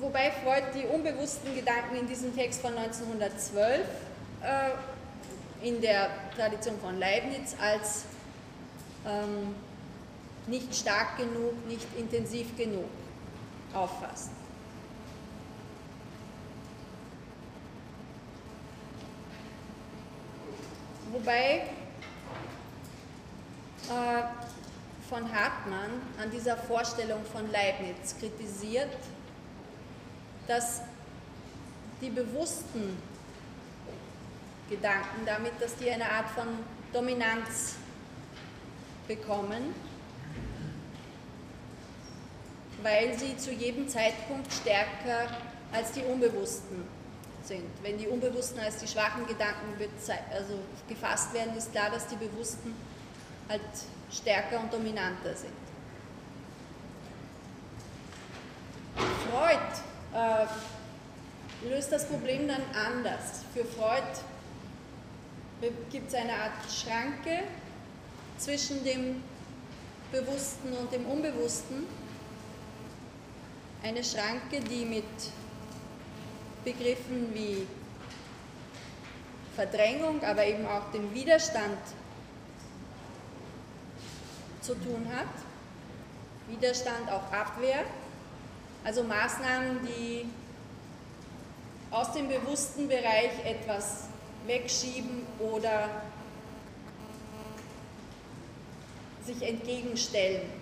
Wobei 0.01 0.31
Freud 0.31 0.65
die 0.75 0.87
unbewussten 0.87 1.55
Gedanken 1.55 1.97
in 1.97 2.07
diesem 2.07 2.35
Text 2.35 2.63
von 2.63 2.77
1912 2.77 3.81
äh, 4.43 5.67
in 5.67 5.81
der 5.83 6.09
Tradition 6.35 6.79
von 6.81 6.99
Leibniz 6.99 7.55
als 7.61 8.05
ähm, 9.07 9.55
nicht 10.47 10.75
stark 10.75 11.17
genug, 11.17 11.67
nicht 11.67 11.87
intensiv 11.97 12.57
genug 12.57 12.89
auffasst. 13.75 14.31
Wobei 21.13 21.63
äh, 23.89 24.23
von 25.09 25.33
Hartmann 25.33 25.91
an 26.23 26.31
dieser 26.31 26.57
Vorstellung 26.57 27.25
von 27.25 27.51
Leibniz 27.51 28.15
kritisiert, 28.19 28.91
dass 30.47 30.83
die 32.01 32.11
bewussten 32.11 32.97
Gedanken 34.69 35.27
damit, 35.27 35.53
dass 35.61 35.75
die 35.75 35.91
eine 35.91 36.09
Art 36.09 36.31
von 36.31 36.47
Dominanz 36.93 37.75
bekommen, 39.09 39.75
weil 42.83 43.19
sie 43.19 43.37
zu 43.37 43.53
jedem 43.53 43.89
Zeitpunkt 43.89 44.53
stärker 44.53 45.29
als 45.73 45.93
die 45.93 46.03
Unbewussten 46.03 46.85
sind. 47.45 47.69
Wenn 47.83 47.99
die 47.99 48.09
Unbewussten 48.09 48.61
als 48.61 48.79
die 48.79 48.89
schwachen 48.89 49.27
Gedanken 49.27 49.75
also 50.33 50.55
gefasst 50.89 51.33
werden, 51.35 51.57
ist 51.57 51.73
klar, 51.73 51.91
dass 51.91 52.07
die 52.07 52.17
Bewussten 52.17 52.75
halt 53.49 53.61
stärker 54.13 54.61
und 54.61 54.73
dominanter 54.73 55.35
sind. 55.35 55.53
Freud 59.31 59.59
äh, 60.15 60.47
löst 61.69 61.93
das 61.93 62.07
Problem 62.07 62.49
dann 62.49 62.63
anders. 62.75 63.45
Für 63.55 63.65
Freud 63.65 64.03
gibt 65.91 66.09
es 66.09 66.15
eine 66.15 66.33
Art 66.33 66.53
Schranke 66.71 67.45
zwischen 68.39 68.83
dem 68.85 69.23
Bewussten 70.11 70.73
und 70.73 70.93
dem 70.93 71.07
Unbewussten. 71.07 71.87
Eine 73.83 74.05
Schranke, 74.05 74.61
die 74.61 74.85
mit 74.85 75.05
Begriffen 76.65 77.33
wie 77.33 77.67
Verdrängung, 79.57 80.23
aber 80.23 80.45
eben 80.45 80.67
auch 80.67 80.91
dem 80.93 81.13
Widerstand 81.15 81.79
zu 84.61 84.75
tun 84.75 85.07
hat. 85.15 85.27
Widerstand, 86.49 87.11
auch 87.11 87.33
Abwehr. 87.33 87.85
Also 88.85 89.03
Maßnahmen, 89.03 89.81
die 89.87 90.27
aus 91.91 92.13
dem 92.13 92.29
bewussten 92.29 92.87
Bereich 92.87 93.33
etwas 93.45 94.09
wegschieben 94.47 95.27
oder 95.39 95.89
sich 99.25 99.43
entgegenstellen. 99.43 100.61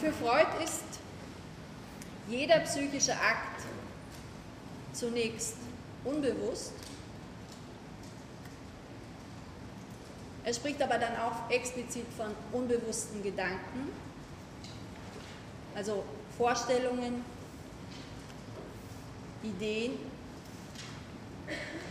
Für 0.00 0.12
Freud 0.26 0.48
ist 0.64 0.82
jeder 2.28 2.58
psychische 2.58 3.12
Akt 3.12 3.62
zunächst 4.92 5.54
unbewusst. 6.02 6.72
Er 10.44 10.52
spricht 10.52 10.82
aber 10.82 10.98
dann 10.98 11.16
auch 11.16 11.48
explizit 11.48 12.06
von 12.16 12.34
unbewussten 12.50 13.22
Gedanken, 13.22 13.92
also 15.76 16.02
Vorstellungen, 16.36 17.24
Ideen, 19.44 19.92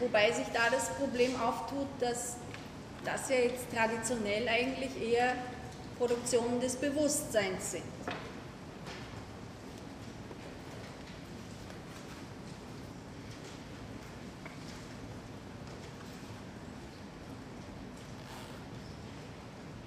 wobei 0.01 0.33
sich 0.33 0.47
da 0.47 0.69
das 0.69 0.89
Problem 0.95 1.39
auftut, 1.39 1.87
dass 2.01 2.35
das 3.05 3.29
ja 3.29 3.37
jetzt 3.37 3.71
traditionell 3.73 4.45
eigentlich 4.49 5.01
eher 5.01 5.35
Produktionen 5.97 6.59
des 6.59 6.75
Bewusstseins 6.75 7.71
sind. 7.71 7.83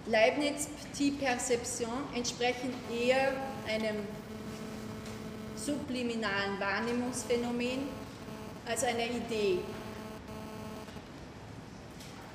Leibniz 0.07 0.69
Petit 0.69 1.19
Perception 1.21 1.93
entsprechen 2.15 2.73
eher 2.91 3.33
einem 3.67 3.97
subliminalen 5.55 6.59
Wahrnehmungsphänomen 6.59 7.89
als 8.67 8.85
einer 8.85 9.05
Idee. 9.05 9.59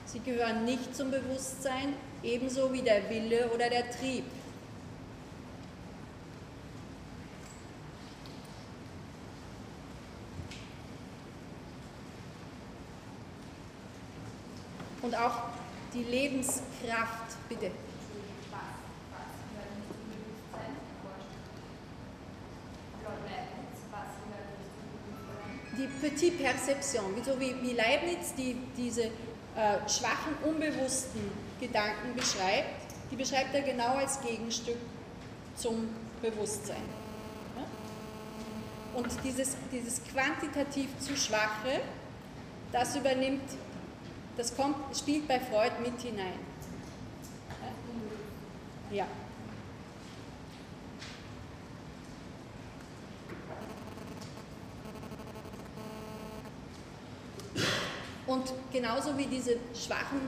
Sie 0.06 0.20
gehören 0.20 0.66
nicht 0.66 0.96
zum 0.96 1.10
Bewusstsein, 1.10 1.96
ebenso 2.24 2.72
wie 2.72 2.82
der 2.82 3.10
Wille 3.10 3.50
oder 3.54 3.70
der 3.70 3.92
Trieb. 3.92 4.24
Und 15.02 15.16
auch 15.16 15.50
die 15.94 16.04
Lebenskraft, 16.04 17.36
bitte. 17.50 17.72
Die 25.78 25.88
Petit 26.00 26.42
Perception, 26.42 27.22
so 27.26 27.38
wie, 27.40 27.74
Leibniz 27.74 28.34
die, 28.38 28.56
diese 28.78 29.12
äh, 29.56 29.90
schwachen, 29.90 30.36
unbewussten 30.44 31.32
Gedanken 31.60 32.16
beschreibt, 32.16 32.94
die 33.12 33.16
beschreibt 33.16 33.54
er 33.54 33.62
genau 33.62 33.96
als 33.96 34.20
Gegenstück 34.22 34.78
zum 35.56 35.90
Bewusstsein. 36.22 36.84
Und 38.96 39.08
dieses, 39.24 39.56
dieses 39.72 40.02
quantitativ 40.04 40.88
zu 41.00 41.16
schwache, 41.16 41.82
das 42.72 42.96
übernimmt, 42.96 43.42
das 44.38 44.56
kommt, 44.56 44.76
spielt 44.96 45.28
bei 45.28 45.40
Freud 45.40 45.72
mit 45.82 46.00
hinein. 46.02 46.40
Ja. 48.92 49.08
Und 58.34 58.52
genauso 58.72 59.16
wie 59.16 59.28
diese 59.28 59.58
schwachen 59.76 60.22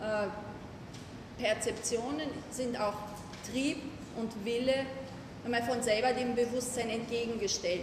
äh, 0.00 0.28
Perzeptionen 1.38 2.30
sind 2.50 2.80
auch 2.80 2.94
Trieb 3.50 3.82
und 4.16 4.32
Wille 4.46 4.86
einmal 5.44 5.62
von 5.62 5.82
selber 5.82 6.14
dem 6.14 6.34
Bewusstsein 6.34 6.88
entgegengestellt, 6.88 7.82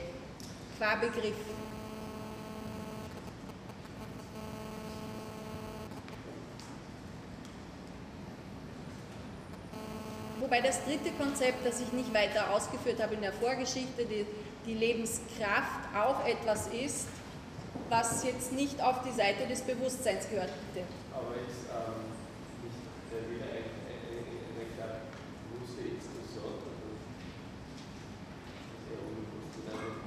qua 0.79 0.95
Begriff. 0.95 1.35
Wobei 10.39 10.61
das 10.61 10.83
dritte 10.85 11.11
Konzept, 11.19 11.63
das 11.63 11.81
ich 11.81 11.91
nicht 11.93 12.11
weiter 12.15 12.51
ausgeführt 12.51 12.99
habe 12.99 13.13
in 13.13 13.21
der 13.21 13.33
Vorgeschichte, 13.33 14.05
die, 14.05 14.25
die 14.65 14.73
Lebenskraft, 14.73 15.95
auch 15.95 16.25
etwas 16.25 16.65
ist, 16.69 17.05
was 17.89 18.23
jetzt 18.23 18.51
nicht 18.51 18.81
auf 18.81 19.01
die 19.03 19.11
Seite 19.11 19.47
des 19.47 19.61
Bewusstseins 19.61 20.29
gehört, 20.29 20.49
bitte. 20.73 20.85
Aber 21.13 21.35
ist 21.35 21.67
ähm, 21.71 22.11
nicht 22.63 22.77
der 23.11 23.21
Wille 23.29 23.45
eine, 23.45 23.63
klar 24.75 25.01
bewusste 25.51 25.81
Institution, 25.81 26.53
also 26.53 26.87
er? 29.71 29.97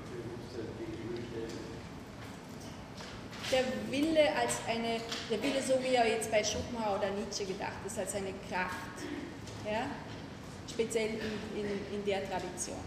Der 3.50 3.64
Wille 3.90 4.36
als 4.36 4.58
eine, 4.68 5.00
der 5.30 5.42
Wille, 5.42 5.60
so 5.60 5.74
wie 5.82 5.94
er 5.94 6.08
jetzt 6.08 6.30
bei 6.30 6.44
Schopenhauer 6.44 6.98
oder 6.98 7.10
Nietzsche 7.10 7.44
gedacht 7.44 7.84
ist, 7.84 7.98
als 7.98 8.14
eine 8.14 8.32
Kraft. 8.48 9.02
Ja? 9.66 9.86
speziell 10.80 11.10
in, 11.10 11.60
in, 11.60 11.94
in 11.94 12.04
der 12.06 12.28
Tradition. 12.28 12.78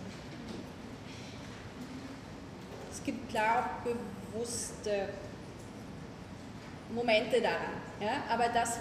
Es 2.91 3.03
gibt 3.03 3.29
klar 3.29 3.81
bewusste 3.83 4.22
Momente 6.93 7.41
daran, 7.41 7.81
ja? 7.99 8.23
aber 8.29 8.49
das, 8.49 8.79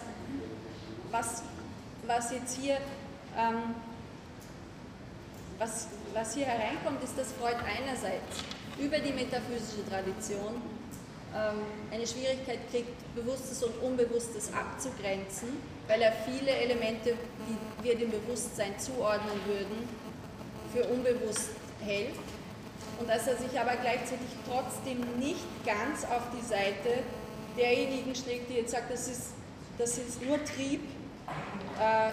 was, 1.11 1.42
was 2.07 2.32
jetzt 2.32 2.59
hier, 2.59 2.76
ähm, 3.36 3.74
was, 5.59 5.88
was 6.12 6.34
hier 6.34 6.46
hereinkommt, 6.46 7.03
ist, 7.03 7.18
dass 7.18 7.32
Freud 7.32 7.57
einerseits 7.57 8.44
über 8.78 8.98
die 8.98 9.12
metaphysische 9.12 9.88
Tradition 9.88 10.61
ähm, 11.34 11.62
eine 11.90 12.07
Schwierigkeit 12.07 12.59
kriegt, 12.70 13.14
Bewusstes 13.14 13.62
und 13.62 13.74
Unbewusstes 13.82 14.50
abzugrenzen, 14.53 15.48
weil 15.86 16.03
er 16.03 16.12
viele 16.12 16.50
Elemente, 16.50 17.14
die 17.48 17.84
wir 17.84 17.96
dem 17.96 18.11
Bewusstsein 18.11 18.78
zuordnen 18.78 19.40
würden, 19.46 19.88
für 20.72 20.84
unbewusst 20.86 21.50
hält 21.80 22.14
und 23.03 23.09
dass 23.09 23.26
er 23.26 23.36
sich 23.36 23.59
aber 23.59 23.74
gleichzeitig 23.78 24.28
trotzdem 24.48 25.00
nicht 25.18 25.44
ganz 25.66 26.05
auf 26.05 26.22
die 26.32 26.46
Seite 26.46 27.03
derjenigen 27.57 28.14
schlägt, 28.14 28.48
die 28.48 28.55
jetzt 28.55 28.70
sagt, 28.70 28.92
das 28.92 29.09
ist, 29.09 29.32
das 29.76 29.98
ist 29.98 30.22
nur 30.22 30.42
Trieb, 30.44 30.82
äh, 31.80 32.12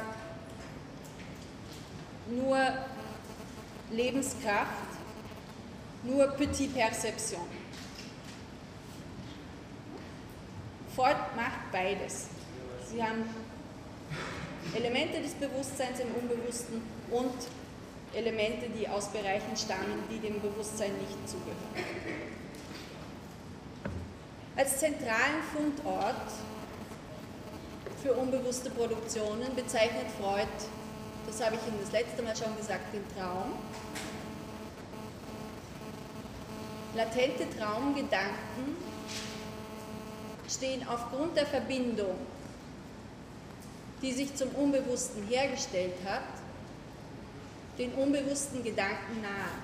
nur 2.33 2.57
Lebenskraft, 3.91 4.87
nur 6.03 6.25
Petit 6.29 6.73
Perception. 6.73 7.45
Freud 10.95 11.17
macht 11.35 11.71
beides. 11.71 12.29
Sie 12.91 13.03
haben 13.03 13.25
Elemente 14.73 15.21
des 15.21 15.33
Bewusstseins 15.35 15.99
im 15.99 16.15
Unbewussten 16.15 16.81
und 17.11 17.35
Elemente, 18.13 18.69
die 18.69 18.87
aus 18.87 19.09
Bereichen 19.09 19.55
stammen, 19.55 20.03
die 20.09 20.19
dem 20.19 20.41
Bewusstsein 20.41 20.91
nicht 20.97 21.29
zugehören. 21.29 21.57
Als 24.55 24.79
zentralen 24.79 25.41
Fundort 25.53 26.31
für 28.01 28.13
unbewusste 28.13 28.69
Produktionen 28.71 29.55
bezeichnet 29.55 30.07
Freud, 30.19 30.47
das 31.27 31.45
habe 31.45 31.55
ich 31.55 31.61
Ihnen 31.67 31.79
das 31.81 31.91
letzte 31.91 32.23
Mal 32.23 32.35
schon 32.35 32.57
gesagt, 32.57 32.93
den 32.93 33.03
Traum. 33.15 33.53
Latente 36.95 37.45
Traumgedanken 37.57 38.75
stehen 40.49 40.87
aufgrund 40.87 41.37
der 41.37 41.45
Verbindung, 41.45 42.15
die 44.01 44.11
sich 44.11 44.35
zum 44.35 44.49
Unbewussten 44.49 45.27
hergestellt 45.27 45.93
hat, 46.03 46.38
den 47.79 47.93
unbewussten 47.93 48.61
Gedanken 48.61 49.21
nahe. 49.21 49.63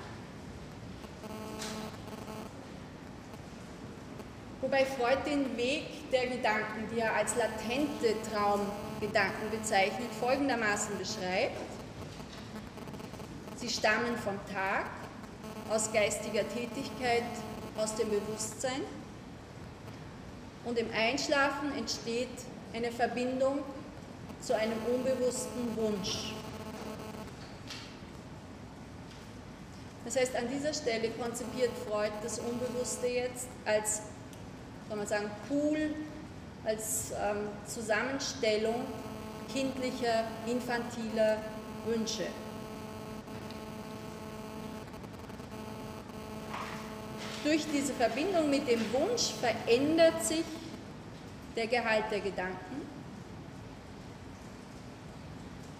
Wobei 4.61 4.85
Freud 4.85 5.17
den 5.27 5.55
Weg 5.57 6.09
der 6.11 6.27
Gedanken, 6.27 6.87
die 6.91 7.01
er 7.01 7.13
als 7.13 7.35
latente 7.35 8.15
Traumgedanken 8.31 9.51
bezeichnet, 9.51 10.09
folgendermaßen 10.19 10.97
beschreibt. 10.97 11.61
Sie 13.57 13.69
stammen 13.69 14.17
vom 14.23 14.39
Tag, 14.51 14.85
aus 15.69 15.91
geistiger 15.91 16.47
Tätigkeit, 16.49 17.23
aus 17.77 17.95
dem 17.95 18.09
Bewusstsein 18.09 18.81
und 20.63 20.79
im 20.79 20.87
Einschlafen 20.93 21.77
entsteht 21.77 22.29
eine 22.73 22.91
Verbindung 22.91 23.59
zu 24.41 24.55
einem 24.55 24.77
unbewussten 24.93 25.75
Wunsch. 25.75 26.33
Das 30.05 30.15
heißt, 30.15 30.35
an 30.35 30.47
dieser 30.47 30.71
Stelle 30.71 31.09
konzipiert 31.09 31.71
Freud 31.89 32.11
das 32.21 32.37
Unbewusste 32.37 33.07
jetzt 33.07 33.47
als, 33.65 34.03
kann 34.87 34.99
man 34.99 35.07
sagen, 35.07 35.31
Pool, 35.47 35.95
als 36.63 37.11
ähm, 37.11 37.47
Zusammenstellung 37.65 38.85
kindlicher, 39.51 40.25
infantiler 40.45 41.37
Wünsche. 41.87 42.27
Durch 47.43 47.65
diese 47.71 47.93
Verbindung 47.93 48.49
mit 48.49 48.67
dem 48.67 48.81
Wunsch 48.93 49.33
verändert 49.39 50.23
sich 50.23 50.45
der 51.55 51.67
Gehalt 51.67 52.05
der 52.11 52.19
Gedanken. 52.19 52.87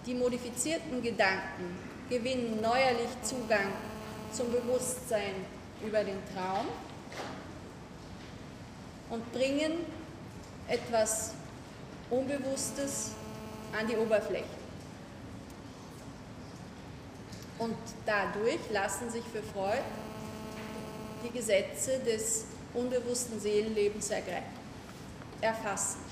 Die 0.04 0.14
modifizierten 0.14 1.02
Gedanken 1.02 1.76
gewinnen 2.08 2.60
neuerlich 2.60 3.10
Zugang 3.22 3.72
zum 4.32 4.50
Bewusstsein 4.52 5.34
über 5.84 6.02
den 6.04 6.18
Traum 6.34 6.66
und 9.10 9.32
bringen 9.32 9.84
etwas 10.68 11.32
Unbewusstes 12.10 13.12
an 13.78 13.86
die 13.86 13.96
Oberfläche. 13.96 14.44
Und 17.58 17.76
dadurch 18.04 18.60
lassen 18.70 19.10
sich 19.10 19.24
für 19.24 19.42
Freud 19.42 19.82
die 21.24 21.30
Gesetze 21.30 21.98
des 22.00 22.44
unbewussten 22.74 23.40
Seelenlebens 23.40 24.10
erfassen. 25.40 26.05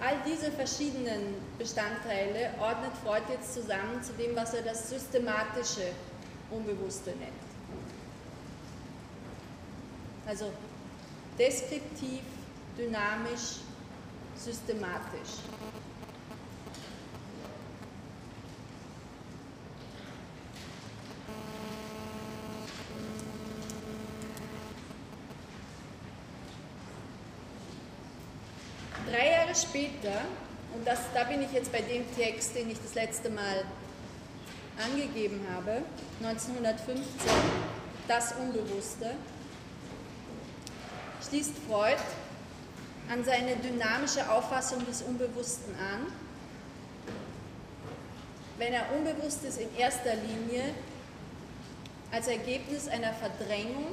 All 0.00 0.16
diese 0.24 0.52
verschiedenen 0.52 1.34
Bestandteile 1.58 2.50
ordnet 2.60 2.92
Freud 3.04 3.24
jetzt 3.30 3.52
zusammen 3.52 4.00
zu 4.00 4.12
dem, 4.12 4.36
was 4.36 4.54
er 4.54 4.62
das 4.62 4.88
systematische 4.88 5.90
Unbewusste 6.50 7.10
nennt. 7.10 7.32
Also 10.24 10.52
deskriptiv, 11.36 12.22
dynamisch, 12.76 13.60
systematisch. 14.36 15.40
Drei 29.10 29.37
Jahre 29.48 29.54
später, 29.54 30.20
und 30.74 30.86
das, 30.86 30.98
da 31.14 31.24
bin 31.24 31.42
ich 31.42 31.52
jetzt 31.52 31.72
bei 31.72 31.80
dem 31.80 32.04
Text, 32.14 32.54
den 32.54 32.70
ich 32.70 32.78
das 32.82 32.94
letzte 32.94 33.30
Mal 33.30 33.64
angegeben 34.76 35.40
habe, 35.54 35.82
1915, 36.22 37.06
das 38.06 38.32
Unbewusste, 38.32 39.14
schließt 41.26 41.54
Freud 41.68 41.96
an 43.10 43.24
seine 43.24 43.56
dynamische 43.56 44.30
Auffassung 44.30 44.84
des 44.84 45.02
Unbewussten 45.02 45.74
an, 45.76 46.12
wenn 48.58 48.72
er 48.72 48.84
Unbewusstes 48.96 49.56
in 49.56 49.74
erster 49.76 50.14
Linie 50.14 50.74
als 52.10 52.28
Ergebnis 52.28 52.88
einer 52.88 53.14
Verdrängung 53.14 53.86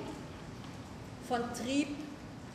von 1.28 1.42
Trieb 1.54 1.90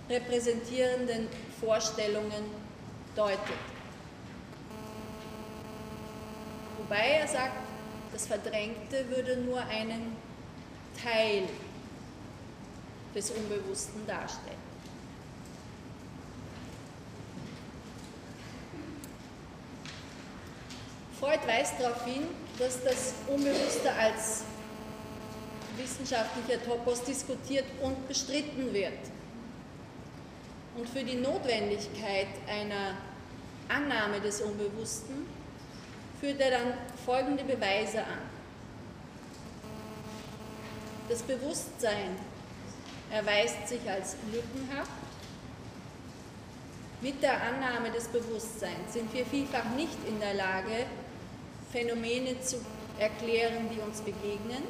repräsentierenden 0.09 1.29
Vorstellungen 1.61 2.70
deutet. 3.15 3.39
Wobei 6.79 7.21
er 7.21 7.29
sagt, 7.29 7.57
das 8.13 8.27
Verdrängte 8.27 9.09
würde 9.09 9.37
nur 9.39 9.61
einen 9.61 10.17
Teil 11.03 11.49
des 13.15 13.31
Unbewussten 13.31 14.07
darstellen. 14.07 14.71
Freud 21.19 21.41
weist 21.47 21.75
darauf 21.79 22.05
hin, 22.05 22.23
dass 22.59 22.83
das 22.83 23.15
Unbewusste 23.29 23.93
als 23.93 24.45
wissenschaftlicher 25.77 26.65
Topos 26.65 27.05
diskutiert 27.05 27.67
und 27.83 28.09
bestritten 28.09 28.73
wird. 28.73 28.99
Und 30.81 30.89
für 30.89 31.05
die 31.05 31.17
Notwendigkeit 31.17 32.29
einer 32.49 32.97
Annahme 33.69 34.19
des 34.19 34.41
Unbewussten 34.41 35.27
führt 36.19 36.41
er 36.41 36.53
dann 36.53 36.73
folgende 37.05 37.45
Beweise 37.45 37.99
an. 37.99 38.19
Das 41.11 41.23
Bewusstsein 41.23 42.17
erweist 43.11 43.69
sich 43.69 43.91
als 43.91 44.17
lückenhaft. 44.33 44.91
Mit 47.03 47.23
der 47.23 47.43
Annahme 47.43 47.91
des 47.91 48.09
Bewusstseins 48.09 48.95
sind 48.95 49.13
wir 49.13 49.27
vielfach 49.27 49.69
nicht 49.77 49.99
in 50.09 50.19
der 50.19 50.33
Lage, 50.33 50.87
Phänomene 51.71 52.41
zu 52.41 52.57
erklären, 52.99 53.69
die 53.71 53.81
uns 53.81 54.01
begegnen. 54.01 54.63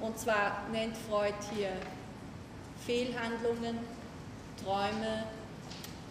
Und 0.00 0.18
zwar 0.18 0.64
nennt 0.72 0.96
Freud 0.96 1.34
hier 1.54 1.70
Fehlhandlungen, 2.86 3.78
Träume, 4.62 5.24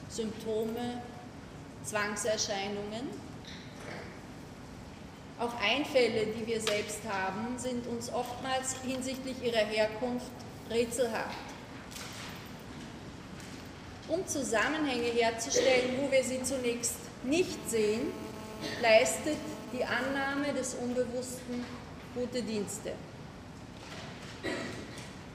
Symptome, 0.09 1.01
Zwangserscheinungen. 1.83 3.09
Auch 5.39 5.53
Einfälle, 5.61 6.27
die 6.27 6.47
wir 6.47 6.61
selbst 6.61 7.01
haben, 7.09 7.57
sind 7.57 7.85
uns 7.87 8.11
oftmals 8.11 8.75
hinsichtlich 8.85 9.35
ihrer 9.43 9.65
Herkunft 9.65 10.31
rätselhaft. 10.69 11.37
Um 14.07 14.25
Zusammenhänge 14.27 15.07
herzustellen, 15.07 15.97
wo 15.99 16.11
wir 16.11 16.23
sie 16.23 16.43
zunächst 16.43 16.97
nicht 17.23 17.69
sehen, 17.69 18.11
leistet 18.81 19.37
die 19.73 19.83
Annahme 19.83 20.53
des 20.53 20.75
Unbewussten 20.75 21.65
gute 22.13 22.43
Dienste. 22.43 22.91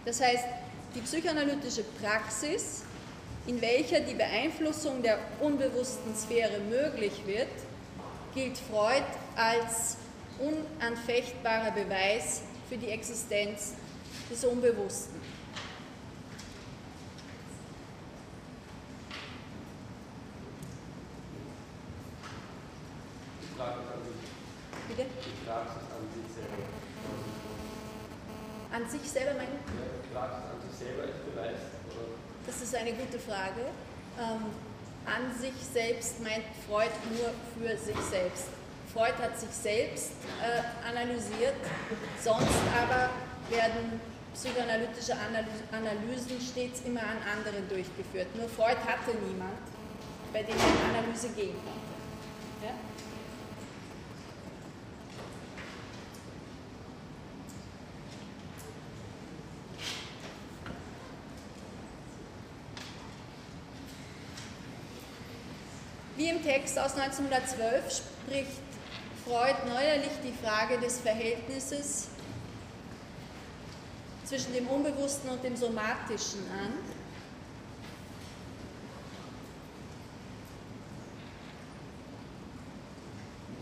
Das 0.05 0.21
heißt, 0.21 0.45
die 0.95 1.01
psychoanalytische 1.01 1.85
Praxis, 2.03 2.83
in 3.47 3.61
welcher 3.61 4.01
die 4.01 4.15
Beeinflussung 4.15 5.03
der 5.03 5.19
unbewussten 5.41 6.15
Sphäre 6.15 6.59
möglich 6.61 7.13
wird, 7.27 7.49
gilt 8.35 8.59
Freud 8.59 9.05
als 9.37 9.97
unanfechtbarer 10.39 11.73
Beweis 11.73 12.43
für 12.69 12.77
die 12.77 12.89
Existenz 12.89 13.75
des 14.31 14.45
Unbewussten. 14.45 15.19
Die 23.43 23.57
Frage 23.59 23.81
ist 23.81 23.89
an 23.89 24.01
Bitte? 24.89 25.07
die 25.25 25.47
Praxis 25.47 25.83
an 25.91 26.05
sich 26.15 26.35
selber. 26.35 26.63
An 28.71 28.91
sich 28.91 29.11
selber 29.11 29.33
meinen? 29.39 29.59
Ja, 29.59 29.89
die 30.05 30.13
Praxis 30.15 30.45
an 30.45 30.58
selber 30.79 31.05
ist 31.05 31.25
Beweis, 31.27 31.59
oder? 31.91 32.17
Das 32.47 32.63
ist 32.63 32.75
eine 32.75 32.93
gute 32.93 33.19
Frage. 33.19 33.67
Ähm, 34.19 34.47
an 35.05 35.33
sich 35.41 35.55
selbst 35.73 36.23
meint 36.23 36.45
Freud 36.69 36.91
nur 37.11 37.31
für 37.57 37.77
sich 37.77 37.97
selbst. 38.11 38.47
Freud 38.93 39.15
hat 39.21 39.39
sich 39.39 39.51
selbst 39.51 40.13
äh, 40.43 40.89
analysiert, 40.89 41.55
sonst 42.23 42.61
aber 42.77 43.11
werden 43.51 44.01
psychoanalytische 44.35 45.13
Analy- 45.13 45.67
Analysen 45.73 46.41
stets 46.41 46.83
immer 46.87 47.01
an 47.01 47.19
anderen 47.37 47.69
durchgeführt. 47.69 48.35
Nur 48.37 48.49
Freud 48.49 48.77
hatte 48.87 49.17
niemand, 49.27 49.59
bei 50.33 50.43
dem 50.43 50.55
in 50.55 50.97
Analyse 50.97 51.29
gehen 51.31 51.55
konnte. 51.55 52.65
Ja? 52.65 52.75
Wie 66.17 66.29
im 66.29 66.43
Aus 66.79 66.95
1912 66.95 68.03
spricht 68.03 68.63
Freud 69.27 69.57
neuerlich 69.67 70.13
die 70.23 70.33
Frage 70.45 70.79
des 70.79 71.01
Verhältnisses 71.01 72.09
zwischen 74.25 74.53
dem 74.53 74.69
Unbewussten 74.69 75.29
und 75.31 75.43
dem 75.43 75.57
Somatischen 75.57 76.41
an. 76.51 76.73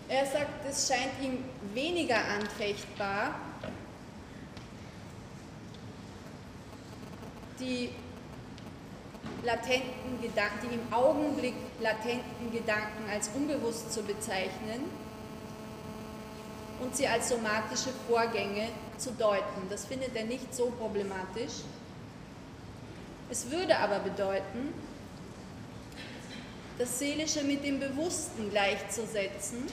Er 0.09 0.27
sagt, 0.27 0.67
es 0.69 0.87
scheint 0.87 1.21
ihm 1.23 1.45
weniger 1.73 2.19
anfechtbar, 2.19 3.35
die 7.59 7.91
latenten 9.47 10.21
Gedanken, 10.21 10.69
die 10.69 10.75
im 10.75 10.93
Augenblick 10.93 11.55
latenten 11.81 12.51
Gedanken 12.53 13.09
als 13.11 13.31
unbewusst 13.35 13.93
zu 13.93 14.03
bezeichnen 14.03 14.91
und 16.81 16.95
sie 16.95 17.07
als 17.07 17.29
somatische 17.29 17.91
Vorgänge 18.09 18.69
zu 18.99 19.13
deuten. 19.13 19.69
Das 19.71 19.85
findet 19.85 20.15
er 20.15 20.25
nicht 20.25 20.55
so 20.55 20.67
problematisch. 20.79 21.63
Es 23.31 23.51
würde 23.51 23.79
aber 23.79 24.01
bedeuten, 24.01 24.75
das 26.79 26.99
Seelische 26.99 27.43
mit 27.43 27.65
dem 27.65 27.81
Bewussten 27.81 28.51
gleichzusetzen. 28.51 29.67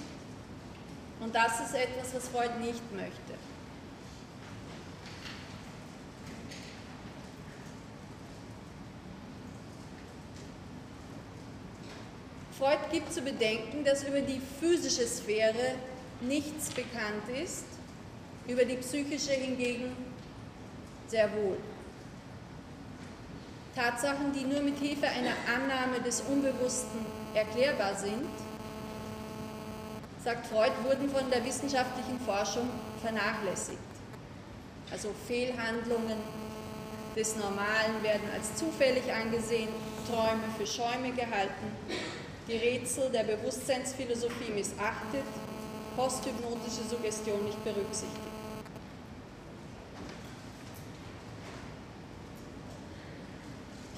Und 1.20 1.36
das 1.36 1.60
ist 1.60 1.76
etwas, 1.76 2.14
was 2.14 2.30
Freud 2.30 2.60
nicht 2.60 2.92
möchte. 2.94 3.34
Freud 12.64 12.80
gibt 12.94 13.12
zu 13.12 13.20
bedenken, 13.22 13.84
dass 13.84 14.06
über 14.06 14.22
die 14.22 14.40
physische 14.62 15.06
Sphäre 15.06 15.76
nichts 16.22 16.70
bekannt 16.70 17.28
ist, 17.44 17.66
über 18.48 18.64
die 18.64 18.78
psychische 18.78 19.34
hingegen 19.34 19.94
sehr 21.10 21.30
wohl. 21.34 21.58
Tatsachen, 23.76 24.32
die 24.32 24.46
nur 24.46 24.62
mit 24.62 24.78
Hilfe 24.78 25.08
einer 25.08 25.36
Annahme 25.54 26.00
des 26.06 26.22
Unbewussten 26.22 27.06
erklärbar 27.34 27.96
sind, 27.96 28.30
sagt 30.24 30.48
Freud, 30.48 30.72
wurden 30.86 31.10
von 31.10 31.30
der 31.30 31.44
wissenschaftlichen 31.44 32.18
Forschung 32.22 32.70
vernachlässigt. 33.02 33.78
Also 34.90 35.10
Fehlhandlungen 35.28 36.18
des 37.14 37.36
Normalen 37.36 38.02
werden 38.04 38.30
als 38.34 38.56
zufällig 38.56 39.12
angesehen, 39.12 39.68
Träume 40.08 40.44
für 40.58 40.66
Schäume 40.66 41.12
gehalten, 41.12 41.68
die 42.48 42.58
Rätsel 42.58 43.10
der 43.10 43.24
Bewusstseinsphilosophie 43.24 44.52
missachtet, 44.54 45.24
posthypnotische 45.96 46.84
Suggestion 46.90 47.44
nicht 47.46 47.64
berücksichtigt. 47.64 48.20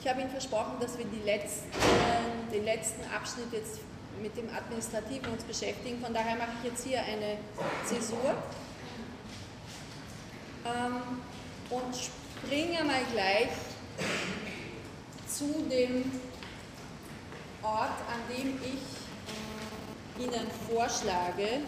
Ich 0.01 0.07
habe 0.07 0.21
Ihnen 0.21 0.29
versprochen, 0.29 0.75
dass 0.79 0.97
wir 0.99 1.05
letzten, 1.25 1.71
den 2.53 2.63
letzten 2.63 3.01
Abschnitt 3.11 3.51
jetzt 3.51 3.79
mit 4.21 4.37
dem 4.37 4.47
Administrativen 4.55 5.33
uns 5.33 5.43
beschäftigen. 5.43 5.99
Von 5.99 6.13
daher 6.13 6.35
mache 6.35 6.51
ich 6.59 6.69
jetzt 6.69 6.85
hier 6.85 6.99
eine 7.01 7.37
Zäsur 7.85 8.35
ähm, 10.63 11.21
und 11.71 11.95
springe 11.95 12.83
mal 12.83 13.01
gleich 13.11 13.49
zu 15.27 15.63
dem 15.69 16.11
Ort, 17.65 17.97
an 18.13 18.21
dem 18.29 18.59
ich 18.61 20.21
äh, 20.21 20.23
Ihnen 20.23 20.47
vorschlage, 20.69 21.61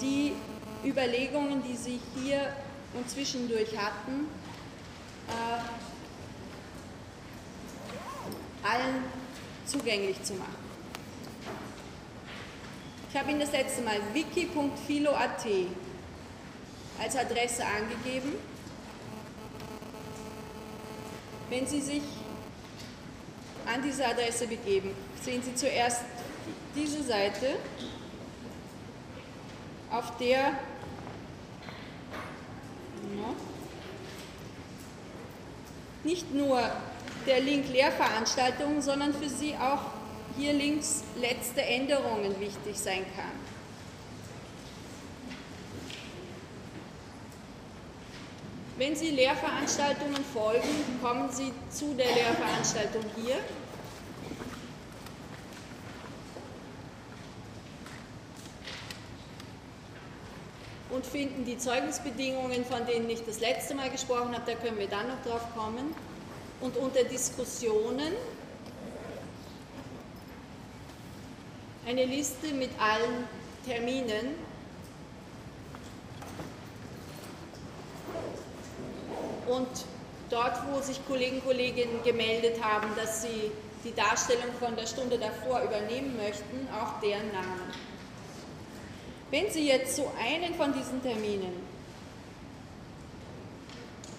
die 0.00 0.32
Überlegungen, 0.84 1.62
die 1.62 1.76
Sie 1.76 2.00
hier 2.14 2.54
und 2.94 3.10
zwischendurch 3.10 3.76
hatten, 3.76 4.28
äh, 5.28 5.60
allen 8.66 9.04
zugänglich 9.66 10.22
zu 10.22 10.34
machen. 10.34 10.70
Ich 13.10 13.18
habe 13.18 13.30
Ihnen 13.32 13.40
das 13.40 13.50
letzte 13.50 13.82
Mal 13.82 13.98
wiki.philo.at 14.12 15.46
als 17.00 17.16
Adresse 17.16 17.64
angegeben. 17.66 18.34
Wenn 21.50 21.66
Sie 21.66 21.80
sich 21.80 22.02
an 23.66 23.82
diese 23.82 24.06
Adresse 24.06 24.46
begeben, 24.46 24.94
sehen 25.20 25.42
Sie 25.42 25.54
zuerst 25.54 26.02
diese 26.76 27.02
Seite, 27.02 27.56
auf 29.90 30.16
der 30.18 30.52
nicht 36.04 36.32
nur 36.32 36.62
der 37.26 37.40
Link 37.40 37.68
Lehrveranstaltungen, 37.68 38.80
sondern 38.80 39.12
für 39.12 39.28
Sie 39.28 39.54
auch 39.56 39.80
hier 40.38 40.52
links 40.52 41.02
letzte 41.20 41.62
Änderungen 41.62 42.38
wichtig 42.38 42.78
sein 42.78 43.04
kann. 43.16 43.59
Wenn 48.80 48.96
Sie 48.96 49.10
Lehrveranstaltungen 49.10 50.24
folgen, 50.32 50.66
kommen 51.02 51.30
Sie 51.30 51.52
zu 51.68 51.92
der 51.92 52.06
Lehrveranstaltung 52.14 53.04
hier. 53.14 53.36
und 60.90 61.06
finden 61.06 61.44
die 61.44 61.56
Zeugnisbedingungen, 61.56 62.64
von 62.64 62.84
denen 62.84 63.08
ich 63.08 63.22
das 63.24 63.40
letzte 63.40 63.74
Mal 63.74 63.90
gesprochen 63.90 64.34
habe, 64.34 64.42
da 64.44 64.54
können 64.54 64.76
wir 64.78 64.88
dann 64.88 65.08
noch 65.08 65.22
drauf 65.24 65.42
kommen. 65.54 65.94
Und 66.60 66.76
unter 66.76 67.04
Diskussionen 67.04 68.12
eine 71.86 72.06
Liste 72.06 72.48
mit 72.54 72.70
allen 72.80 73.24
Terminen. 73.66 74.49
Und 79.50 79.68
dort, 80.30 80.56
wo 80.70 80.80
sich 80.80 81.04
Kollegen 81.06 81.36
und 81.36 81.44
Kolleginnen 81.44 82.02
gemeldet 82.04 82.62
haben, 82.62 82.88
dass 82.94 83.22
sie 83.22 83.50
die 83.82 83.94
Darstellung 83.94 84.52
von 84.60 84.76
der 84.76 84.86
Stunde 84.86 85.18
davor 85.18 85.62
übernehmen 85.62 86.16
möchten, 86.16 86.68
auch 86.72 87.00
deren 87.00 87.32
Namen. 87.32 87.72
Wenn 89.30 89.50
Sie 89.50 89.66
jetzt 89.66 89.96
so 89.96 90.10
einen 90.18 90.54
von 90.54 90.72
diesen 90.72 91.02
Terminen 91.02 91.52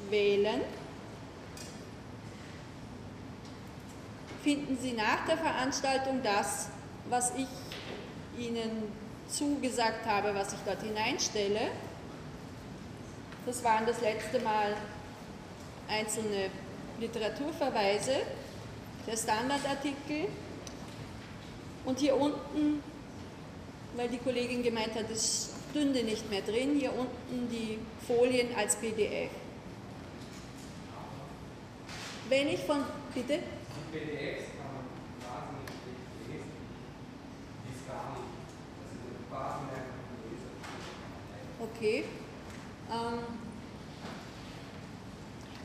wählen, 0.09 0.61
finden 4.43 4.77
Sie 4.81 4.93
nach 4.93 5.25
der 5.27 5.37
Veranstaltung 5.37 6.21
das, 6.23 6.69
was 7.09 7.33
ich 7.35 8.41
Ihnen 8.41 8.91
zugesagt 9.29 10.05
habe, 10.05 10.33
was 10.33 10.53
ich 10.53 10.59
dort 10.65 10.81
hineinstelle. 10.81 11.69
Das 13.45 13.63
waren 13.63 13.85
das 13.85 14.01
letzte 14.01 14.39
Mal 14.39 14.75
einzelne 15.91 16.49
Literaturverweise, 16.99 18.15
der 19.05 19.17
Standardartikel 19.17 20.27
und 21.85 21.99
hier 21.99 22.15
unten 22.15 22.81
weil 23.95 24.07
die 24.09 24.17
Kollegin 24.17 24.63
gemeint 24.63 24.95
hat, 24.95 25.09
es 25.11 25.53
stünde 25.69 26.03
nicht 26.03 26.29
mehr 26.29 26.41
drin. 26.41 26.77
Hier 26.79 26.93
unten 26.93 27.49
die 27.49 27.79
Folien 28.07 28.49
als 28.55 28.75
PDF. 28.75 29.29
Wenn 32.29 32.47
ich 32.47 32.61
von, 32.61 32.83
bitte? 33.13 33.39
Die 33.39 33.97
PDFs 33.97 34.45
kann 34.57 34.71
man 34.73 34.85
quasi 35.19 35.53
nicht 35.59 36.29
lesen. 36.29 36.51
Die 37.65 37.73
ist 37.75 37.87
gar 37.87 38.11
nicht. 38.11 38.31
Das 39.29 39.51
ist 39.51 39.81
lesen. 40.31 40.51
Okay. 41.59 42.05
Ähm, 42.89 43.40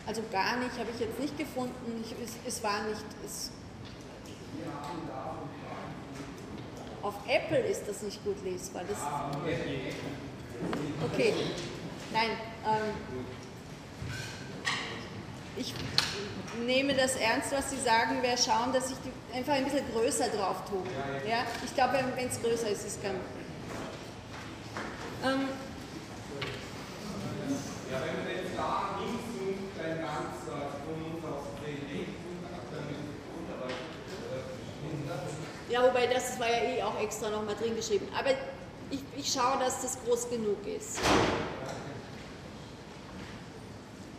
also 0.06 0.22
gar 0.30 0.56
nicht, 0.56 0.78
habe 0.78 0.90
ich 0.94 1.00
jetzt 1.00 1.18
nicht 1.18 1.36
gefunden. 1.36 2.04
Ich, 2.04 2.14
es, 2.22 2.36
es 2.46 2.62
war 2.62 2.84
nicht. 2.84 3.02
Es, 3.24 3.50
auf 7.02 7.14
Apple 7.28 7.58
ist 7.58 7.84
das 7.86 8.02
nicht 8.02 8.24
gut 8.24 8.42
lesbar. 8.44 8.82
Das 8.88 8.98
okay. 11.12 11.34
Nein. 12.12 12.30
Ähm, 12.64 13.26
ich 15.56 15.74
nehme 16.64 16.94
das 16.94 17.16
ernst, 17.16 17.52
was 17.52 17.70
Sie 17.70 17.78
sagen. 17.78 18.22
Wir 18.22 18.36
schauen, 18.36 18.72
dass 18.72 18.90
ich 18.90 18.96
die 18.98 19.36
einfach 19.36 19.54
ein 19.54 19.64
bisschen 19.64 19.90
größer 19.92 20.28
drauf 20.28 20.62
tue. 20.68 20.82
Ja? 21.28 21.44
Ich 21.64 21.74
glaube, 21.74 21.98
wenn 22.14 22.28
es 22.28 22.40
größer 22.40 22.68
ist, 22.68 22.84
ist 22.84 22.96
es 22.96 23.02
kein 23.02 23.16
ähm, 25.24 25.48
ja, 27.90 27.98
wenn 28.04 28.14
man 28.22 28.30
jetzt 28.30 28.54
da 28.56 28.98
hinzoomt, 29.00 29.74
dann 29.78 29.98
ganz 29.98 30.38
von 30.46 30.98
uns 31.02 31.24
aus 31.24 31.46
den 31.64 31.86
Ja, 35.68 35.74
wobei 35.86 36.06
das 36.06 36.38
war 36.38 36.48
ja 36.48 36.62
eh 36.62 36.82
auch 36.82 36.98
extra 37.00 37.30
nochmal 37.30 37.54
drin 37.56 37.76
geschrieben. 37.76 38.08
Aber 38.18 38.30
ich, 38.90 39.00
ich 39.16 39.32
schaue, 39.32 39.58
dass 39.58 39.82
das 39.82 39.98
groß 40.04 40.28
genug 40.30 40.58
ist. 40.66 40.98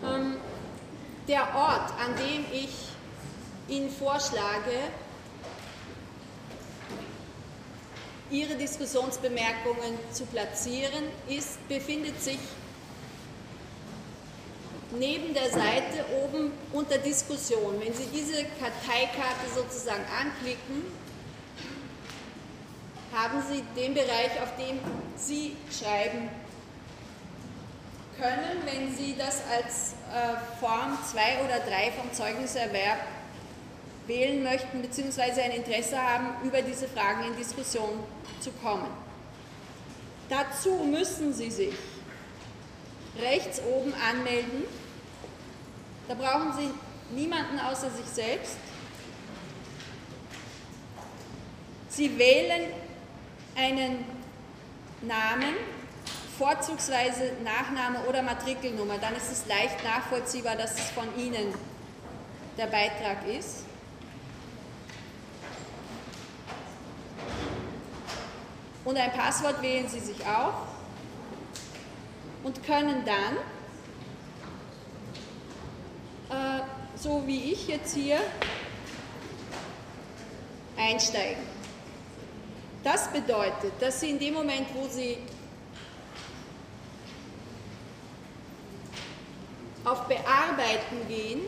Ähm, 0.03 0.37
der 1.27 1.41
Ort, 1.55 1.91
an 1.99 2.15
dem 2.17 2.45
ich 2.51 2.69
Ihnen 3.67 3.89
vorschlage, 3.89 4.71
Ihre 8.29 8.55
Diskussionsbemerkungen 8.55 9.97
zu 10.11 10.25
platzieren, 10.25 11.03
ist, 11.29 11.65
befindet 11.69 12.21
sich 12.21 12.39
neben 14.97 15.33
der 15.33 15.49
Seite 15.49 16.05
oben 16.23 16.51
unter 16.73 16.97
Diskussion. 16.97 17.79
Wenn 17.79 17.93
Sie 17.93 18.05
diese 18.13 18.43
Karteikarte 18.59 19.47
sozusagen 19.55 20.03
anklicken, 20.19 20.83
haben 23.13 23.41
Sie 23.49 23.63
den 23.79 23.93
Bereich, 23.93 24.41
auf 24.41 24.55
dem 24.57 24.79
Sie 25.15 25.55
schreiben 25.71 26.29
können, 28.19 28.63
wenn 28.65 28.95
Sie 28.95 29.15
das 29.17 29.41
als 29.51 29.93
äh, 30.13 30.59
Form 30.59 30.97
2 31.11 31.45
oder 31.45 31.59
3 31.59 31.91
vom 31.91 32.11
Zeugniserwerb 32.13 32.99
wählen 34.07 34.43
möchten, 34.43 34.81
beziehungsweise 34.81 35.41
ein 35.41 35.51
Interesse 35.51 36.01
haben, 36.01 36.27
über 36.43 36.61
diese 36.61 36.87
Fragen 36.87 37.25
in 37.27 37.35
Diskussion 37.35 38.03
zu 38.39 38.51
kommen. 38.63 38.87
Dazu 40.29 40.75
müssen 40.83 41.33
Sie 41.33 41.51
sich 41.51 41.73
rechts 43.19 43.61
oben 43.61 43.93
anmelden. 43.93 44.63
Da 46.07 46.15
brauchen 46.15 46.53
Sie 46.57 47.15
niemanden 47.15 47.59
außer 47.59 47.89
sich 47.91 48.05
selbst. 48.05 48.57
Sie 51.89 52.17
wählen 52.17 52.71
einen 53.57 54.05
Namen, 55.01 55.55
vorzugsweise 56.37 57.33
Nachname 57.43 58.07
oder 58.07 58.21
Matrikelnummer, 58.21 58.99
dann 58.99 59.15
ist 59.15 59.31
es 59.31 59.47
leicht 59.47 59.83
nachvollziehbar, 59.83 60.55
dass 60.55 60.75
es 60.75 60.91
von 60.91 61.07
Ihnen 61.17 61.53
der 62.57 62.67
Beitrag 62.67 63.27
ist. 63.27 63.65
Und 68.85 68.95
ein 68.95 69.11
Passwort 69.11 69.61
wählen 69.61 69.89
Sie 69.89 69.99
sich 69.99 70.25
auch 70.25 70.67
und 72.43 72.63
können 72.63 73.03
dann, 73.05 73.37
äh, 76.29 76.63
so 76.95 77.23
wie 77.25 77.51
ich 77.51 77.67
jetzt 77.67 77.95
hier, 77.95 78.19
einsteigen. 80.77 81.56
Das 82.87 83.09
bedeutet, 83.09 83.73
dass 83.81 83.99
Sie 83.99 84.11
in 84.11 84.17
dem 84.17 84.33
Moment, 84.33 84.65
wo 84.73 84.87
Sie 84.87 85.17
auf 89.83 90.07
Bearbeiten 90.07 91.05
gehen, 91.09 91.41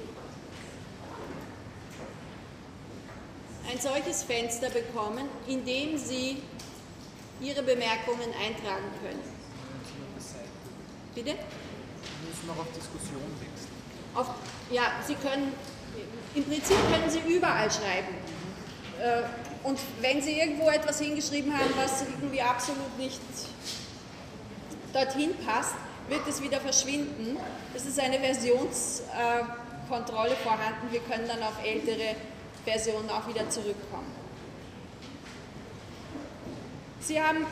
ein 3.72 3.80
solches 3.80 4.24
Fenster 4.24 4.70
bekommen, 4.70 5.30
in 5.48 5.64
dem 5.64 5.98
Sie 5.98 6.44
Ihre 7.40 7.64
Bemerkungen 7.64 8.34
eintragen 8.34 8.92
können. 9.02 9.24
Bitte? 11.16 11.32
Sie 11.32 12.28
müssen 12.28 12.48
noch 12.48 12.60
auf 12.60 12.68
Diskussion 12.74 13.22
wechseln. 13.40 13.72
Auf, 14.14 14.28
ja, 14.72 14.92
Sie 15.08 15.16
können, 15.16 15.54
im 16.36 16.44
Prinzip 16.44 16.76
können 16.92 17.10
Sie 17.10 17.20
überall 17.34 17.72
schreiben. 17.72 18.14
Äh, 19.02 19.24
und 19.64 19.80
wenn 20.02 20.22
Sie 20.22 20.38
irgendwo 20.40 20.70
etwas 20.70 21.00
hingeschrieben 21.00 21.58
haben, 21.58 21.72
was 21.76 22.02
irgendwie 22.02 22.42
absolut 22.42 22.98
nicht 22.98 23.22
dorthin 24.94 25.32
passt, 25.46 25.76
wird 26.08 26.22
es 26.28 26.42
wieder 26.42 26.60
verschwinden. 26.60 27.38
Es 27.76 27.86
ist 27.86 28.00
eine 28.00 28.20
Versionskontrolle 28.20 30.36
vorhanden. 30.44 30.92
Wir 30.92 31.02
können 31.02 31.28
dann 31.28 31.44
auf 31.44 31.64
ältere 31.64 32.16
Versionen 32.66 33.08
auch 33.10 33.28
wieder 33.28 33.48
zurückkommen. 33.50 34.16
Sie 37.02 37.22
haben 37.22 37.46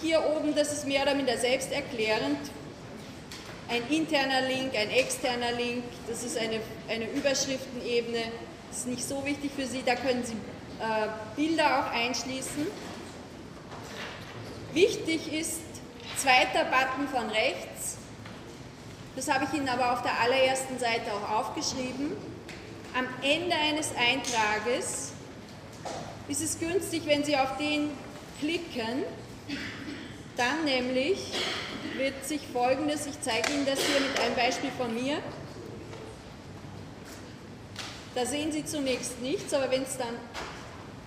hier 0.00 0.24
oben, 0.24 0.54
das 0.54 0.72
ist 0.72 0.86
mehr 0.86 1.02
oder 1.02 1.14
minder 1.14 1.36
selbsterklärend, 1.36 2.38
ein 3.68 3.82
interner 3.90 4.48
Link, 4.48 4.74
ein 4.74 4.90
externer 4.90 5.52
Link, 5.52 5.84
das 6.08 6.24
ist 6.24 6.38
eine, 6.38 6.60
eine 6.88 7.10
Überschriftenebene, 7.10 8.22
das 8.68 8.78
ist 8.78 8.86
nicht 8.86 9.06
so 9.06 9.22
wichtig 9.24 9.50
für 9.56 9.66
Sie, 9.66 9.82
da 9.84 9.96
können 9.96 10.24
Sie 10.24 10.36
Bilder 11.36 11.80
auch 11.80 11.92
einschließen. 11.92 12.66
Wichtig 14.72 15.32
ist, 15.32 15.60
zweiter 16.16 16.64
Button 16.64 17.08
von 17.08 17.28
rechts, 17.30 17.98
das 19.14 19.30
habe 19.30 19.44
ich 19.44 19.52
Ihnen 19.52 19.68
aber 19.68 19.92
auf 19.92 20.02
der 20.02 20.18
allerersten 20.20 20.78
Seite 20.78 21.12
auch 21.12 21.38
aufgeschrieben. 21.38 22.12
Am 22.94 23.06
Ende 23.22 23.54
eines 23.54 23.90
Eintrages 23.94 25.12
ist 26.28 26.42
es 26.42 26.58
günstig, 26.58 27.02
wenn 27.06 27.22
Sie 27.22 27.36
auf 27.36 27.56
den 27.58 27.90
klicken, 28.40 29.04
dann 30.36 30.64
nämlich 30.64 31.18
wird 31.96 32.24
sich 32.26 32.40
folgendes, 32.52 33.06
ich 33.06 33.20
zeige 33.20 33.52
Ihnen 33.52 33.66
das 33.66 33.80
hier 33.80 34.00
mit 34.00 34.18
einem 34.18 34.34
Beispiel 34.34 34.70
von 34.78 34.94
mir. 34.94 35.18
Da 38.14 38.24
sehen 38.24 38.50
Sie 38.50 38.64
zunächst 38.64 39.20
nichts, 39.20 39.52
aber 39.52 39.70
wenn 39.70 39.82
es 39.82 39.96
dann 39.98 40.14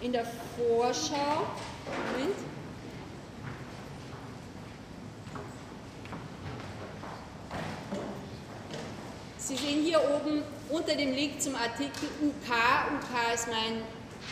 in 0.01 0.11
der 0.11 0.25
Vorschau, 0.25 1.45
Moment, 2.13 2.35
Sie 9.37 9.55
sehen 9.55 9.83
hier 9.83 9.99
oben 9.99 10.41
unter 10.69 10.95
dem 10.95 11.13
Link 11.13 11.39
zum 11.39 11.55
Artikel 11.55 12.09
UK, 12.19 12.49
UK 12.95 13.33
ist 13.35 13.47
mein 13.47 13.81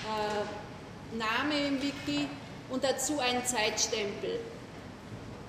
äh, 0.10 1.18
Name 1.18 1.68
im 1.68 1.82
Wiki, 1.82 2.28
und 2.74 2.84
dazu 2.84 3.20
einen 3.20 3.46
Zeitstempel. 3.46 4.40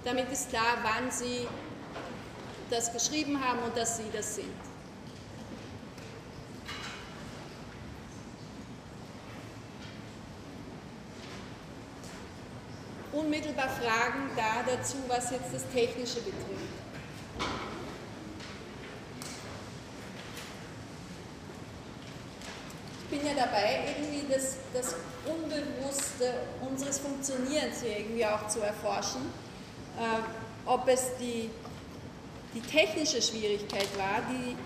Damit 0.04 0.30
ist 0.30 0.50
klar, 0.50 0.76
wann 0.82 1.10
Sie 1.10 1.46
das 2.68 2.92
geschrieben 2.92 3.42
haben 3.42 3.60
und 3.60 3.74
dass 3.76 3.96
Sie 3.96 4.10
das 4.12 4.34
sind. 4.34 4.63
Unmittelbar 13.14 13.68
Fragen 13.68 14.30
da 14.36 14.64
dazu, 14.66 14.96
was 15.06 15.30
jetzt 15.30 15.54
das 15.54 15.62
Technische 15.72 16.16
betrifft. 16.16 16.74
Ich 23.04 23.18
bin 23.18 23.28
ja 23.28 23.34
dabei, 23.34 23.84
irgendwie 23.96 24.26
das, 24.32 24.56
das 24.72 24.96
Unbewusste 25.24 26.34
unseres 26.68 26.98
Funktionierens 26.98 27.82
hier 27.82 27.98
irgendwie 27.98 28.26
auch 28.26 28.48
zu 28.48 28.60
erforschen. 28.60 29.22
Äh, 29.96 30.68
ob 30.68 30.88
es 30.88 31.16
die, 31.20 31.50
die 32.52 32.60
technische 32.62 33.22
Schwierigkeit 33.22 33.88
war, 33.96 34.22
die 34.28 34.56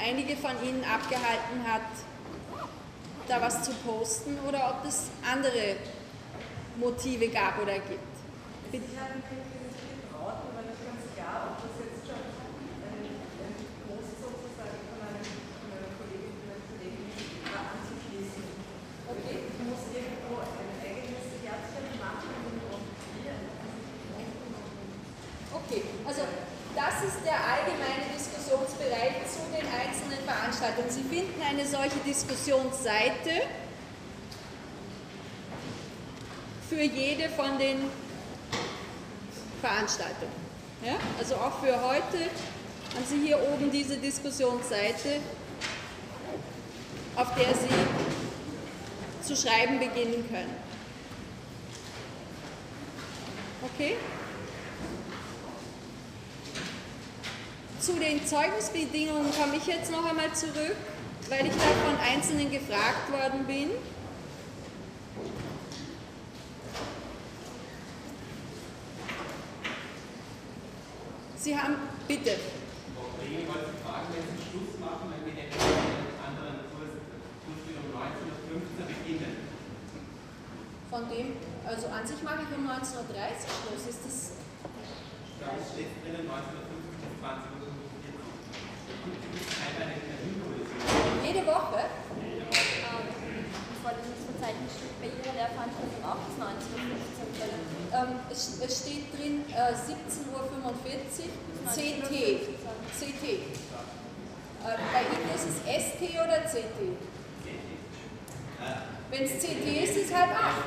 einige 0.00 0.36
von 0.36 0.52
Ihnen 0.62 0.82
abgehalten 0.84 1.70
hat, 1.70 1.82
da 3.28 3.42
was 3.42 3.62
zu 3.62 3.72
posten, 3.86 4.38
oder 4.48 4.74
ob 4.74 4.88
es 4.88 5.08
andere 5.30 5.76
Motive 6.78 7.26
gab 7.34 7.58
oder 7.58 7.74
gibt. 7.74 8.14
Bitte. 8.70 8.86
Ich 8.86 8.94
habe 8.94 9.18
mich 9.18 9.26
getraut, 9.26 10.46
aber 10.46 10.62
nicht 10.62 10.78
ganz 10.78 11.02
klar, 11.18 11.50
ob 11.50 11.58
das 11.58 11.74
jetzt 11.82 12.06
schon 12.06 12.22
ein, 12.22 13.02
Post 13.90 14.14
sozusagen 14.22 14.78
von 14.94 15.02
einem, 15.02 15.26
Kollegin, 15.98 16.38
von 16.38 16.54
einem 16.54 16.64
Kollegen 16.70 17.10
anzuschließen. 17.50 18.46
Okay. 19.10 19.42
Ich 19.42 19.58
muss 19.66 19.82
irgendwo 19.90 20.38
ein 20.38 20.70
eigenes 20.78 21.26
Herzchen 21.42 21.98
machen 21.98 22.30
und. 22.46 22.62
Okay, 25.48 25.82
also 26.06 26.22
das 26.78 26.94
ist 27.02 27.26
der 27.26 27.42
allgemeine 27.42 28.06
Diskussionsbereich 28.14 29.26
zu 29.26 29.42
den 29.50 29.66
einzelnen 29.66 30.22
Veranstaltungen. 30.22 30.90
Sie 30.94 31.02
finden 31.02 31.42
eine 31.42 31.66
solche 31.66 31.98
Diskussionsseite 32.06 33.48
für 36.68 36.82
jede 36.82 37.28
von 37.30 37.58
den 37.58 37.78
Veranstaltungen. 39.60 40.32
Ja? 40.84 40.96
Also 41.18 41.34
auch 41.36 41.60
für 41.60 41.74
heute 41.82 42.18
haben 42.94 43.04
Sie 43.08 43.26
hier 43.26 43.38
oben 43.40 43.70
diese 43.70 43.96
Diskussionsseite, 43.96 45.20
auf 47.16 47.34
der 47.34 47.54
Sie 47.54 49.24
zu 49.26 49.34
schreiben 49.34 49.78
beginnen 49.78 50.26
können. 50.28 50.54
Okay? 53.74 53.96
Zu 57.80 57.92
den 57.94 58.26
Zeugnisbedingungen 58.26 59.32
komme 59.32 59.56
ich 59.56 59.66
jetzt 59.66 59.90
noch 59.90 60.04
einmal 60.04 60.32
zurück, 60.34 60.76
weil 61.28 61.46
ich 61.46 61.52
da 61.52 61.58
von 61.58 61.98
Einzelnen 62.00 62.50
gefragt 62.50 63.10
worden 63.10 63.46
bin. 63.46 63.70
Sie 71.36 71.37
haben, 71.37 71.37
bitte. 71.37 71.37
Ich 71.37 71.37
wollte 71.37 71.37
fragen, 71.37 71.37
wenn 71.37 71.37
Sie 71.37 71.37
Schluss 71.37 71.37
machen, 71.37 71.37
wenn 71.37 71.37
wir 71.37 71.37
hätten 71.37 71.37
einen 71.37 71.37
anderen 71.37 71.37
Kurs, 71.37 71.37
Kurs 71.37 71.37
wieder 71.37 71.37
um 71.37 71.37
19.15 71.48 71.56
Uhr 71.56 72.28
beginnen. 78.84 79.48
Von 80.90 81.08
dem, 81.08 81.36
also 81.64 81.86
an 81.88 82.06
sich 82.06 82.22
mache 82.22 82.44
ich 82.44 82.50
um 82.56 82.68
19.30 82.68 82.68
Uhr 82.68 83.08
Schluss. 83.48 83.88
Ist 83.88 84.04
das. 84.04 84.32
Da 85.40 85.52
steht 85.72 85.88
drinnen 86.04 86.28
19.15 86.28 86.32
bis 86.84 87.16
20 87.20 87.48
Uhr. 87.60 87.72
Eine 89.68 89.96
Terminkollision. 90.04 90.84
Jede 91.24 91.46
Woche? 91.48 91.80
Ich 92.52 93.80
wollte 93.84 94.04
nicht 94.04 94.20
zur 94.20 94.36
Zeit 94.36 94.56
bei 95.00 95.08
Ihrer 95.08 95.32
Lehrveranstaltung 95.32 96.04
auch 96.04 96.20
bis 96.28 96.36
19.15 96.36 96.76
Uhr. 96.76 97.87
Ähm, 97.98 98.14
es, 98.30 98.60
es 98.64 98.80
steht 98.80 99.12
drin 99.16 99.42
äh, 99.50 99.74
17.45 99.74 100.30
Uhr 100.32 100.72
CT. 101.66 102.12
CT. 102.94 103.24
Äh, 103.24 103.40
bei 104.92 105.02
Ihnen 105.02 105.28
ist 105.34 105.46
es 105.48 105.56
ST 105.66 106.00
oder 106.14 106.38
CT? 106.46 106.78
Wenn 109.10 109.22
es 109.24 109.32
CT 109.38 109.66
ist, 109.82 109.96
ist 109.96 110.10
es 110.10 110.14
halb 110.14 110.30
acht. 110.30 110.64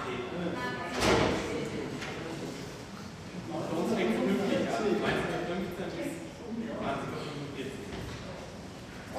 Für 3.48 3.76
uns 3.78 3.94
fängt 3.94 4.12
es 4.12 4.20
pünktlich 4.20 4.68
an. 4.68 4.74
19.15 4.74 5.62
bis 5.62 5.72
20.45 5.78 6.04
Uhr. 6.68 6.92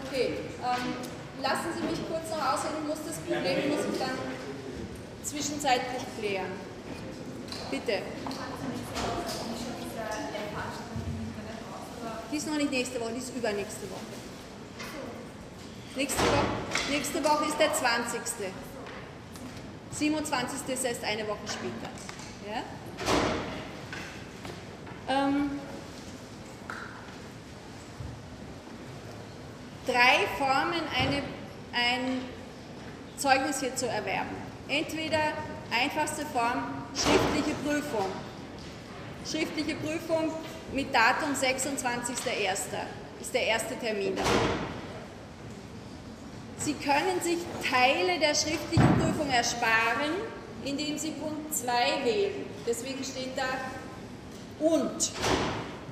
Okay, 0.05 0.27
ähm, 0.61 0.87
lassen 1.41 1.71
Sie 1.77 1.85
mich 1.87 2.01
kurz 2.09 2.27
noch 2.31 2.45
aussehen, 2.53 2.77
ich 2.83 2.89
muss 2.89 2.99
das 3.07 3.17
Problem 3.19 3.71
muss 3.71 3.85
ich 3.91 3.99
dann 3.99 4.19
zwischenzeitlich 5.23 6.05
klären. 6.19 6.72
Bitte. 7.73 8.03
Die 12.31 12.37
ist 12.37 12.47
noch 12.47 12.57
nicht 12.59 12.71
nächste 12.71 13.01
Woche, 13.01 13.13
die 13.13 13.19
ist 13.19 13.35
übernächste 13.35 13.91
Woche. 13.91 14.01
Nächste 15.97 16.21
Woche, 16.21 16.45
nächste 16.91 17.25
Woche 17.25 17.45
ist 17.47 17.59
der 17.59 17.73
20. 17.73 18.21
27. 19.93 20.69
ist 20.69 20.85
erst 20.85 21.03
eine 21.03 21.27
Woche 21.27 21.39
später. 21.47 21.89
Ja? 22.47 22.63
Ähm, 25.09 25.59
drei 29.87 30.27
Formen, 30.37 30.83
eine, 30.95 31.23
ein 31.73 32.21
Zeugnis 33.17 33.61
hier 33.61 33.75
zu 33.75 33.89
erwerben. 33.89 34.37
Entweder 34.69 35.33
einfachste 35.71 36.27
Form, 36.27 36.82
schriftliche 36.95 37.55
Prüfung. 37.65 38.07
Schriftliche 39.29 39.77
Prüfung 39.77 40.33
mit 40.73 40.95
Datum 40.95 41.31
26.01. 41.33 42.57
ist 43.21 43.35
der 43.35 43.47
erste 43.47 43.77
Termin. 43.79 44.17
Sie 46.59 46.75
können 46.75 47.21
sich 47.21 47.39
Teile 47.69 48.19
der 48.21 48.35
schriftlichen 48.35 48.99
Prüfung 48.99 49.31
ersparen, 49.31 50.13
indem 50.65 50.97
Sie 50.97 51.11
Punkt 51.13 51.55
2 51.55 52.05
wählen. 52.05 52.47
Deswegen 52.67 53.03
steht 53.03 53.37
da 53.37 54.65
und. 54.65 55.11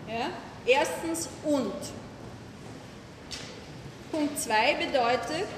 Ja? 0.09 0.29
Erstens 0.67 1.29
und. 1.45 1.73
Punkt 4.13 4.39
2 4.39 4.75
bedeutet, 4.75 5.49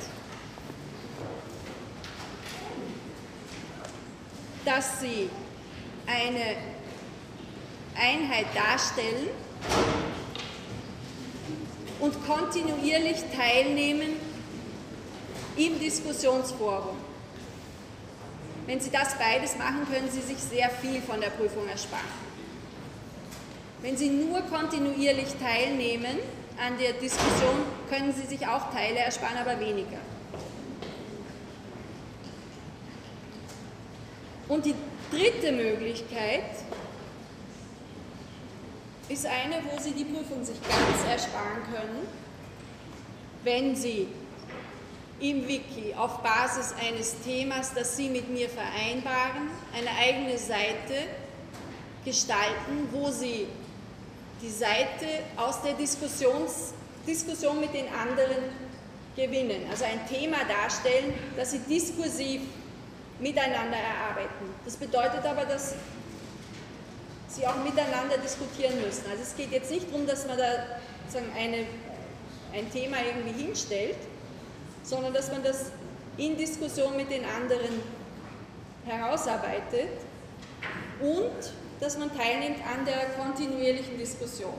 dass 4.64 5.00
Sie 5.00 5.28
eine 6.06 6.56
Einheit 7.94 8.46
darstellen 8.54 9.28
und 12.00 12.26
kontinuierlich 12.26 13.18
teilnehmen 13.36 14.16
im 15.56 15.78
Diskussionsforum. 15.78 16.96
Wenn 18.66 18.80
Sie 18.80 18.90
das 18.90 19.16
beides 19.18 19.56
machen, 19.58 19.86
können 19.90 20.10
Sie 20.10 20.20
sich 20.20 20.38
sehr 20.38 20.70
viel 20.70 21.00
von 21.02 21.20
der 21.20 21.30
Prüfung 21.30 21.68
ersparen. 21.68 22.22
Wenn 23.82 23.96
Sie 23.96 24.08
nur 24.08 24.40
kontinuierlich 24.42 25.34
teilnehmen 25.40 26.18
an 26.64 26.78
der 26.78 26.92
Diskussion, 26.92 27.64
können 27.90 28.14
Sie 28.14 28.26
sich 28.26 28.46
auch 28.46 28.72
Teile 28.72 29.00
ersparen, 29.00 29.36
aber 29.36 29.58
weniger. 29.58 29.98
Und 34.52 34.66
die 34.66 34.74
dritte 35.10 35.50
Möglichkeit 35.50 36.44
ist 39.08 39.24
eine, 39.24 39.62
wo 39.64 39.80
Sie 39.80 39.92
die 39.92 40.04
Prüfung 40.04 40.44
sich 40.44 40.60
ganz 40.60 41.10
ersparen 41.10 41.62
können, 41.72 42.06
wenn 43.44 43.74
Sie 43.74 44.08
im 45.20 45.48
Wiki 45.48 45.94
auf 45.96 46.18
Basis 46.18 46.74
eines 46.86 47.16
Themas, 47.24 47.72
das 47.72 47.96
Sie 47.96 48.10
mit 48.10 48.28
mir 48.28 48.50
vereinbaren, 48.50 49.48
eine 49.74 49.88
eigene 49.98 50.36
Seite 50.36 51.06
gestalten, 52.04 52.90
wo 52.90 53.10
Sie 53.10 53.46
die 54.42 54.50
Seite 54.50 55.06
aus 55.38 55.62
der 55.62 55.72
Diskussions, 55.72 56.74
Diskussion 57.06 57.58
mit 57.58 57.72
den 57.72 57.86
anderen 57.88 58.42
gewinnen. 59.16 59.62
Also 59.70 59.84
ein 59.84 60.06
Thema 60.06 60.44
darstellen, 60.44 61.14
das 61.38 61.52
Sie 61.52 61.60
diskursiv 61.60 62.42
miteinander 63.22 63.78
erarbeiten. 63.78 64.52
Das 64.64 64.76
bedeutet 64.76 65.24
aber, 65.24 65.44
dass 65.44 65.74
Sie 67.28 67.46
auch 67.46 67.56
miteinander 67.64 68.18
diskutieren 68.18 68.74
müssen. 68.84 69.04
Also 69.10 69.22
es 69.22 69.34
geht 69.34 69.52
jetzt 69.52 69.70
nicht 69.70 69.88
darum, 69.88 70.06
dass 70.06 70.26
man 70.26 70.36
da 70.36 70.44
sozusagen 71.06 71.32
eine, 71.34 71.64
ein 72.52 72.70
Thema 72.70 72.98
irgendwie 73.00 73.44
hinstellt, 73.44 73.96
sondern 74.82 75.14
dass 75.14 75.32
man 75.32 75.42
das 75.42 75.72
in 76.18 76.36
Diskussion 76.36 76.94
mit 76.94 77.10
den 77.10 77.24
anderen 77.24 77.80
herausarbeitet 78.84 79.88
und 81.00 81.52
dass 81.80 81.96
man 81.96 82.14
teilnimmt 82.14 82.58
an 82.66 82.84
der 82.84 83.06
kontinuierlichen 83.18 83.96
Diskussion. 83.96 84.54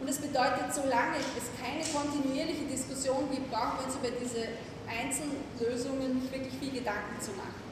Und 0.00 0.08
das 0.08 0.18
bedeutet, 0.18 0.74
solange 0.74 1.16
es 1.16 1.48
keine 1.62 1.84
kontinuierliche 1.94 2.64
Diskussion 2.64 3.30
gibt, 3.30 3.50
brauchen 3.50 3.78
wir 3.78 3.86
uns 3.86 3.94
über 3.94 4.10
diese 4.10 4.48
Einzellösungen 4.88 6.20
nicht 6.20 6.32
wirklich 6.32 6.54
viel 6.54 6.72
Gedanken 6.72 7.20
zu 7.20 7.32
machen. 7.32 7.64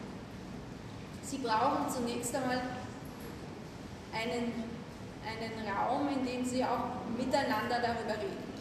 Sie 1.23 1.39
brauchen 1.39 1.91
zunächst 1.91 2.35
einmal 2.35 2.61
einen, 4.13 4.53
einen 5.25 5.69
Raum, 5.69 6.09
in 6.09 6.27
dem 6.27 6.45
Sie 6.45 6.65
auch 6.65 7.09
miteinander 7.17 7.81
darüber 7.81 8.21
reden. 8.21 8.53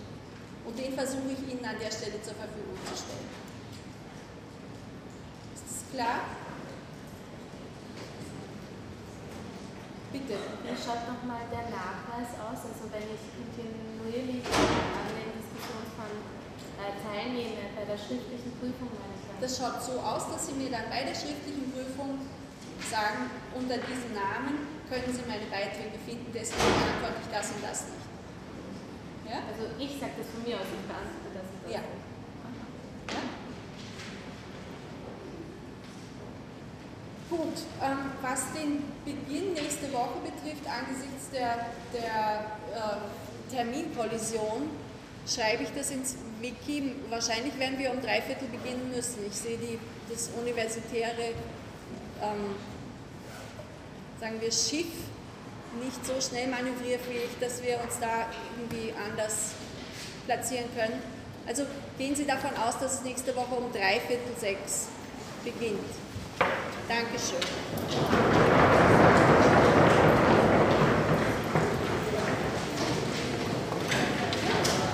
Und 0.66 0.78
den 0.78 0.94
versuche 0.94 1.32
ich 1.34 1.54
Ihnen 1.54 1.66
an 1.66 1.76
der 1.82 1.92
Stelle 1.92 2.22
zur 2.22 2.36
Verfügung 2.36 2.78
zu 2.86 2.96
stellen. 2.96 3.28
Ist 5.54 5.64
das 5.68 5.92
klar? 5.92 6.22
Bitte. 10.12 10.36
Wie 10.64 10.76
schaut 10.76 11.08
nochmal 11.08 11.48
der 11.52 11.72
Nachweis 11.72 12.36
aus? 12.36 12.68
Also 12.68 12.92
wenn 12.92 13.08
ich 13.16 13.24
kontinuierlich 13.32 14.44
äh, 14.44 15.21
teilnehme, 17.02 17.70
bei 17.76 17.86
der 17.86 17.98
schriftlichen 17.98 18.52
Prüfung 18.58 18.90
meine 18.98 19.14
ich 19.14 19.24
dann. 19.28 19.38
Das 19.42 19.58
schaut 19.58 19.82
so 19.84 20.00
aus, 20.00 20.26
dass 20.32 20.48
Sie 20.48 20.56
mir 20.58 20.72
dann 20.72 20.90
bei 20.90 21.04
der 21.06 21.14
schriftlichen 21.14 21.70
Prüfung 21.72 22.26
sagen, 22.90 23.30
unter 23.54 23.78
diesem 23.78 24.14
Namen 24.18 24.66
können 24.90 25.08
Sie 25.14 25.24
meine 25.28 25.46
Beiträge 25.48 25.96
finden, 26.06 26.28
deswegen 26.34 26.74
beantworte 26.76 27.22
ich 27.22 27.32
das 27.32 27.52
und 27.54 27.62
das 27.64 27.80
nicht. 27.88 28.08
Ja? 29.30 29.46
Also 29.48 29.72
ich 29.80 29.96
sage 30.00 30.18
das 30.18 30.28
von 30.28 30.42
mir 30.44 30.58
aus, 30.58 30.68
ich 30.68 30.86
beantworte 30.90 31.30
das 31.32 31.48
und 31.48 31.60
das. 31.64 31.72
Ja. 31.72 31.82
Ja? 33.16 33.24
Gut, 37.32 37.64
ähm, 37.80 38.12
was 38.22 38.52
den 38.52 38.84
Beginn 39.06 39.54
nächste 39.54 39.88
Woche 39.94 40.20
betrifft, 40.20 40.68
angesichts 40.68 41.32
der, 41.32 41.72
der 41.96 42.60
äh, 42.76 43.54
Terminkollision, 43.56 44.68
schreibe 45.28 45.64
ich 45.64 45.70
das 45.76 45.92
ins 45.92 46.16
Wiki. 46.40 46.96
Wahrscheinlich 47.10 47.58
werden 47.60 47.78
wir 47.78 47.92
um 47.92 48.02
drei 48.02 48.22
Viertel 48.22 48.48
beginnen 48.48 48.92
müssen. 48.94 49.26
Ich 49.28 49.36
sehe 49.36 49.58
die, 49.58 49.80
das 50.10 50.30
universitäre, 50.40 51.34
ähm, 52.22 52.56
sagen 54.20 54.40
wir, 54.40 54.52
Schiff 54.52 54.88
nicht 55.82 56.06
so 56.06 56.20
schnell 56.20 56.48
manövrierfähig, 56.48 57.30
dass 57.40 57.64
wir 57.64 57.80
uns 57.82 57.98
da 58.00 58.28
irgendwie 58.60 58.94
anders 58.94 59.52
platzieren 60.26 60.66
können. 60.76 61.02
Also 61.48 61.64
gehen 61.98 62.16
Sie 62.16 62.26
davon 62.26 62.52
aus, 62.58 62.78
dass 62.80 62.96
es 62.96 63.02
nächste 63.04 63.36
Woche 63.36 63.56
um 63.56 63.72
drei 63.72 64.00
Viertel 64.00 64.36
sechs 64.38 64.88
beginnt. 65.44 65.80
Dankeschön. 66.88 67.40